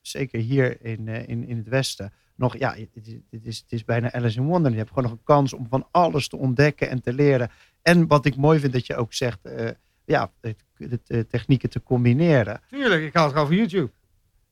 zeker 0.02 0.40
hier 0.40 0.86
in, 0.86 1.08
eh, 1.08 1.28
in, 1.28 1.48
in 1.48 1.58
het 1.58 1.68
Westen. 1.68 2.14
Nog, 2.36 2.58
ja, 2.58 2.76
het 2.94 3.08
is, 3.44 3.58
het, 3.60 3.72
is, 3.72 3.86
bijna 3.86 4.12
Alice 4.12 4.40
in 4.40 4.46
Wonder. 4.46 4.72
Je 4.72 4.78
hebt 4.78 4.90
gewoon 4.90 5.04
nog 5.04 5.14
een 5.14 5.24
kans 5.24 5.54
om 5.54 5.68
van 5.70 5.88
alles 5.92 6.28
te 6.28 6.38
ontdekken 6.38 6.90
en 6.90 7.02
te 7.02 7.14
leren. 7.14 7.50
En 7.82 8.08
wat 8.08 8.26
ik 8.26 8.36
mooi 8.36 8.60
vind 8.60 8.74
dat 8.74 8.86
je 8.86 8.96
ook 8.96 9.14
zegt, 9.14 9.46
eh, 9.46 9.70
ja, 10.10 10.32
de, 10.40 10.56
de 11.04 11.28
technieken 11.28 11.70
te 11.70 11.84
combineren. 11.84 12.62
Tuurlijk, 12.68 13.04
ik 13.04 13.14
haal 13.14 13.24
het 13.24 13.34
gewoon 13.34 13.48
van 13.48 13.58
YouTube. 13.58 13.92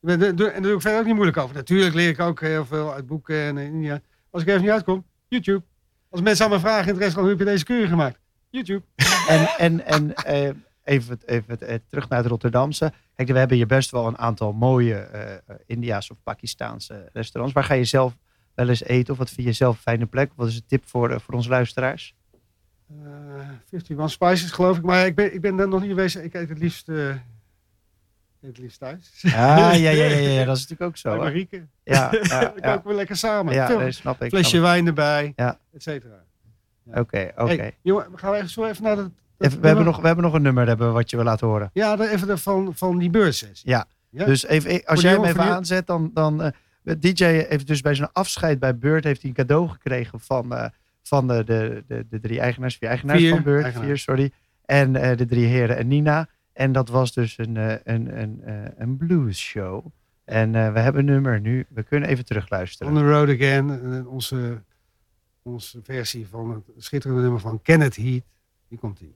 En 0.02 0.20
daar 0.20 0.36
doe 0.36 0.74
ik 0.74 0.82
verder 0.82 1.00
ook 1.00 1.06
niet 1.06 1.14
moeilijk 1.14 1.38
over. 1.38 1.56
Natuurlijk 1.56 1.96
leer 1.96 2.10
ik 2.10 2.20
ook 2.20 2.42
heel 2.42 2.66
veel 2.66 2.94
uit 2.94 3.08
boeken 3.08 3.36
en 3.36 3.58
in 3.58 3.74
India. 3.74 4.02
Als 4.30 4.42
ik 4.42 4.48
even 4.48 4.62
niet 4.62 4.72
uitkom, 4.72 5.06
YouTube. 5.28 5.64
Als 6.10 6.22
mensen 6.22 6.46
aan 6.46 6.52
me 6.52 6.60
vragen 6.60 6.88
in 6.88 6.94
het 6.94 7.04
restaurant, 7.04 7.28
hoe 7.28 7.38
heb 7.38 7.40
je 7.40 7.54
deze 7.54 7.66
keuken 7.66 7.90
gemaakt? 7.90 8.20
YouTube. 8.50 8.84
En, 9.28 9.48
en, 9.58 9.86
en 9.86 10.14
eh, 10.14 10.50
even, 10.84 11.20
even 11.26 11.60
eh, 11.60 11.76
terug 11.88 12.10
naar 12.10 12.20
het 12.20 12.28
Rotterdamse. 12.28 12.94
Kijk, 13.16 13.30
we 13.30 13.38
hebben 13.38 13.58
hier 13.58 13.68
best 13.68 13.92
wel 13.92 14.08
een 14.08 14.18
aantal 14.18 14.54
mooie 14.54 14.96
eh 14.96 15.34
eh, 15.34 15.56
India's 15.66 16.10
of 16.10 16.18
Pakistaanse 16.24 17.10
restaurants. 17.14 17.54
Waar 17.54 17.64
ga 17.64 17.74
je 17.74 17.84
zelf 17.84 18.18
wel 18.56 18.70
eens 18.70 18.84
eten? 18.84 19.12
Of 19.14 19.20
wat 19.20 19.30
vind 19.30 19.48
je 19.48 19.54
zelf 19.54 19.76
een 19.76 19.82
fijne 19.82 20.06
plek? 20.06 20.32
Wat 20.36 20.48
is 20.48 20.56
een 20.56 20.66
tip 20.68 20.88
voor, 20.88 21.10
eh, 21.10 21.20
voor 21.20 21.34
onze 21.34 21.50
luisteraars? 21.50 22.16
Eh 22.90 23.50
51 23.72 24.10
Spices 24.12 24.52
geloof 24.52 24.78
ik. 24.78 24.84
Maar 24.84 25.06
ik 25.06 25.16
ben, 25.16 25.34
ik 25.34 25.42
ben 25.42 25.56
daar 25.56 25.68
nog 25.68 25.80
niet 25.82 25.90
geweest. 25.90 26.16
Ik 26.16 26.34
eet 26.34 26.50
het 26.50 26.58
liefst, 26.60 26.90
eh, 26.90 27.08
eet 27.10 27.18
het 28.42 28.58
liefst 28.58 28.80
thuis. 28.80 29.22
Ah, 29.24 29.32
ja, 29.32 29.72
ja, 29.72 29.90
ja, 29.90 30.04
ja, 30.18 30.46
dat 30.46 30.56
is 30.58 30.62
natuurlijk 30.68 30.82
ook 30.90 30.98
zo. 30.98 31.10
Bij? 31.10 31.20
Marieke. 31.20 31.68
Ja, 31.84 32.10
ja, 32.12 32.40
Dan 32.40 32.52
ja. 32.56 32.74
koken 32.74 32.90
we 32.90 32.96
lekker 32.96 33.16
samen. 33.16 33.54
ja 33.54 33.92
snap 33.92 34.22
ik. 34.24 34.30
flesje 34.30 34.50
snap 34.50 34.62
wijn 34.62 34.88
erbij, 34.88 35.34
Ja. 35.36 35.60
et 35.74 35.84
cetera. 35.84 36.24
Oké, 36.94 37.32
oké. 37.36 37.54
Hey, 37.56 37.78
jongen, 37.82 38.08
gaan 38.16 38.32
we 38.32 38.38
even, 38.38 38.50
zo 38.50 38.66
even 38.66 38.84
naar 38.84 38.96
dat... 38.96 39.06
dat 39.38 39.48
Even- 39.48 39.62
We, 39.62 39.68
hebben 39.68 39.86
nog, 39.86 40.00
we 40.00 40.06
hebben 40.08 40.24
nog 40.26 40.34
een 40.34 40.42
nummer 40.42 40.68
hebben 40.68 40.94
wat 40.94 41.10
je 41.10 41.16
wil 41.16 41.26
laten 41.26 41.48
horen. 41.48 41.70
Ja, 41.74 42.00
even 42.00 42.40
van, 42.40 42.72
van 42.76 42.98
die 42.98 43.10
beurtsessie. 43.10 43.70
Ja. 43.70 43.86
Ja? 44.10 44.26
Dus 44.26 44.46
even, 44.46 44.72
als 44.72 44.82
Voor 44.86 44.96
die 44.96 45.04
jij 45.04 45.14
hem 45.14 45.24
even 45.24 45.44
aanzet, 45.44 45.88
dan. 45.88 46.12
dan 46.14 46.42
eh, 46.84 46.96
DJ 47.00 47.24
heeft 47.26 47.68
dus 47.68 47.82
bij 47.82 47.94
zijn 47.96 48.10
afscheid 48.14 48.60
bij 48.60 48.78
Beurt 48.78 49.04
heeft 49.04 49.22
hij 49.22 49.30
een 49.30 49.36
cadeau 49.36 49.68
gekregen 49.70 50.20
van, 50.20 50.56
eh, 50.56 50.70
van 51.08 51.28
de, 51.28 51.44
de, 51.44 51.84
de, 51.88 52.06
de 52.10 52.20
drie 52.20 52.40
eigenaars, 52.40 52.76
vier 52.76 52.90
eigenaars 52.90 53.20
Vier 53.20 53.30
van 53.30 53.44
Beurt, 53.44 53.80
vier, 53.80 53.98
sorry. 53.98 54.32
En 54.66 54.96
eh, 54.96 55.18
de 55.18 55.26
drie 55.26 55.46
heren 55.46 55.78
en 55.78 55.88
Nina. 55.88 56.30
En 56.54 56.72
dat 56.72 56.90
was 56.90 57.14
dus 57.14 57.38
een, 57.38 57.58
eh, 57.58 57.76
een, 57.84 58.22
een, 58.22 58.42
eh, 58.44 58.66
een 58.76 58.98
blues 58.98 59.40
show. 59.40 59.86
En 60.26 60.52
we 60.52 60.80
hebben 60.80 61.02
een 61.02 61.14
nummer 61.14 61.42
nu. 61.42 61.66
We 61.70 61.84
kunnen 61.84 62.10
even 62.10 62.26
terugluisteren. 62.26 62.94
On 62.94 63.00
the 63.00 63.10
Road 63.10 63.30
Again. 63.30 64.08
Onze, 64.08 64.64
onze 65.42 65.80
versie 65.84 66.28
van 66.28 66.50
het 66.50 66.64
schitterende 66.78 67.22
nummer 67.22 67.40
van 67.40 67.62
Kenneth 67.62 67.96
Heat. 67.96 68.24
Die 68.68 68.78
komt 68.78 69.00
ie. 69.00 69.16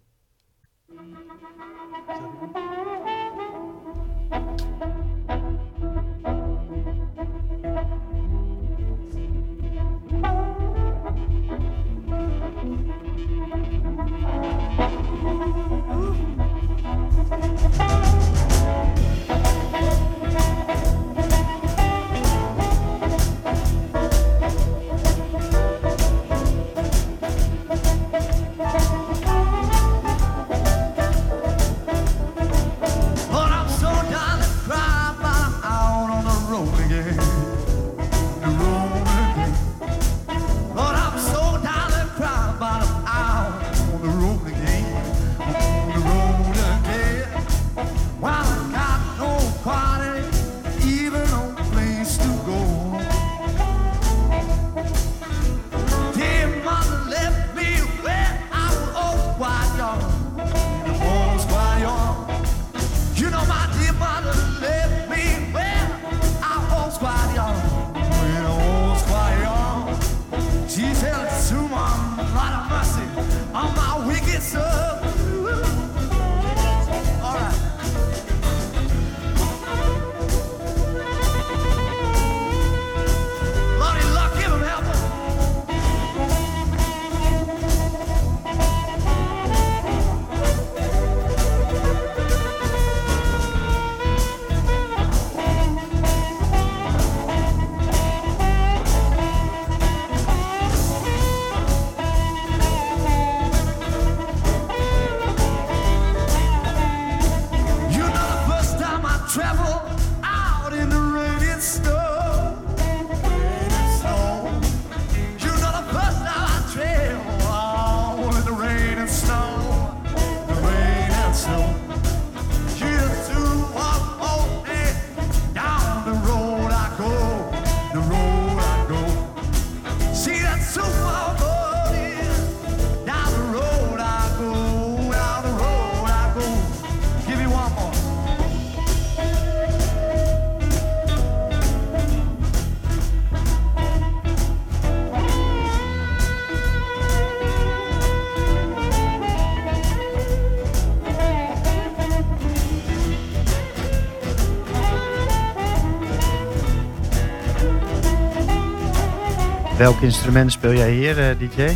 Welk 159.82 160.02
instrument 160.02 160.52
speel 160.52 160.74
jij 160.74 160.92
hier, 160.92 161.20
eh, 161.20 161.38
DJ? 161.40 161.62
Eh, 161.62 161.76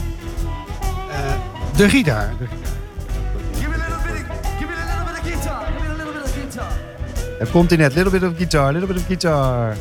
de 1.76 1.90
gitaar. 1.90 2.34
De 2.38 2.48
gitaar. 2.48 2.50
Give 3.54 3.70
me 3.70 3.76
a 3.76 3.78
little 3.78 3.98
bit 4.04 4.26
of, 4.30 4.60
give 4.60 4.68
me 4.68 4.76
a 4.76 4.86
little 4.86 5.06
bit 5.06 5.20
of 5.20 5.24
guitar. 5.24 5.66
Give 5.66 5.82
me 5.82 5.94
a 5.94 5.98
little 5.98 6.14
bit 6.14 6.24
of 6.24 6.34
guitar. 6.42 6.72
Daar 7.40 7.48
komt 7.48 7.70
hij 7.70 7.78
net. 7.80 7.94
Little 7.94 8.12
bit 8.12 8.24
of 8.24 8.38
guitar, 8.38 8.72
little 8.72 8.88
bit 8.88 8.98
of 8.98 9.08
guitar. 9.08 9.76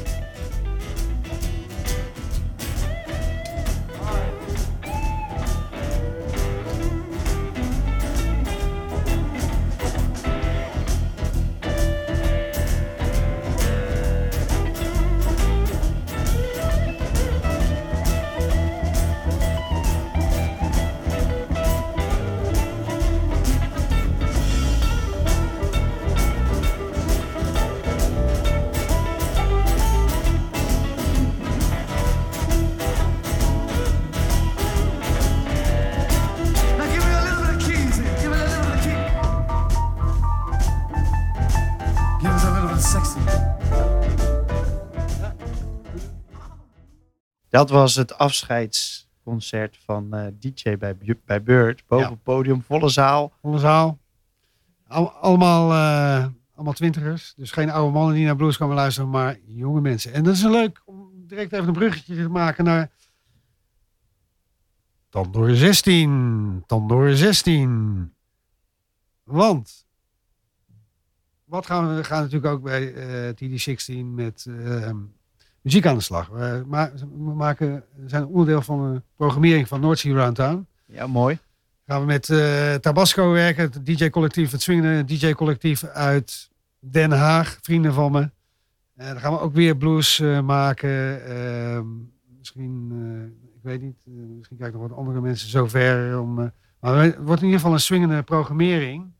Dat 47.55 47.71
was 47.71 47.95
het 47.95 48.19
afscheidsconcert 48.19 49.77
van 49.85 50.15
eh, 50.15 50.27
DJ 50.39 50.77
bij, 50.77 50.97
bij 51.25 51.43
Beurt. 51.43 51.83
Boven 51.87 52.07
Ja. 52.07 52.13
het 52.13 52.23
podium, 52.23 52.63
volle 52.63 52.89
zaal. 52.89 53.33
Volle 53.41 53.59
zaal. 53.59 53.99
Al- 54.87 55.11
allemaal, 55.11 55.73
eh, 55.73 56.27
allemaal 56.55 56.73
twintigers. 56.73 57.33
Dus 57.37 57.51
geen 57.51 57.71
oude 57.71 57.93
mannen 57.93 58.15
die 58.15 58.25
naar 58.25 58.37
blues 58.37 58.57
komen 58.57 58.75
luisteren, 58.77 59.11
maar 59.11 59.39
jonge 59.47 59.81
mensen. 59.81 60.13
En 60.13 60.25
dat 60.25 60.35
is 60.35 60.43
leuk 60.43 60.83
om 60.85 61.11
direct 61.27 61.53
even 61.53 61.67
een 61.67 61.73
bruggetje 61.73 62.15
te 62.17 62.29
maken 62.29 62.65
naar 62.65 62.91
Tandoor 65.09 65.51
16. 65.51 66.63
Tandoor 66.67 67.13
16. 67.13 68.15
Want 69.25 69.87
wat 71.45 71.67
gaan 71.67 71.89
we, 71.89 71.95
we 71.95 72.05
gaan 72.05 72.23
natuurlijk 72.23 72.53
ook 72.55 72.63
bij 72.63 72.95
eh, 72.95 73.35
TD16 73.35 74.05
met 74.05 74.47
eh, 74.49 74.91
muziek 75.65 75.87
aan 75.87 75.95
de 75.97 76.03
slag. 76.03 76.29
We, 76.29 76.62
ma- 76.67 76.93
we 76.95 77.35
maken, 77.35 77.85
zijn 78.07 78.27
onderdeel 78.27 78.62
van 78.62 78.93
de 78.95 79.03
programmering 79.17 79.69
van 79.69 79.81
North 79.81 79.99
Sea 79.99 80.15
Roundtown 80.15 80.67
Ja, 80.87 81.07
mooi. 81.07 81.39
gaan 81.87 82.01
we 82.01 82.07
met 82.07 82.29
eh, 82.31 82.75
Tabasco 82.75 83.31
werken, 83.31 83.62
het 83.62 83.87
DJ-collectief, 83.87 84.51
het 84.51 84.62
swingende 84.62 85.05
DJ-collectief 85.05 85.85
uit 85.85 86.51
Den 86.81 87.11
Haag, 87.11 87.59
vrienden 87.62 87.95
van 87.95 88.12
me. 88.12 88.21
En 88.97 89.07
dan 89.12 89.21
gaan 89.21 89.33
we 89.33 89.41
ook 89.41 89.55
weer 89.55 89.77
blues 89.77 90.21
eh, 90.21 90.41
maken. 90.41 91.25
Ehm, 91.27 91.87
misschien, 92.39 92.93
ik 93.57 93.62
weet 93.62 93.83
niet, 93.83 94.07
misschien 94.39 94.59
ik 94.59 94.73
nog 94.73 94.83
wat 94.89 94.99
andere 94.99 95.21
mensen 95.21 95.49
zover. 95.49 96.21
Om, 96.21 96.35
maar 96.81 97.03
het 97.03 97.17
wordt 97.17 97.41
in 97.41 97.47
ieder 97.47 97.61
geval 97.61 97.73
een 97.73 97.81
swingende 97.81 98.23
programmering. 98.23 99.12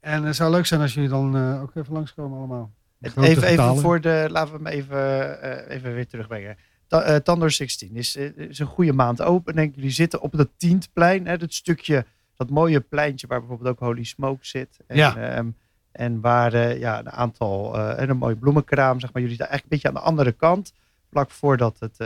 En 0.00 0.22
het 0.22 0.36
zou 0.36 0.50
leuk 0.50 0.66
zijn 0.66 0.80
als 0.80 0.94
jullie 0.94 1.08
dan 1.08 1.58
ook 1.60 1.74
even 1.74 1.92
langskomen 1.92 2.38
allemaal. 2.38 2.72
Even, 3.02 3.42
even 3.42 3.76
voor 3.78 4.00
de, 4.00 4.26
laten 4.30 4.52
we 4.52 4.58
hem 4.58 4.66
even, 4.66 5.40
eh, 5.42 5.76
even 5.76 5.94
weer 5.94 6.06
terugbrengen. 6.06 6.56
Ta 6.86 7.02
eh, 7.02 7.16
Tandor 7.16 7.50
16 7.50 7.96
is, 7.96 8.16
eh, 8.16 8.36
is 8.36 8.58
een 8.58 8.66
goede 8.66 8.92
maand 8.92 9.22
open. 9.22 9.54
Denk. 9.54 9.74
Jullie 9.74 9.90
zitten 9.90 10.20
op 10.20 10.36
dat 10.36 10.48
tientplein. 10.56 11.26
Hè, 11.26 11.36
dat 11.38 11.52
stukje, 11.52 12.04
dat 12.36 12.50
mooie 12.50 12.80
pleintje 12.80 13.26
waar 13.26 13.38
bijvoorbeeld 13.38 13.68
ook 13.70 13.78
Holy 13.78 14.04
Smoke 14.04 14.46
zit. 14.46 14.78
En, 14.86 14.96
Ja. 14.96 15.16
ehm, 15.16 15.50
en 15.92 16.20
waar 16.20 16.78
ja, 16.78 16.98
een 16.98 17.10
aantal, 17.10 17.78
en 17.78 18.10
een 18.10 18.16
mooi 18.16 18.34
bloemenkraam, 18.34 19.00
zeg 19.00 19.12
maar. 19.12 19.22
Jullie 19.22 19.36
staan 19.36 19.48
eigenlijk 19.48 19.72
een 19.84 19.90
beetje 19.90 19.98
aan 19.98 20.04
de 20.04 20.10
andere 20.20 20.32
kant. 20.36 20.72
Vlak 21.10 21.30
voordat 21.30 21.76
het, 21.78 21.98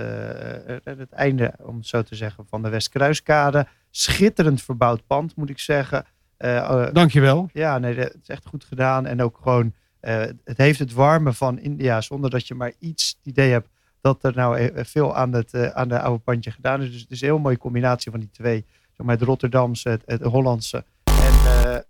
het 0.84 1.12
einde, 1.12 1.54
om 1.62 1.76
het 1.76 1.86
zo 1.86 2.02
te 2.02 2.14
zeggen, 2.14 2.46
van 2.48 2.62
de 2.62 2.68
Westkruiskade. 2.68 3.66
Schitterend 3.90 4.62
verbouwd 4.62 5.06
pand, 5.06 5.36
moet 5.36 5.50
ik 5.50 5.58
zeggen. 5.58 6.04
Dankjewel. 6.92 7.48
ja, 7.52 7.78
nee, 7.78 7.94
dat 7.94 8.14
is 8.22 8.28
echt 8.28 8.46
goed 8.46 8.64
gedaan. 8.64 9.06
En 9.06 9.22
ook 9.22 9.38
gewoon, 9.42 9.74
eh, 10.06 10.28
het 10.44 10.56
heeft 10.56 10.78
het 10.78 10.92
warme 10.92 11.32
van 11.32 11.58
India, 11.58 12.00
zonder 12.00 12.30
dat 12.30 12.46
je 12.46 12.54
maar 12.54 12.72
iets 12.78 13.18
idee 13.22 13.50
hebt 13.50 13.68
dat 14.00 14.24
er 14.24 14.34
nou 14.34 14.58
eh, 14.58 14.84
veel 14.84 15.16
aan 15.16 15.32
het 15.32 15.54
eh, 15.54 15.66
aan 15.68 15.88
de 15.88 16.00
oude 16.00 16.22
pandje 16.22 16.50
gedaan 16.50 16.82
is. 16.82 16.92
Dus 16.92 17.00
het 17.00 17.10
is 17.10 17.20
een 17.20 17.26
heel 17.26 17.38
mooie 17.38 17.58
combinatie 17.58 18.10
van 18.10 18.20
die 18.20 18.30
twee. 18.30 18.64
Zeg 18.92 19.06
maar 19.06 19.14
het 19.14 19.24
Rotterdamse, 19.24 19.88
het, 19.88 20.02
het 20.06 20.22
Hollandse. 20.22 20.84
En, 21.04 21.84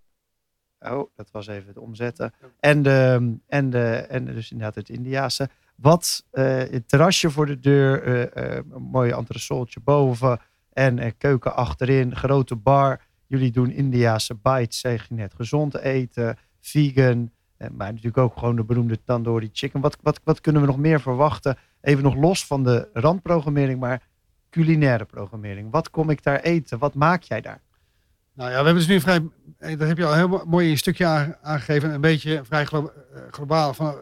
oh, 0.93 1.11
dat 1.14 1.31
was 1.31 1.47
even 1.47 1.69
het 1.69 1.79
omzetten. 1.79 2.33
En, 2.61 2.83
de, 2.83 3.35
en, 3.47 3.71
de, 3.71 3.89
en 3.89 4.25
dus 4.25 4.51
inderdaad 4.51 4.75
het 4.75 4.89
Indiase. 4.89 5.49
Wat, 5.75 6.25
het 6.31 6.89
terrasje 6.89 7.31
voor 7.31 7.47
de 7.47 7.61
deur, 7.61 8.37
een 8.37 8.83
mooi 8.83 9.11
entresoltje 9.11 9.81
boven. 9.81 10.41
En 10.73 11.17
keuken 11.17 11.57
achterin, 11.57 12.17
grote 12.17 12.57
bar. 12.57 13.01
Jullie 13.27 13.51
doen 13.51 13.71
Indiase 13.71 14.35
bites, 14.35 14.81
zeg 14.81 15.09
je 15.09 15.14
net. 15.14 15.35
Gezond 15.35 15.77
eten, 15.77 16.37
vegan. 16.61 17.31
Eh, 17.57 17.69
Maar 17.71 17.89
natuurlijk 17.89 18.19
ook 18.19 18.37
gewoon 18.39 18.57
de 18.57 18.65
beroemde 18.65 19.03
tandoori 19.05 19.49
chicken. 19.53 19.81
Wat, 19.81 19.97
wat, 20.03 20.21
wat 20.25 20.41
kunnen 20.41 20.61
we 20.63 20.67
nog 20.69 20.79
meer 20.79 21.01
verwachten? 21.01 21.57
Even 21.81 22.03
nog 22.03 22.15
los 22.15 22.47
van 22.47 22.63
de 22.65 22.89
randprogrammering, 22.93 23.81
maar 23.81 24.03
culinaire 24.51 25.05
programmering. 25.05 25.71
Wat 25.71 25.91
kom 25.91 26.11
ik 26.11 26.23
daar 26.23 26.41
eten? 26.41 26.79
Wat 26.79 26.95
maak 26.95 27.23
jij 27.23 27.41
daar? 27.41 27.61
Nou 28.33 28.51
ja, 28.51 28.59
we 28.59 28.65
hebben 28.65 28.83
dus 28.83 28.87
nu 28.87 29.01
vrij, 29.01 29.29
eh, 29.59 29.79
dat 29.79 29.89
heb 29.89 29.97
je 29.97 30.05
al 30.07 30.15
heel 30.15 30.29
mo- 30.29 30.45
mooi 30.47 30.77
stukje 30.77 31.07
aan- 31.07 31.37
aangegeven, 31.43 31.95
een 31.95 32.01
beetje 32.01 32.41
vrij 32.45 32.67
eh, 32.73 32.85
globaal, 33.31 33.75
van, 33.75 33.95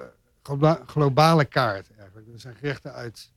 globa- 0.42 0.82
globale 0.86 1.44
kaart 1.44 1.90
eigenlijk. 1.98 2.28
Er 2.32 2.40
zijn 2.40 2.54
gerechten 2.54 2.92
uit, 2.92 3.32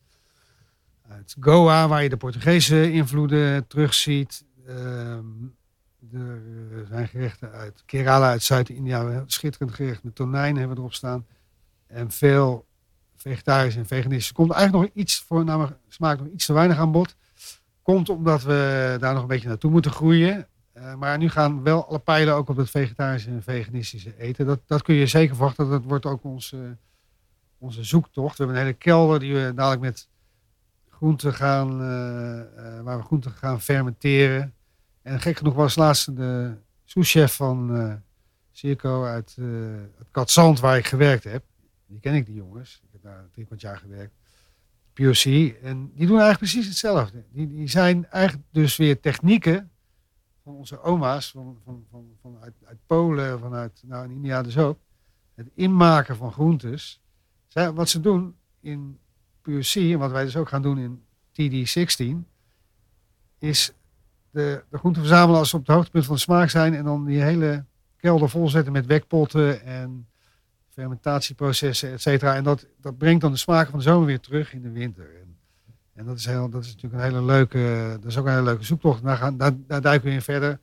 uit 1.09 1.35
Goa, 1.39 1.87
waar 1.87 2.03
je 2.03 2.09
de 2.09 2.17
Portugese 2.17 2.91
invloeden 2.91 3.67
terugziet. 3.67 4.45
Ehm, 4.67 5.23
er 6.13 6.85
zijn 6.87 7.07
gerechten 7.07 7.51
uit 7.51 7.83
Kerala, 7.85 8.29
uit 8.29 8.43
Zuid-India, 8.43 9.23
schitterend 9.25 9.73
gerecht 9.73 10.03
met 10.03 10.15
tonijn 10.15 10.57
hebben 10.57 10.75
we 10.75 10.81
erop 10.81 10.93
staan. 10.93 11.25
En 11.87 12.11
veel 12.11 12.65
vegetarisch 13.15 13.75
en 13.75 13.85
veganistisch. 13.85 14.31
Komt 14.31 14.51
eigenlijk 14.51 14.83
nog 14.83 15.03
iets 15.03 15.19
voor, 15.19 15.43
namelijk 15.43 15.77
smaak 15.87 16.19
nog 16.19 16.27
iets 16.27 16.45
te 16.45 16.53
weinig 16.53 16.77
aan 16.77 16.91
bod. 16.91 17.15
Komt 17.81 18.09
omdat 18.09 18.43
we 18.43 18.95
daar 18.99 19.13
nog 19.13 19.21
een 19.21 19.27
beetje 19.27 19.47
naartoe 19.47 19.71
moeten 19.71 19.91
groeien. 19.91 20.47
Eh, 20.71 20.95
maar 20.95 21.17
nu 21.17 21.29
gaan 21.29 21.63
wel 21.63 21.87
alle 21.87 21.99
pijlen 21.99 22.35
ook 22.35 22.49
op 22.49 22.57
het 22.57 22.69
vegetarische 22.69 23.29
en 23.29 23.43
veganistische 23.43 24.17
eten. 24.17 24.45
Dat, 24.45 24.59
dat 24.65 24.81
kun 24.81 24.95
je 24.95 25.07
zeker 25.07 25.35
verwachten. 25.35 25.69
Dat 25.69 25.83
wordt 25.83 26.05
ook 26.05 26.23
onze, 26.23 26.77
onze 27.57 27.83
zoektocht. 27.83 28.37
We 28.37 28.43
hebben 28.43 28.61
een 28.61 28.67
hele 28.67 28.77
kelder 28.77 29.19
die 29.19 29.33
we 29.33 29.51
dadelijk 29.55 29.81
met 29.81 30.09
groenten 30.89 31.33
gaan, 31.33 31.81
eh, 31.81 32.39
eh, 32.39 32.83
waar 32.83 32.97
we 32.97 33.03
groenten 33.03 33.31
gaan 33.31 33.61
fermenteren. 33.61 34.53
En 35.07 35.21
gek 35.21 35.37
genoeg 35.37 35.53
was 35.53 35.75
laatst 35.75 36.15
de 36.15 36.55
souschef 36.83 37.35
van 37.35 37.75
eh 37.75 37.93
Circo 38.51 39.03
uit 39.03 39.35
eh 39.39 39.45
het 39.97 40.07
Katzand 40.11 40.59
waar 40.59 40.77
ik 40.77 40.85
gewerkt 40.85 41.23
heb. 41.23 41.43
Die 41.85 41.99
ken 41.99 42.13
ik, 42.13 42.25
die 42.25 42.35
jongens. 42.35 42.81
Ik 42.83 42.89
heb 42.91 43.01
daar 43.01 43.27
drie 43.31 43.45
kwart 43.45 43.61
jaar 43.61 43.77
gewerkt. 43.77 44.13
POC. 44.93 45.23
En 45.61 45.91
die 45.93 46.07
doen 46.07 46.19
eigenlijk 46.19 46.37
precies 46.37 46.67
hetzelfde. 46.67 47.23
Die, 47.31 47.47
die 47.47 47.67
zijn 47.67 48.09
eigenlijk 48.09 48.47
dus 48.51 48.75
weer 48.77 48.99
technieken 48.99 49.71
van 50.43 50.53
onze 50.53 50.81
oma's, 50.81 51.31
van, 51.31 51.57
van, 51.63 51.85
van, 51.89 52.17
van 52.21 52.37
uit, 52.41 52.77
Polen, 52.85 53.39
vanuit 53.39 53.83
nou, 53.85 54.05
in 54.05 54.11
India 54.11 54.41
dus 54.41 54.57
ook. 54.57 54.79
Het 55.35 55.49
inmaken 55.53 56.15
van 56.15 56.31
groentes. 56.31 57.01
Zij, 57.47 57.71
wat 57.71 57.89
ze 57.89 57.99
doen 57.99 58.35
in 58.59 58.99
POC, 59.41 59.75
en 59.75 59.99
wat 59.99 60.11
wij 60.11 60.23
dus 60.23 60.35
ook 60.35 60.49
gaan 60.49 60.61
doen 60.61 60.77
in 60.77 61.03
TD16, 61.31 62.27
is 63.39 63.71
de, 64.37 64.63
de 64.69 64.77
groenten 64.77 65.01
verzamelen 65.01 65.39
als 65.39 65.49
ze 65.49 65.55
op 65.55 65.65
het 65.67 65.75
hoogtepunt 65.75 66.05
van 66.05 66.15
de 66.15 66.21
smaak 66.21 66.49
zijn. 66.49 66.73
En 66.73 66.83
dan 66.83 67.05
die 67.05 67.21
hele 67.21 67.65
kelder 67.97 68.29
volzetten 68.29 68.73
met 68.73 68.85
wekpotten 68.85 69.61
en 69.61 70.07
fermentatieprocessen, 70.69 71.91
et 71.91 72.01
cetera. 72.01 72.35
En 72.35 72.43
dat, 72.43 72.67
dat 72.81 72.97
brengt 72.97 73.21
dan 73.21 73.31
de 73.31 73.37
smaken 73.37 73.69
van 73.69 73.79
de 73.79 73.85
zomer 73.85 74.05
weer 74.05 74.19
terug 74.19 74.53
in 74.53 74.61
de 74.61 74.71
winter. 74.71 75.09
En, 75.21 75.37
en 75.93 76.05
dat, 76.05 76.17
is 76.17 76.25
heel, 76.25 76.49
dat 76.49 76.63
is 76.63 76.73
natuurlijk 76.73 77.03
een 77.03 77.09
hele 77.09 77.25
leuke, 77.25 77.97
dat 78.01 78.11
is 78.11 78.17
ook 78.17 78.25
een 78.25 78.31
hele 78.31 78.43
leuke 78.43 78.63
zoektocht. 78.63 79.03
Daar, 79.03 79.17
gaan, 79.17 79.37
daar, 79.37 79.51
daar 79.67 79.81
duiken 79.81 80.07
we 80.07 80.13
in 80.13 80.21
verder. 80.21 80.59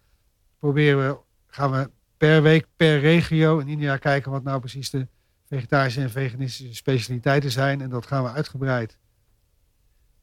Proberen 0.59 1.09
we, 1.09 1.17
gaan 1.47 1.71
we 1.71 1.91
per 2.17 2.43
week, 2.43 2.67
per 2.77 3.01
regio 3.01 3.59
in 3.59 3.69
India 3.69 3.97
kijken 3.97 4.31
wat 4.31 4.43
nou 4.43 4.61
precies 4.61 4.91
de 4.91 5.07
vegetarische 5.47 6.01
en 6.01 6.11
veganistische 6.11 6.75
specialiteiten 6.75 7.51
zijn. 7.51 7.81
En 7.81 7.91
dat 7.91 8.07
gaan 8.07 8.23
we 8.23 8.31
uitgebreid 8.31 8.99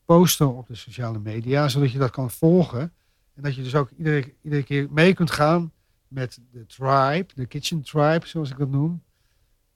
posten 0.05 0.55
op 0.55 0.67
de 0.67 0.75
sociale 0.75 1.19
media, 1.19 1.67
zodat 1.67 1.91
je 1.91 1.97
dat 1.97 2.11
kan 2.11 2.31
volgen. 2.31 2.93
Dat 3.41 3.55
je 3.55 3.63
dus 3.63 3.75
ook 3.75 3.89
iedere, 3.97 4.33
iedere 4.41 4.63
keer 4.63 4.87
mee 4.91 5.13
kunt 5.13 5.31
gaan 5.31 5.71
met 6.07 6.39
de 6.51 6.65
tribe, 6.65 7.25
de 7.35 7.45
kitchen 7.45 7.81
tribe, 7.81 8.27
zoals 8.27 8.49
ik 8.49 8.57
dat 8.57 8.69
noem. 8.69 9.03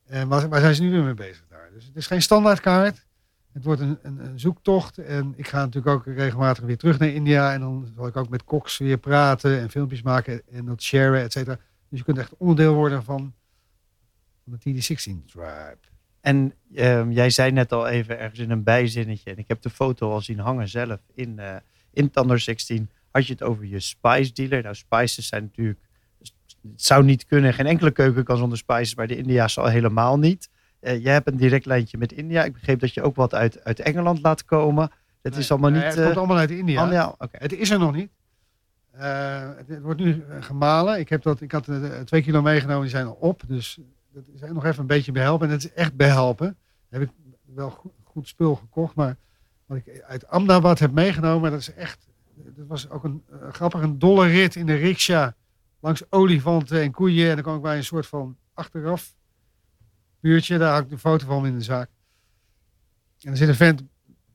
En 0.05 0.28
waar, 0.28 0.49
waar 0.49 0.59
zijn 0.59 0.76
ze 0.76 0.82
nu 0.82 0.91
weer 0.91 1.03
mee 1.03 1.13
bezig 1.13 1.45
daar? 1.49 1.70
Dus 1.74 1.86
het 1.86 1.95
is 1.95 2.07
geen 2.07 2.22
standaardkaart. 2.22 3.05
Het 3.51 3.63
wordt 3.63 3.82
een, 3.82 3.97
een, 4.01 4.26
een 4.26 4.39
zoektocht. 4.39 4.97
En 4.97 5.34
ik 5.36 5.47
ga 5.47 5.57
natuurlijk 5.57 5.95
ook 5.95 6.16
regelmatig 6.16 6.63
weer 6.63 6.78
terug 6.78 6.99
naar 6.99 7.09
India. 7.09 7.53
En 7.53 7.59
dan 7.59 7.91
zal 7.95 8.07
ik 8.07 8.16
ook 8.16 8.30
met 8.30 8.43
koks 8.43 8.78
weer 8.78 8.97
praten 8.97 9.59
en 9.59 9.70
filmpjes 9.70 10.01
maken 10.01 10.41
en 10.51 10.66
dat 10.66 10.82
sharen, 10.82 11.22
et 11.22 11.32
cetera. 11.32 11.59
Dus 11.89 11.99
je 11.99 12.05
kunt 12.05 12.18
echt 12.18 12.38
onderdeel 12.38 12.74
worden 12.74 13.03
van, 13.03 13.34
van 14.43 14.59
de 14.59 14.72
TD16 14.72 15.26
tribe. 15.26 15.78
En 16.22 16.53
ehm, 16.74 17.11
jij 17.11 17.30
zei 17.30 17.51
net 17.51 17.72
al 17.72 17.88
even 17.88 18.20
ergens 18.20 18.39
in 18.39 18.51
een 18.51 18.63
bijzinnetje, 18.63 19.32
en 19.32 19.38
ik 19.38 19.47
heb 19.47 19.61
de 19.61 19.70
foto 19.70 20.11
al 20.11 20.22
zien 20.22 20.39
hangen 20.39 20.68
zelf 20.68 20.99
in, 21.13 21.39
eh 21.39 21.55
in 21.95 22.09
Tandor 22.09 22.39
16, 22.39 22.89
had 23.16 23.28
je 23.28 23.34
het 23.34 23.43
over 23.43 23.66
je 23.66 23.80
spice 23.80 24.34
dealer. 24.34 24.63
Nou, 24.63 24.76
spices 24.76 25.28
zijn 25.28 25.43
natuurlijk, 25.43 25.80
het 26.20 26.82
zou 26.82 27.03
niet 27.03 27.26
kunnen, 27.26 27.53
geen 27.53 27.66
enkele 27.66 27.91
keuken 27.91 28.24
kan 28.24 28.38
zonder 28.38 28.57
spices, 28.57 28.95
maar 28.95 29.07
de 29.07 29.18
India's 29.18 29.57
al 29.57 29.66
helemaal 29.68 30.20
niet. 30.20 30.49
Eh 30.80 31.03
jij 31.03 31.13
hebt 31.13 31.28
een 31.28 31.38
direct 31.38 31.66
lijntje 31.66 31.97
met 31.97 32.11
India. 32.11 32.43
Ik 32.43 32.53
begreep 32.53 32.80
dat 32.80 32.93
je 32.93 33.01
ook 33.01 33.16
wat 33.16 33.34
uit, 33.34 33.63
uit 33.63 33.80
Engeland 33.80 34.22
laat 34.22 34.45
komen. 34.45 34.91
Het 35.22 35.36
is 35.36 35.51
allemaal 35.51 35.70
Nee, 35.70 35.80
niet... 35.80 35.93
het 35.93 36.03
komt 36.03 36.11
eh, 36.11 36.18
allemaal 36.18 36.38
uit 36.38 36.51
India. 36.51 36.82
allemaal-. 36.82 37.16
Het 37.32 37.53
is 37.53 37.70
er 37.70 37.80
nog 37.80 37.95
niet. 37.95 38.09
Eh, 38.91 39.49
het, 39.68 39.82
wordt 39.82 39.99
nu 39.99 40.24
gemalen. 40.39 40.99
Ik, 40.99 41.09
heb 41.09 41.22
dat, 41.22 41.41
ik 41.41 41.51
had 41.51 41.70
twee 42.05 42.22
kilo 42.22 42.41
meegenomen, 42.41 42.82
die 42.82 42.91
zijn 42.91 43.05
al 43.05 43.18
op. 43.20 43.41
Dus 43.47 43.80
dat 44.13 44.24
is 44.34 44.41
nog 44.41 44.66
even 44.66 44.80
een 44.80 44.88
beetje 44.88 45.11
behelpen. 45.11 45.47
En 45.47 45.53
het 45.53 45.63
is 45.63 45.74
echt 45.74 45.95
behelpen. 45.95 46.57
Heb 46.89 47.01
ik 47.01 47.09
wel 47.45 47.70
goed, 47.70 47.91
goed 48.03 48.28
spul 48.28 48.55
gekocht. 48.55 48.95
Maar 48.95 49.18
wat 49.66 49.78
ik 49.78 50.03
uit 50.07 50.28
Ahmedabad 50.28 50.80
heb 50.80 50.91
meegenomen, 50.91 51.51
dat 51.51 51.59
is 51.59 51.74
echt... 51.74 52.07
Dat 52.36 52.67
was 52.67 52.89
ook 52.89 53.03
een 53.03 53.23
eh, 53.31 53.51
grappig, 53.51 53.81
een 53.81 53.99
dolle 53.99 54.27
rit 54.27 54.55
in 54.55 54.65
de 54.65 54.75
riksja. 54.75 55.36
Langs 55.79 56.11
olifanten 56.11 56.81
en 56.81 56.91
koeien. 56.91 57.29
En 57.29 57.33
dan 57.33 57.43
kwam 57.43 57.55
ik 57.55 57.61
bij 57.61 57.77
een 57.77 57.83
soort 57.83 58.07
van 58.07 58.38
achteraf 58.53 59.15
buurtje. 60.19 60.57
Daar 60.57 60.73
had 60.73 60.83
ik 60.83 60.89
de 60.89 60.97
foto 60.97 61.25
van 61.25 61.45
in 61.45 61.57
de 61.57 61.63
zaak. 61.63 61.89
En 63.21 63.31
er 63.31 63.38
zit 63.38 63.47
een 63.47 63.55
vent 63.55 63.83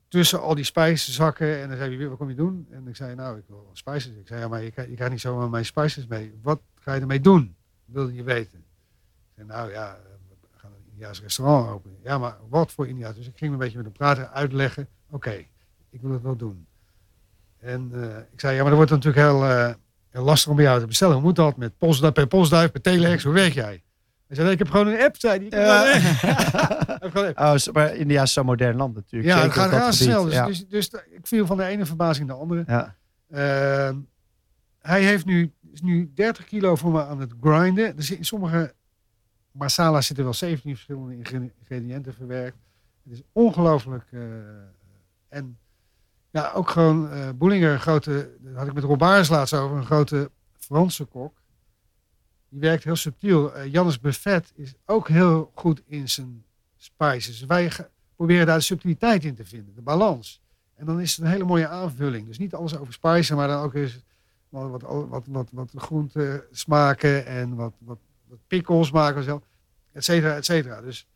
tussen 0.09 0.41
al 0.41 0.55
die 0.55 0.65
spijszakken. 0.65 1.61
En 1.61 1.69
dan 1.69 1.77
zei 1.77 1.97
hij, 1.97 2.09
wat 2.09 2.19
kom 2.19 2.29
je 2.29 2.35
doen? 2.35 2.67
En 2.71 2.89
ik 2.89 2.97
zei, 2.97 3.15
nou, 3.15 3.39
ik 3.39 3.45
wil 3.47 3.71
spijsjes. 3.73 4.15
Ik 4.15 4.27
zei, 4.27 4.41
ja, 4.41 4.49
maar 4.49 4.61
je, 4.61 4.65
je 4.65 4.73
krijgt 4.73 5.11
niet 5.11 5.21
zomaar 5.21 5.51
mijn 5.51 5.65
spijsjes 5.65 6.07
mee. 6.07 6.39
Wat 6.43 6.61
ga 6.75 6.95
je 6.95 7.01
ermee 7.01 7.21
doen? 7.21 7.57
Wilde 7.85 8.15
je 8.15 8.23
weten. 8.23 8.59
Ik 8.59 9.35
zei, 9.35 9.47
nou 9.47 9.71
ja, 9.71 9.99
we 10.29 10.59
gaan 10.59 10.73
een 10.73 10.91
Indiaas 10.91 11.21
restaurant 11.21 11.69
openen. 11.69 11.99
Ja, 12.03 12.19
maar 12.19 12.37
wat 12.49 12.73
voor 12.73 12.89
Indiaas? 12.89 13.15
Dus 13.15 13.27
ik 13.27 13.37
ging 13.37 13.53
een 13.53 13.59
beetje 13.59 13.77
met 13.77 13.87
hem 13.87 13.95
praten, 13.95 14.33
uitleggen. 14.33 14.89
Oké, 15.11 15.47
ik 15.91 16.01
wil 16.01 16.11
het 16.11 16.23
wel 16.23 16.37
doen. 16.37 16.67
En 17.61 17.91
eh, 17.95 18.17
ik 18.33 18.41
zei, 18.41 18.53
ja, 18.55 18.61
maar 18.61 18.69
dat 18.69 18.77
wordt 18.77 18.91
natuurlijk 18.91 19.27
heel, 19.27 19.45
eh, 19.45 19.75
heel 20.11 20.23
lastig 20.25 20.51
om 20.51 20.57
bij 20.57 20.65
jou 20.65 20.81
te 20.81 20.87
bestellen. 20.87 21.15
Hoe 21.15 21.23
moet 21.23 21.37
dat? 21.37 21.57
Met 21.57 21.79
postduif, 21.79 22.13
per 22.15 22.27
postduif, 22.27 22.71
per 22.71 22.81
telex, 22.81 23.25
hoe 23.25 23.33
werk 23.33 23.53
jij? 23.53 23.83
Hij 24.27 24.39
zei, 24.39 24.43
nee, 24.43 24.53
ik 24.53 24.59
heb 24.59 24.71
gewoon 24.71 24.87
een 24.87 25.01
app, 25.01 25.17
zei 25.19 25.37
hij. 25.39 25.47
Ik 25.47 25.53
heb 25.53 27.15
een 27.15 27.37
app. 27.37 27.39
Oh, 27.69 27.75
maar 27.75 27.95
India 27.95 28.23
is 28.23 28.33
zo'n 28.33 28.45
modern 28.47 28.77
land 28.77 28.95
natuurlijk. 28.95 29.33
Ja, 29.35 29.43
het 29.43 29.53
gaat 29.53 29.71
razendsnel. 29.71 30.25
Dus, 30.25 30.33
ja. 30.35 30.47
dus, 30.47 30.67
dus 30.69 30.91
ik 31.11 31.27
viel 31.27 31.47
van 31.47 31.57
de 31.57 31.65
ene 31.65 31.87
verbazing 31.87 32.27
naar 32.27 32.37
de 32.37 32.43
andere. 32.43 32.65
Ja. 32.67 32.97
Ehm, 33.31 33.97
hij 34.79 35.03
heeft 35.05 35.25
nu, 35.25 35.53
is 35.73 35.81
nu 35.81 36.11
30 36.15 36.45
kilo 36.45 36.77
voor 36.77 36.93
me 36.93 37.05
aan 37.07 37.21
het 37.21 37.33
grinden. 37.41 37.97
Er 37.97 38.03
zit, 38.03 38.19
in 38.19 38.25
sommige 38.25 38.75
masala's 39.53 40.07
zitten 40.07 40.25
wel 40.25 40.35
17 40.35 40.71
verschillende 40.75 41.17
ingre- 41.17 41.51
ingrediënten 41.59 42.15
verwerkt. 42.15 42.57
Het 43.05 43.13
is 43.13 43.23
ongelooflijk. 43.33 44.05
eh, 44.11 44.21
en 45.29 45.59
ja, 46.31 46.51
ook 46.53 46.71
gewoon 46.71 47.11
eh 47.11 47.29
Boelinger, 47.35 47.73
een 47.73 47.81
grote, 47.81 48.37
dat 48.41 48.55
had 48.57 48.67
ik 48.67 48.73
met 48.73 48.85
Rob 48.85 48.99
Baars 48.99 49.29
laatst 49.29 49.55
over, 49.55 49.77
een 49.77 49.87
grote 49.87 50.31
Franse 50.59 51.05
kok. 51.05 51.39
Die 52.49 52.61
werkt 52.61 52.85
heel 52.85 52.97
subtiel. 52.97 53.55
Eh, 53.55 53.73
Jannes 53.73 54.01
Buffet 54.01 54.53
is 54.55 54.75
ook 54.87 55.09
heel 55.09 55.51
goed 55.55 55.83
in 55.87 56.09
zijn 56.09 56.45
spices. 56.77 57.41
Wij 57.45 57.71
ge- 57.71 57.89
proberen 58.17 58.47
daar 58.47 58.57
de 58.57 58.63
subtiliteit 58.65 59.25
in 59.25 59.35
te 59.35 59.45
vinden, 59.45 59.75
de 59.75 59.83
balans. 59.83 60.41
En 60.75 60.87
dan 60.87 61.01
is 61.01 61.17
het 61.17 61.25
een 61.25 61.31
hele 61.31 61.45
mooie 61.45 61.69
aanvulling. 61.69 62.27
Dus 62.27 62.39
niet 62.39 62.55
alles 62.55 62.77
over 62.77 62.93
spijzen, 62.93 63.37
maar 63.37 63.49
dan 63.49 63.63
ook 63.63 63.75
eens 63.75 64.05
wat, 64.49 64.71
wat, 64.71 64.83
wat, 65.09 65.27
wat, 65.31 65.49
wat 65.53 65.71
groente 65.77 66.47
smaken 66.51 67.27
en 67.27 67.55
wat, 67.55 67.73
wat, 67.79 67.99
wat 68.27 68.39
pickles 68.47 68.91
maken, 68.91 69.23
zo, 69.23 69.43
et 69.93 70.05
cetera, 70.05 70.35
et 70.37 70.45
cetera. 70.45 70.81
Dus 70.81 71.07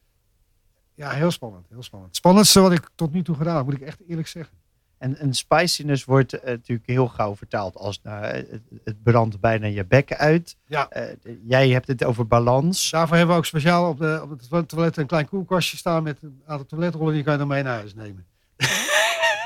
ja, 0.95 1.11
heel 1.11 1.31
spannend, 1.31 1.67
heel 1.69 1.83
spannend. 1.83 2.11
Het 2.11 2.19
spannendste 2.21 2.61
wat 2.61 2.73
ik 2.73 2.89
tot 2.95 3.13
nu 3.13 3.23
toe 3.23 3.37
gedaan 3.37 3.57
heb, 3.57 3.65
moet 3.65 3.75
ik 3.75 3.81
echt 3.81 4.01
eerlijk 4.09 4.29
zeggen. 4.29 4.57
En, 5.05 5.19
en 5.19 5.35
spiciness 5.35 6.05
wordt 6.05 6.33
eh, 6.33 6.45
natuurlijk 6.51 6.89
heel 6.89 7.09
gauw 7.09 7.37
vertaald 7.37 7.77
als 7.77 8.01
nou, 8.03 8.25
eh, 8.25 8.33
het, 8.51 8.63
het 8.85 9.03
brandt 9.03 9.41
bijna 9.41 9.67
je 9.67 9.85
bekken 9.85 10.17
uit. 10.19 10.57
Ja. 10.67 10.89
Eh, 10.89 11.03
jij 11.47 11.69
hebt 11.69 11.87
het 11.87 12.05
over 12.05 12.27
balans. 12.27 12.91
Daarvoor 12.91 13.17
hebben 13.17 13.35
we 13.35 13.41
ook 13.41 13.47
speciaal 13.47 13.89
op, 13.89 13.99
de, 13.99 14.21
op 14.23 14.51
het 14.51 14.69
toilet- 14.69 14.97
een 14.97 15.07
klein 15.07 15.29
koelkastje 15.29 15.77
staan 15.77 16.03
met 16.03 16.19
een 16.23 16.43
aantal 16.47 16.67
toiletrollen. 16.67 17.15
Die 17.15 17.23
kan 17.23 17.33
je 17.33 17.39
dan 17.39 17.49
mee 17.49 17.63
naar 17.63 17.75
huis 17.75 17.95
nemen. 17.95 18.27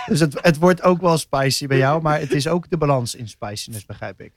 Dus 0.07 0.21
het, 0.21 0.39
het 0.43 0.59
wordt 0.59 0.83
ook 0.83 1.01
wel 1.01 1.19
spicy 1.19 1.67
bij 1.67 1.79
jou, 1.79 2.03
maar 2.03 2.21
het 2.21 2.33
is 2.33 2.49
ook 2.49 2.71
de 2.71 2.77
balans 2.77 3.15
in 3.15 3.29
spiciness, 3.29 3.87
begrijp 3.87 4.21
ik. 4.21 4.33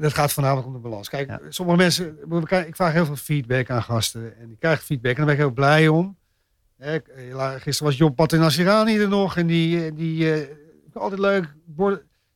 Dat 0.00 0.12
gaat 0.14 0.32
voornamelijk 0.32 0.66
om 0.66 0.72
de 0.72 0.78
balans. 0.78 1.08
Kijk, 1.08 1.28
Ja. 1.28 1.40
sommige 1.48 1.78
mensen, 1.78 2.16
krijgen- 2.44 2.68
ik 2.68 2.76
vraag 2.76 2.92
heel 2.92 3.06
veel 3.06 3.16
feedback 3.16 3.70
aan 3.70 3.82
gasten. 3.82 4.38
En 4.38 4.50
ik 4.50 4.58
krijg 4.58 4.82
feedback 4.84 5.10
en 5.10 5.16
daar 5.16 5.26
ben 5.26 5.34
ik 5.34 5.40
heel 5.40 5.50
blij 5.50 5.88
om. 5.88 6.16
Hè, 6.76 6.96
eh, 6.96 7.50
Gisteren 7.54 7.84
was 7.92 7.96
John 7.96 8.14
Patinasirani 8.14 8.98
er 8.98 9.08
nog. 9.08 9.36
En 9.36 9.46
die, 9.46 9.84
eh, 9.86 9.92
die 9.96 10.32
eh, 10.32 10.48
altijd 10.92 11.20
leuk. 11.20 11.54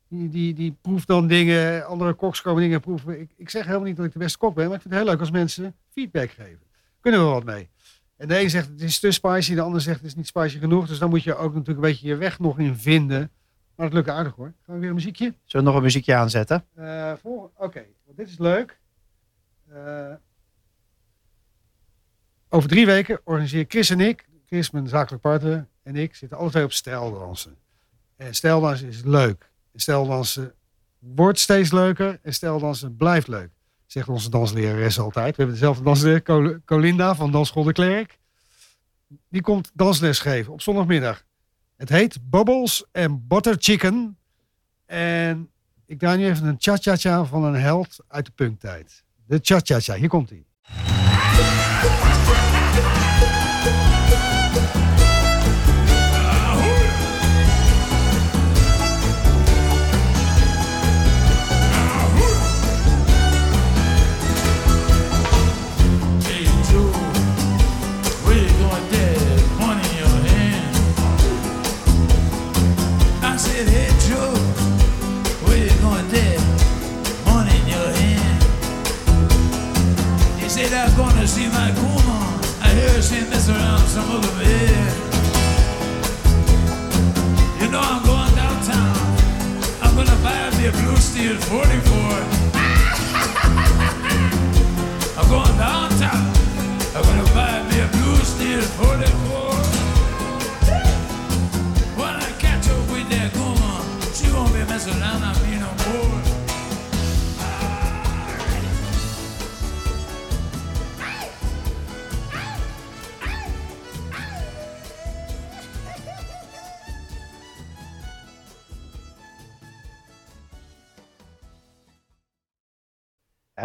Die, 0.08 0.28
die, 0.28 0.54
die 0.54 0.76
proeft 0.80 1.06
dan 1.06 1.26
dingen. 1.26 1.86
Andere 1.86 2.12
koks 2.14 2.40
komen 2.42 2.62
dingen 2.62 2.80
proeven. 2.80 3.20
Ik, 3.20 3.30
ik 3.36 3.50
zeg 3.50 3.64
helemaal 3.64 3.86
niet 3.86 3.96
dat 3.96 4.06
ik 4.06 4.12
de 4.12 4.18
beste 4.18 4.38
kok 4.38 4.54
ben. 4.54 4.66
Maar 4.66 4.74
ik 4.74 4.80
vind 4.80 4.94
het 4.94 5.02
heel 5.02 5.12
leuk 5.12 5.20
als 5.20 5.30
mensen 5.30 5.76
feedback 5.90 6.30
geven. 6.30 6.60
Kunnen 7.00 7.20
we 7.20 7.26
wat 7.26 7.44
mee. 7.44 7.68
En 8.16 8.28
de 8.28 8.40
een 8.40 8.50
zegt 8.50 8.68
het 8.68 8.80
is 8.82 8.98
te 8.98 9.10
spicy. 9.10 9.54
De 9.54 9.60
ander 9.60 9.80
zegt 9.80 9.96
het 9.96 10.06
is 10.06 10.14
niet 10.14 10.26
spicy 10.26 10.58
genoeg. 10.58 10.86
Dus 10.86 10.98
dan 10.98 11.08
moet 11.08 11.22
je 11.22 11.34
ook 11.34 11.54
natuurlijk 11.54 11.84
een 11.84 11.90
beetje 11.92 12.06
je 12.08 12.16
weg 12.16 12.38
nog 12.38 12.58
in 12.58 12.76
vinden. 12.76 13.30
Maar 13.74 13.86
het 13.86 13.94
lukt 13.94 14.08
aardig 14.08 14.34
hoor. 14.34 14.52
Gaan 14.62 14.74
we 14.74 14.80
weer 14.80 14.88
een 14.88 14.94
muziekje? 14.94 15.34
Zullen 15.44 15.66
we 15.66 15.70
nog 15.72 15.74
een 15.80 15.84
muziekje 15.86 16.14
aanzetten? 16.14 16.64
Vol- 17.22 17.50
Oké, 17.56 17.84
want 18.04 18.16
dit 18.16 18.28
is 18.28 18.38
leuk. 18.38 18.78
Eh, 19.68 20.12
over 22.48 22.68
drie 22.68 22.86
weken 22.86 23.20
organiseer 23.24 23.64
Chris 23.68 23.90
en 23.90 24.00
ik, 24.00 24.26
Chris 24.46 24.70
mijn 24.70 24.88
zakelijk 24.88 25.22
partner 25.22 25.66
en 25.82 25.96
ik, 25.96 26.14
zitten 26.14 26.38
alle 26.38 26.50
twee 26.50 26.64
op 26.64 26.72
stijldansen. 26.72 27.56
En 28.16 28.34
stijldansen 28.34 28.88
is 28.88 29.02
leuk. 29.04 29.50
En 29.72 29.80
stijldansen 29.80 30.54
wordt 30.98 31.38
steeds 31.38 31.72
leuker 31.72 32.18
en 32.22 32.34
stijldansen 32.34 32.96
blijft 32.96 33.28
leuk. 33.28 33.50
Zegt 33.86 34.08
onze 34.08 34.30
danslerares 34.30 34.98
altijd. 34.98 35.36
We 35.36 35.42
hebben 35.42 35.54
dezelfde 35.54 35.84
dansleraar, 35.84 36.22
Col- 36.22 36.56
Colinda 36.64 37.14
van 37.14 37.30
Dansschool 37.32 37.62
de 37.64 37.72
Klerk. 37.72 38.18
Die 39.28 39.42
komt 39.42 39.70
dansles 39.74 40.18
geven 40.18 40.52
op 40.52 40.60
zondagmiddag. 40.62 41.24
Het 41.76 41.88
heet 41.88 42.18
Bubbles 42.30 42.84
and 42.92 43.28
Butter 43.28 43.56
Chicken. 43.58 44.18
En 44.86 45.50
ik 45.86 45.98
draai 45.98 46.18
nu 46.18 46.26
even 46.26 46.46
een 46.46 46.56
cha-cha-cha 46.58 47.24
van 47.24 47.44
een 47.44 47.54
held 47.54 47.96
uit 48.08 48.26
de 48.26 48.32
punktijd. 48.34 49.04
De 49.26 49.38
cha-cha-cha, 49.42 49.94
hier 49.94 50.08
komt 50.08 50.30
hij. 50.30 50.44
Around 83.48 83.86
some 83.88 84.10
other 84.10 84.32
bed. 84.38 84.92
You 87.60 87.68
know 87.70 87.80
I'm 87.80 88.02
going 88.04 88.34
downtown. 88.34 88.96
I'm 89.82 89.94
gonna 89.96 90.18
buy 90.22 90.50
me 90.58 90.66
a 90.66 90.72
blue 90.72 90.96
steel 90.96 91.36
44. 91.36 92.22
I'm 95.18 95.28
going 95.28 95.56
downtown. 95.56 96.24
I'm 96.94 97.02
gonna 97.08 97.28
buy 97.32 97.62
me 97.70 97.80
a 97.80 97.88
blue 97.96 98.20
steel 98.32 98.62
44. 98.62 99.54
When 102.00 102.14
I 102.16 102.30
catch 102.38 102.68
up 102.68 102.84
with 102.92 103.08
that 103.10 103.30
woman, 103.36 103.82
she 104.12 104.30
won't 104.32 104.52
be 104.52 104.60
messing 104.70 105.00
around 105.00 105.22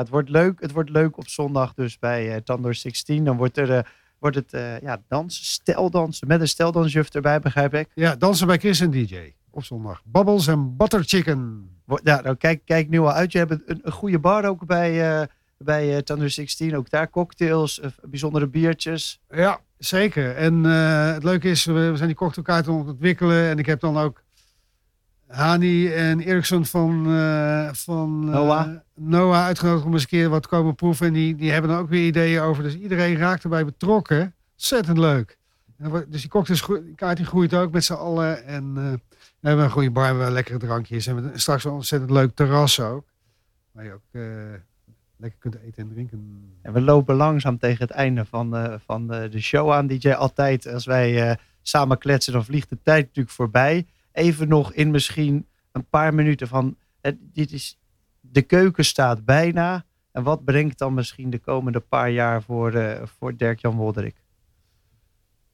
het, 0.03 0.11
wordt 0.11 0.29
leuk, 0.29 0.61
het 0.61 0.71
wordt 0.71 0.89
leuk 0.89 1.17
op 1.17 1.27
zondag 1.27 1.73
dus 1.73 1.99
bij 1.99 2.33
eh 2.33 2.41
Tandor 2.41 2.75
16. 2.75 3.25
Dan 3.25 3.37
wordt, 3.37 3.57
er, 3.57 3.71
eh, 3.71 3.83
wordt 4.19 4.35
het 4.35 4.53
eh 4.53 4.79
ja, 4.79 5.01
dansen, 5.07 5.45
steldansen 5.45 6.27
met 6.27 6.41
een 6.41 6.47
steldansjuf 6.47 7.09
erbij, 7.09 7.39
begrijp 7.39 7.73
ik. 7.73 7.89
Ja, 7.93 8.15
dansen 8.15 8.47
bij 8.47 8.57
Chris 8.57 8.79
en 8.79 8.91
DJ 8.91 9.33
op 9.49 9.63
zondag. 9.63 10.01
Bubbles 10.05 10.49
and 10.49 10.77
Butter 10.77 11.03
Chicken. 11.03 11.69
Ja, 12.03 12.21
nou, 12.21 12.35
kijk, 12.35 12.61
kijk 12.65 12.89
nu 12.89 12.99
al 12.99 13.11
uit. 13.11 13.31
Je 13.31 13.37
hebt 13.37 13.51
een, 13.51 13.79
een 13.83 13.91
goede 13.91 14.19
bar 14.19 14.45
ook 14.45 14.65
bij, 14.65 15.19
eh 15.19 15.27
bij 15.57 16.01
Tandor 16.01 16.29
16. 16.29 16.75
Ook 16.75 16.89
daar 16.89 17.09
cocktails, 17.09 17.81
bijzondere 18.01 18.47
biertjes. 18.47 19.21
Ja, 19.29 19.59
zeker. 19.77 20.35
En 20.35 20.63
het 20.63 21.23
leuke 21.23 21.49
is, 21.49 21.65
we, 21.65 21.91
zijn 21.95 22.07
die 22.07 22.17
cocktailkaart 22.17 22.67
aan 22.67 22.77
het 22.77 22.87
ontwikkelen. 22.87 23.49
En 23.49 23.59
ik 23.59 23.65
heb 23.65 23.79
dan 23.79 23.97
ook 23.97 24.22
Hani 25.33 25.87
en 25.87 26.19
Eriksson 26.19 26.65
van, 26.65 27.05
eh, 27.07 27.69
van 27.71 28.23
eh, 28.25 28.33
Noah. 28.33 28.69
Noah 28.95 29.43
uitgenodigd 29.43 29.85
om 29.85 29.93
eens 29.93 30.01
een 30.01 30.07
keer 30.07 30.29
wat 30.29 30.41
te 30.41 30.47
komen 30.47 30.75
proeven. 30.75 31.07
En 31.07 31.13
die, 31.13 31.35
die 31.35 31.51
hebben 31.51 31.71
dan 31.71 31.79
ook 31.79 31.89
weer 31.89 32.05
ideeën 32.05 32.41
over. 32.41 32.63
Dus 32.63 32.77
iedereen 32.77 33.17
raakt 33.17 33.43
erbij 33.43 33.65
betrokken. 33.65 34.35
Ontzettend 34.53 34.97
leuk. 34.97 35.37
En 35.77 36.05
dus 36.09 36.21
die 36.21 36.29
cocktailkaart 36.29 37.17
die 37.17 37.25
groeit 37.25 37.53
ook 37.53 37.71
met 37.71 37.83
z'n 37.83 37.93
allen. 37.93 38.45
En 38.45 38.73
eh, 38.77 38.91
we 39.39 39.47
hebben 39.47 39.65
een 39.65 39.71
goede 39.71 39.91
bar, 39.91 40.03
we 40.03 40.09
hebben 40.09 40.31
lekkere 40.31 40.57
drankjes. 40.57 41.07
En 41.07 41.31
we 41.31 41.39
straks 41.39 41.63
een 41.63 41.71
ontzettend 41.71 42.11
leuk 42.11 42.35
terras 42.35 42.79
ook. 42.79 43.05
Waar 43.71 43.83
je 43.83 43.91
ook 43.93 44.21
lekker 45.17 45.39
kunt 45.39 45.55
eten 45.55 45.83
en 45.83 45.89
drinken. 45.89 46.51
En 46.61 46.73
we 46.73 46.81
lopen 46.81 47.15
langzaam 47.15 47.57
tegen 47.57 47.81
het 47.87 47.91
einde 47.91 48.25
van, 48.25 48.79
van 48.85 49.07
de, 49.07 49.29
de 49.29 49.41
show 49.41 49.71
aan. 49.71 49.87
DJ, 49.87 50.11
altijd 50.11 50.67
als 50.67 50.85
wij 50.85 51.37
samen 51.61 51.97
kletsen, 51.97 52.33
dan 52.33 52.45
vliegt 52.45 52.69
de 52.69 52.77
tijd 52.83 53.05
natuurlijk 53.05 53.35
voorbij. 53.35 53.85
Even 54.13 54.47
nog 54.47 54.73
in 54.73 54.91
misschien 54.91 55.47
een 55.71 55.85
paar 55.89 56.13
minuten 56.13 56.47
van, 56.47 56.77
dit 57.19 57.51
is, 57.51 57.79
de 58.19 58.41
keuken 58.41 58.85
staat 58.85 59.25
bijna. 59.25 59.85
En 60.11 60.23
wat 60.23 60.43
brengt 60.43 60.77
dan 60.77 60.93
misschien 60.93 61.29
de 61.29 61.39
komende 61.39 61.79
paar 61.79 62.09
jaar 62.09 62.43
voor, 62.43 62.73
eh 62.73 63.01
voor 63.05 63.35
Dirk-Jan 63.37 63.75
Wolderik? 63.75 64.15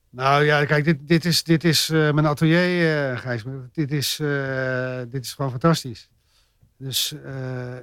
Nou, 0.10 0.44
ja, 0.44 0.66
kijk, 0.66 0.84
dit, 0.84 1.08
dit 1.08 1.26
is, 1.26 1.44
dit 1.44 1.64
is 1.64 1.90
eh, 1.90 2.12
mijn 2.12 2.26
atelier, 2.26 3.10
eh 3.12 3.18
Gijs. 3.18 3.44
Dit 3.72 3.92
is, 3.92 4.16
dit 5.10 5.24
is 5.26 5.34
gewoon 5.34 5.52
fantastisch. 5.52 6.10
Dus 6.78 7.16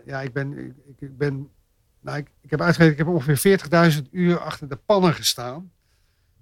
ja, 0.04 0.20
ik 0.20 0.32
ben, 0.32 0.58
ik, 0.58 1.00
ik- 1.00 1.16
ben, 1.18 1.48
nou, 2.00 2.18
ik, 2.18 2.30
ik 2.40 2.50
heb 2.50 2.60
ik 2.60 2.98
heb 2.98 3.06
ongeveer 3.06 3.58
40.000 4.04 4.10
uur 4.10 4.38
achter 4.38 4.68
de 4.68 4.76
pannen 4.76 5.14
gestaan. 5.14 5.72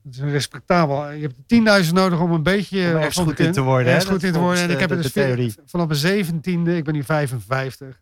Dat 0.04 0.14
is 0.14 0.18
een 0.18 0.30
respectabel. 0.30 1.10
Je 1.10 1.30
hebt 1.48 1.84
10.000 1.86 1.92
nodig 1.92 2.20
om 2.20 2.32
een 2.32 2.42
beetje 2.42 2.78
Om 2.90 2.96
ergens 2.96 3.14
van 3.14 3.24
goed 3.24 3.38
in 3.38 3.52
te 3.52 3.60
worden, 3.60 3.86
hè? 3.86 3.92
Ergens 3.92 4.10
goed 4.10 4.22
in 4.22 4.32
te 4.32 4.38
worden. 4.38 4.62
En 4.62 4.70
ik 4.70 4.78
heb 4.78 4.88
de- 4.88 4.94
het 4.94 5.02
dus 5.02 5.12
theorie. 5.12 5.54
vanaf 5.66 5.86
mijn 5.86 5.98
17e, 5.98 6.76
ik 6.76 6.84
ben 6.84 6.94
nu 6.94 7.02
55, 7.02 8.00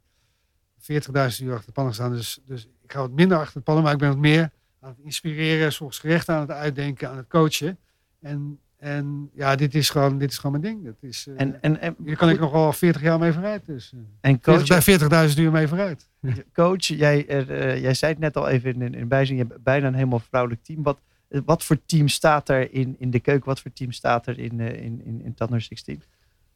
40.000 0.79 1.47
uur 1.47 1.53
achter 1.53 1.67
de 1.67 1.73
pannen 1.73 1.95
gestaan. 1.95 2.13
Dus, 2.13 2.41
dus 2.47 2.69
ik 2.83 2.93
ga 2.93 2.99
wat 3.01 3.11
minder 3.11 3.39
achter 3.39 3.55
de 3.55 3.61
pannen, 3.61 3.85
maar 3.85 3.93
ik 3.93 3.99
ben 3.99 4.09
wat 4.09 4.19
meer 4.19 4.51
aan 4.81 4.89
het 4.89 4.99
inspireren, 5.05 5.73
soms 5.73 5.99
gerechten 5.99 6.35
aan 6.35 6.41
het 6.41 6.51
uitdenken, 6.51 7.11
aan 7.11 7.17
het 7.17 7.29
coachen. 7.29 7.79
En, 8.21 8.59
en 8.77 9.31
ja, 9.35 9.57
dit 9.57 9.75
is 9.75 9.91
gewoon, 9.91 10.19
dit 10.19 10.31
is 10.31 10.39
gewoon 10.39 10.61
mijn 10.61 10.75
ding. 10.75 10.85
Dat 10.85 11.11
is, 11.11 11.27
eh, 11.29 11.35
En, 11.37 11.63
en, 11.63 11.81
en, 11.81 11.97
hier 12.05 12.17
kan 12.17 12.31
ik 12.31 12.41
nog 12.41 12.53
wel 12.53 12.73
40 12.73 13.03
jaar 13.03 13.19
mee 13.19 13.33
vooruit. 13.33 13.67
Dus, 13.67 13.93
eh, 13.95 14.01
en 14.21 14.41
coach, 14.41 14.67
40 14.67 15.09
40.000 15.35 15.39
uur 15.39 15.51
mee 15.51 15.69
vooruit. 15.69 16.09
coach 16.53 16.85
jij, 16.85 17.29
er, 17.29 17.51
eh, 17.51 17.81
jij 17.81 17.95
zei 17.95 18.13
het 18.13 18.21
net 18.21 18.37
al 18.37 18.49
even 18.49 18.83
in, 18.83 18.95
in, 18.95 19.09
je 19.27 19.35
hebt 19.35 19.63
bijna 19.63 19.87
een 19.87 19.95
helemaal 19.95 20.19
vrouwelijk 20.29 20.63
team. 20.65 20.83
Wat, 20.83 20.97
eh, 20.97 21.12
wat 21.45 21.65
voor 21.65 21.85
team 21.87 22.09
staat 22.09 22.49
er 22.49 22.73
in, 22.73 22.97
in 22.99 23.11
de 23.11 23.21
keuken? 23.21 23.47
Wat 23.47 23.61
voor 23.61 23.73
team 23.73 23.93
staat 23.93 24.27
er 24.27 24.39
in, 24.39 24.61
eh, 24.61 24.85
in, 24.85 25.05
in, 25.05 25.21
in 25.21 25.35
Tanner 25.35 25.61
16? 25.61 26.03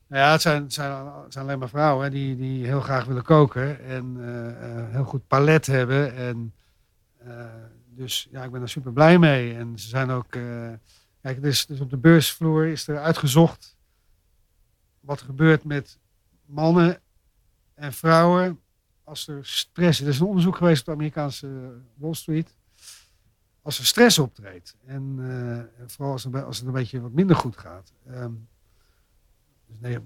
Nou 0.06 0.22
ja, 0.22 0.32
het 0.32 0.42
zijn, 0.42 0.70
zijn, 0.70 1.12
zijn 1.28 1.44
alleen 1.44 1.58
maar 1.58 1.68
vrouwen 1.68 2.04
hè, 2.04 2.10
die, 2.10 2.36
die 2.36 2.66
heel 2.66 2.80
graag 2.80 3.04
willen 3.04 3.22
koken 3.22 3.84
en 3.84 4.16
eh, 4.20 4.92
heel 4.92 5.04
goed 5.04 5.26
palet 5.26 5.66
hebben. 5.66 6.14
En, 6.14 6.54
dus 7.88 8.28
ja, 8.30 8.44
ik 8.44 8.50
ben 8.50 8.62
er 8.62 8.68
super 8.68 8.92
blij 8.92 9.18
mee. 9.18 9.54
En 9.54 9.78
ze 9.78 9.88
zijn 9.88 10.10
ook, 10.10 10.30
kijk, 11.20 11.42
dus, 11.42 11.66
dus 11.66 11.80
op 11.80 11.90
de 11.90 11.96
beursvloer 11.96 12.66
is 12.66 12.88
er 12.88 12.98
uitgezocht 12.98 13.76
wat 15.00 15.20
er 15.20 15.26
gebeurt 15.26 15.64
met 15.64 15.98
mannen 16.44 17.00
en 17.74 17.92
vrouwen 17.92 18.60
als 19.04 19.28
er 19.28 19.46
stress 19.46 20.00
is. 20.00 20.06
Er 20.06 20.12
is 20.12 20.20
een 20.20 20.26
onderzoek 20.26 20.56
geweest 20.56 20.80
op 20.80 20.86
de 20.86 20.92
Amerikaanse 20.92 21.80
Wall 21.94 22.14
Street. 22.14 22.55
Als 23.66 23.78
er 23.78 23.86
stress 23.86 24.18
optreedt 24.18 24.76
en 24.84 25.16
eh, 25.18 25.86
vooral 25.86 26.12
als, 26.12 26.32
als 26.32 26.58
het 26.58 26.66
een 26.66 26.72
beetje 26.72 27.00
wat 27.00 27.12
minder 27.12 27.36
goed 27.36 27.56
gaat. 27.56 27.92
Ehm, 28.06 28.32
dus 29.66 29.76
nee, 29.78 29.98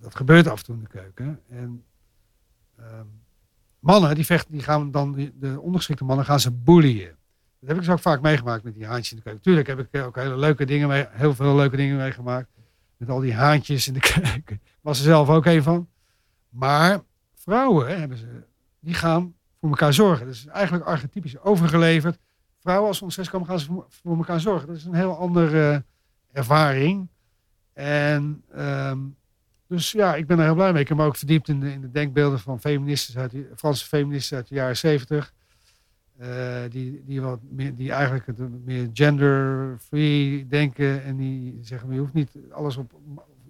dat 0.00 0.14
gebeurt 0.14 0.46
af 0.46 0.58
en 0.58 0.64
toe 0.64 0.74
in 0.74 0.80
de 0.80 0.88
keuken. 0.88 1.40
En 1.48 1.84
ehm, 2.76 3.06
mannen, 3.78 4.14
die, 4.14 4.26
vechten, 4.26 4.52
die 4.52 4.62
gaan 4.62 4.90
dan, 4.90 5.30
de 5.34 5.60
ondergeschikte 5.60 6.04
mannen 6.04 6.24
gaan 6.24 6.40
ze 6.40 6.50
bullyen. 6.52 7.16
Dat 7.60 7.68
heb 7.68 7.76
ik 7.76 7.84
dus 7.84 7.92
ook 7.92 8.00
vaak 8.00 8.20
meegemaakt 8.20 8.62
met 8.62 8.74
die 8.74 8.86
haantjes 8.86 9.10
in 9.10 9.16
de 9.16 9.22
keuken. 9.22 9.42
Tuurlijk 9.42 9.66
heb 9.66 9.78
ik 9.78 9.88
eh, 9.90 10.06
ook 10.06 10.16
hele 10.16 10.36
leuke 10.36 10.64
dingen 10.64 10.88
mee, 10.88 11.06
heel 11.10 11.34
veel 11.34 11.56
leuke 11.56 11.76
dingen 11.76 11.96
meegemaakt. 11.96 12.48
Met 12.96 13.08
al 13.08 13.20
die 13.20 13.34
haantjes 13.34 13.86
in 13.86 13.94
de 13.94 14.00
keuken. 14.14 14.60
Was 14.80 14.98
er 14.98 15.04
zelf 15.04 15.28
ook 15.28 15.46
een 15.46 15.62
van. 15.62 15.88
Maar 16.48 17.00
vrouwen 17.34 18.00
hebben 18.00 18.18
ze, 18.18 18.44
die 18.80 18.94
gaan 18.94 19.34
voor 19.60 19.68
elkaar 19.68 19.92
zorgen. 19.92 20.26
Dat 20.26 20.34
is 20.34 20.46
eigenlijk 20.46 20.84
archetypisch 20.84 21.38
overgeleverd. 21.38 22.18
Vrouwen 22.58 22.88
als 22.88 22.98
ze 22.98 23.10
stress 23.10 23.30
komen, 23.30 23.46
gaan 23.46 23.58
ze 23.58 23.66
voor, 23.66 23.86
voor 23.88 24.16
elkaar 24.16 24.40
zorgen. 24.40 24.66
Dat 24.66 24.76
is 24.76 24.84
een 24.84 24.94
heel 24.94 25.18
andere 25.18 25.70
eh, 25.70 25.78
ervaring. 26.32 27.08
En 27.72 28.42
ehm, 28.52 28.98
dus 29.68 29.92
ja, 29.92 30.14
ik 30.14 30.26
ben 30.26 30.38
er 30.38 30.44
heel 30.44 30.54
blij 30.54 30.72
mee. 30.72 30.82
Ik 30.82 30.88
heb 30.88 31.00
ook 31.00 31.16
verdiept 31.16 31.48
in 31.48 31.60
de, 31.60 31.72
in 31.72 31.80
de 31.80 31.90
denkbeelden 31.90 32.38
van 32.38 32.60
feministen 32.60 33.20
uit 33.20 33.34
Franse 33.56 33.84
feministen 33.86 34.36
uit 34.36 34.48
de 34.48 34.54
jaren 34.54 34.76
zeventig. 34.76 35.32
Eh, 36.18 36.62
die, 36.70 37.02
die, 37.04 37.20
wat 37.20 37.40
meer, 37.50 37.74
die 37.74 37.92
eigenlijk 37.92 38.26
het 38.26 38.64
meer 38.64 38.88
gender-free 38.92 40.46
denken. 40.46 41.04
En 41.04 41.16
die 41.16 41.58
zeggen, 41.62 41.92
je 41.92 41.98
hoeft 41.98 42.12
niet 42.12 42.38
alles 42.50 42.76
op... 42.76 42.92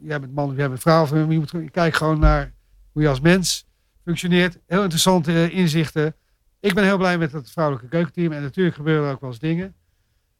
Jij 0.00 0.20
bent 0.20 0.34
man 0.34 0.50
of 0.50 0.56
jij 0.56 0.68
bent 0.68 0.80
vrouw. 0.80 1.16
Je, 1.16 1.38
moet, 1.38 1.50
je 1.50 1.70
kijkt 1.70 1.96
gewoon 1.96 2.18
naar 2.18 2.52
hoe 2.92 3.02
je 3.02 3.08
als 3.08 3.20
mens 3.20 3.66
functioneert. 4.04 4.58
Heel 4.66 4.82
interessante 4.82 5.32
eh, 5.32 5.56
inzichten. 5.56 6.14
Ik 6.60 6.74
ben 6.74 6.84
heel 6.84 6.98
blij 6.98 7.18
met 7.18 7.32
het 7.32 7.50
vrouwelijke 7.50 7.88
keukenteam. 7.88 8.32
En 8.32 8.42
natuurlijk 8.42 8.76
gebeuren 8.76 9.06
er 9.06 9.12
ook 9.12 9.20
wel 9.20 9.30
eens 9.30 9.38
dingen. 9.38 9.74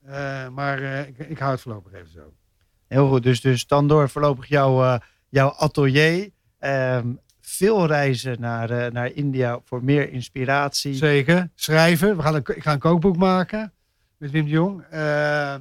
Eh, 0.04 0.48
maar 0.48 0.82
eh, 0.82 1.06
ik, 1.08 1.18
ik 1.18 1.38
hou 1.38 1.50
het 1.50 1.60
voorlopig 1.60 1.92
even 1.92 2.12
zo. 2.12 2.32
Heel 2.86 3.08
goed, 3.08 3.22
dus, 3.22 3.40
dus 3.40 3.66
dan 3.66 3.88
door 3.88 4.08
voorlopig 4.08 4.46
jouw, 4.46 4.82
eh, 4.82 4.98
jouw 5.28 5.50
atelier. 5.50 6.30
Ehm, 6.58 7.12
veel 7.40 7.86
reizen 7.86 8.40
naar, 8.40 8.92
naar 8.92 9.12
India 9.12 9.60
voor 9.64 9.84
meer 9.84 10.12
inspiratie. 10.12 10.94
Zeker. 10.94 11.50
Schrijven. 11.54 12.16
We 12.16 12.22
gaan 12.22 12.34
een, 12.34 12.42
ik 12.54 12.62
ga 12.62 12.72
een 12.72 12.78
kookboek 12.78 13.16
maken 13.16 13.72
met 14.16 14.30
Wim 14.30 14.44
de 14.44 14.50
Jong. 14.50 14.82
Eh, 14.82 15.54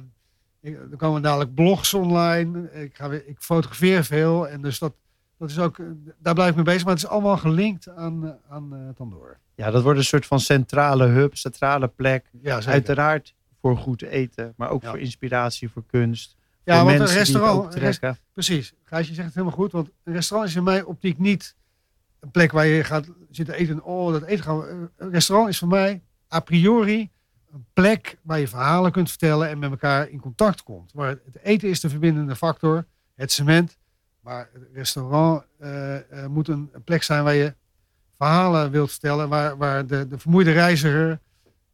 ik, 0.60 0.78
er 0.90 0.96
komen 0.96 1.22
dadelijk 1.22 1.54
blogs 1.54 1.94
online. 1.94 2.72
Ik, 2.72 2.96
ga 2.96 3.08
weer, 3.08 3.26
ik 3.26 3.36
fotografeer 3.38 4.04
veel. 4.04 4.48
En 4.48 4.62
dus 4.62 4.78
dat, 4.78 4.94
dat 5.38 5.50
is 5.50 5.58
ook, 5.58 5.76
daar 6.18 6.34
blijf 6.34 6.50
ik 6.50 6.56
mee 6.56 6.64
bezig. 6.64 6.84
Maar 6.84 6.94
het 6.94 7.02
is 7.02 7.08
allemaal 7.08 7.36
gelinkt 7.36 7.88
aan, 7.88 8.38
aan 8.48 8.92
Tandoor. 8.96 9.38
Ja, 9.58 9.70
dat 9.70 9.82
wordt 9.82 9.98
een 9.98 10.04
soort 10.04 10.26
van 10.26 10.40
centrale 10.40 11.06
hub, 11.06 11.36
centrale 11.36 11.88
plek. 11.88 12.30
Ja. 12.42 12.60
Uiteraard 12.64 13.34
voor 13.60 13.76
goed 13.76 14.02
eten, 14.02 14.52
maar 14.56 14.70
ook 14.70 14.82
Ja. 14.82 14.90
voor 14.90 14.98
inspiratie, 14.98 15.68
voor 15.70 15.84
kunst. 15.86 16.36
Ja, 16.64 16.74
voor 16.80 16.84
want 16.96 17.00
een 17.10 17.16
restaurant, 17.16 17.74
rest- 17.74 18.00
precies. 18.32 18.72
Gijs, 18.84 19.08
je 19.08 19.14
zegt 19.14 19.26
het 19.26 19.34
helemaal 19.36 19.56
goed. 19.56 19.72
Want 19.72 19.90
een 20.04 20.12
restaurant 20.12 20.50
is 20.50 20.56
in 20.56 20.62
mijn 20.62 20.86
optiek 20.86 21.18
niet 21.18 21.56
een 22.20 22.30
plek 22.30 22.52
waar 22.52 22.66
je 22.66 22.84
gaat 22.84 23.06
zitten 23.30 23.54
eten. 23.54 23.74
en, 23.74 23.82
Oh, 23.82 24.12
dat 24.12 24.22
eten 24.22 24.44
gaan 24.44 24.58
we. 24.60 24.88
Een 24.96 25.10
restaurant 25.10 25.48
is 25.50 25.58
voor 25.58 25.68
mij 25.68 26.02
a 26.34 26.40
priori 26.40 27.10
een 27.52 27.64
plek 27.72 28.18
waar 28.22 28.38
je 28.38 28.48
verhalen 28.48 28.92
kunt 28.92 29.08
vertellen 29.08 29.48
en 29.48 29.58
met 29.58 29.70
elkaar 29.70 30.08
in 30.08 30.20
contact 30.20 30.62
komt. 30.62 30.92
Waar 30.92 31.08
het 31.08 31.38
eten 31.42 31.68
is 31.68 31.80
de 31.80 31.88
verbindende 31.88 32.36
factor, 32.36 32.86
het 33.14 33.32
cement. 33.32 33.76
Maar 34.20 34.48
het 34.52 34.62
restaurant 34.72 35.42
eh, 35.58 35.96
eh, 35.96 36.26
moet 36.30 36.48
een 36.48 36.70
plek 36.84 37.02
zijn 37.02 37.24
waar 37.24 37.34
je 37.34 37.54
verhalen 38.18 38.70
wilt 38.70 38.90
vertellen. 38.90 39.28
Waar, 39.28 39.56
waar 39.56 39.86
de, 39.86 40.08
de 40.08 40.18
vermoeide 40.18 40.52
reiziger, 40.52 41.18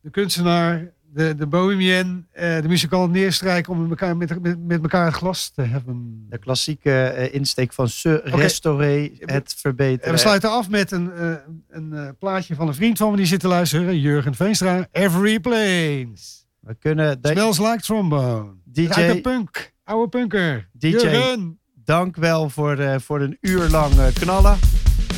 de 0.01 0.11
kunstenaar, 0.11 0.92
de, 1.12 1.34
de 1.34 1.47
bohemien, 1.47 2.26
eh, 2.32 2.62
de 2.62 2.68
muzikant 2.68 3.12
neerstrijken 3.12 3.72
om 3.72 3.80
met 3.80 3.90
elkaar, 3.90 4.16
met, 4.16 4.42
met, 4.42 4.66
met 4.66 4.82
elkaar 4.82 5.05
het 5.05 5.14
glas 5.14 5.49
te 5.49 5.62
hebben. 5.62 6.26
De 6.30 6.38
klassieke 6.38 7.07
eh, 7.07 7.34
insteek 7.34 7.72
van 7.72 7.88
se 7.88 8.20
restauré, 8.24 9.11
het 9.18 9.55
verbeteren. 9.59 10.07
En 10.07 10.12
we 10.12 10.18
sluiten 10.18 10.51
af 10.51 10.68
met 10.68 10.90
een, 10.90 11.12
eh, 11.12 11.32
een 11.68 11.92
eh, 11.92 12.09
plaatje 12.18 12.55
van 12.55 12.68
een 12.68 12.74
vriend 12.74 12.99
van 12.99 13.11
me 13.11 13.16
die 13.16 13.26
zit 13.26 13.40
te 13.40 13.49
luisteren. 13.49 14.01
Jurgen 14.01 14.34
Veenstra. 14.34 14.88
Every 14.92 15.40
Plains. 15.40 16.45
We 16.61 16.74
kunnen 16.74 17.20
de, 17.20 17.28
Smells 17.28 17.59
like 17.59 17.80
trombone. 17.80 18.53
DJ 18.64 18.86
DJ. 18.86 18.92
Uit 18.92 19.14
de 19.14 19.20
punk. 19.20 19.72
Oude 19.84 20.09
punker. 20.09 20.68
DJ. 20.72 20.88
Jurgen. 20.88 21.59
dank 21.84 22.16
wel 22.16 22.51
voor, 22.51 22.78
eh, 22.78 22.99
voor 22.99 23.20
een 23.20 23.36
uur 23.40 23.68
lang 23.68 23.99
eh, 23.99 24.07
knallen. 24.14 24.59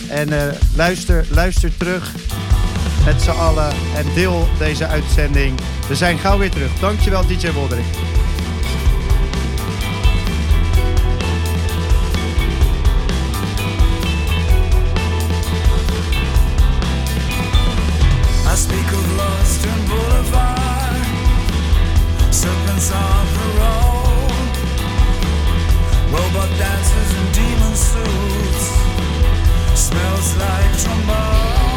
En 0.08 0.32
eh, 0.32 0.54
luister, 0.74 1.26
luister 1.30 1.76
terug 1.76 2.12
met 3.04 3.22
z'n 3.22 3.30
allen 3.30 3.72
en 3.96 4.06
deel 4.14 4.48
deze 4.58 4.86
uitzending. 4.86 5.58
We 5.88 5.94
zijn 5.94 6.18
gauw 6.18 6.38
weer 6.38 6.50
terug. 6.50 6.78
Dankjewel 6.80 7.26
DJ 7.26 7.52
Wolderik. 7.52 7.84
Dancers 26.58 27.12
in 27.12 27.32
demon 27.32 27.76
suits, 27.76 28.85
smells 29.96 30.36
like 30.36 30.78
trombone. 30.78 31.75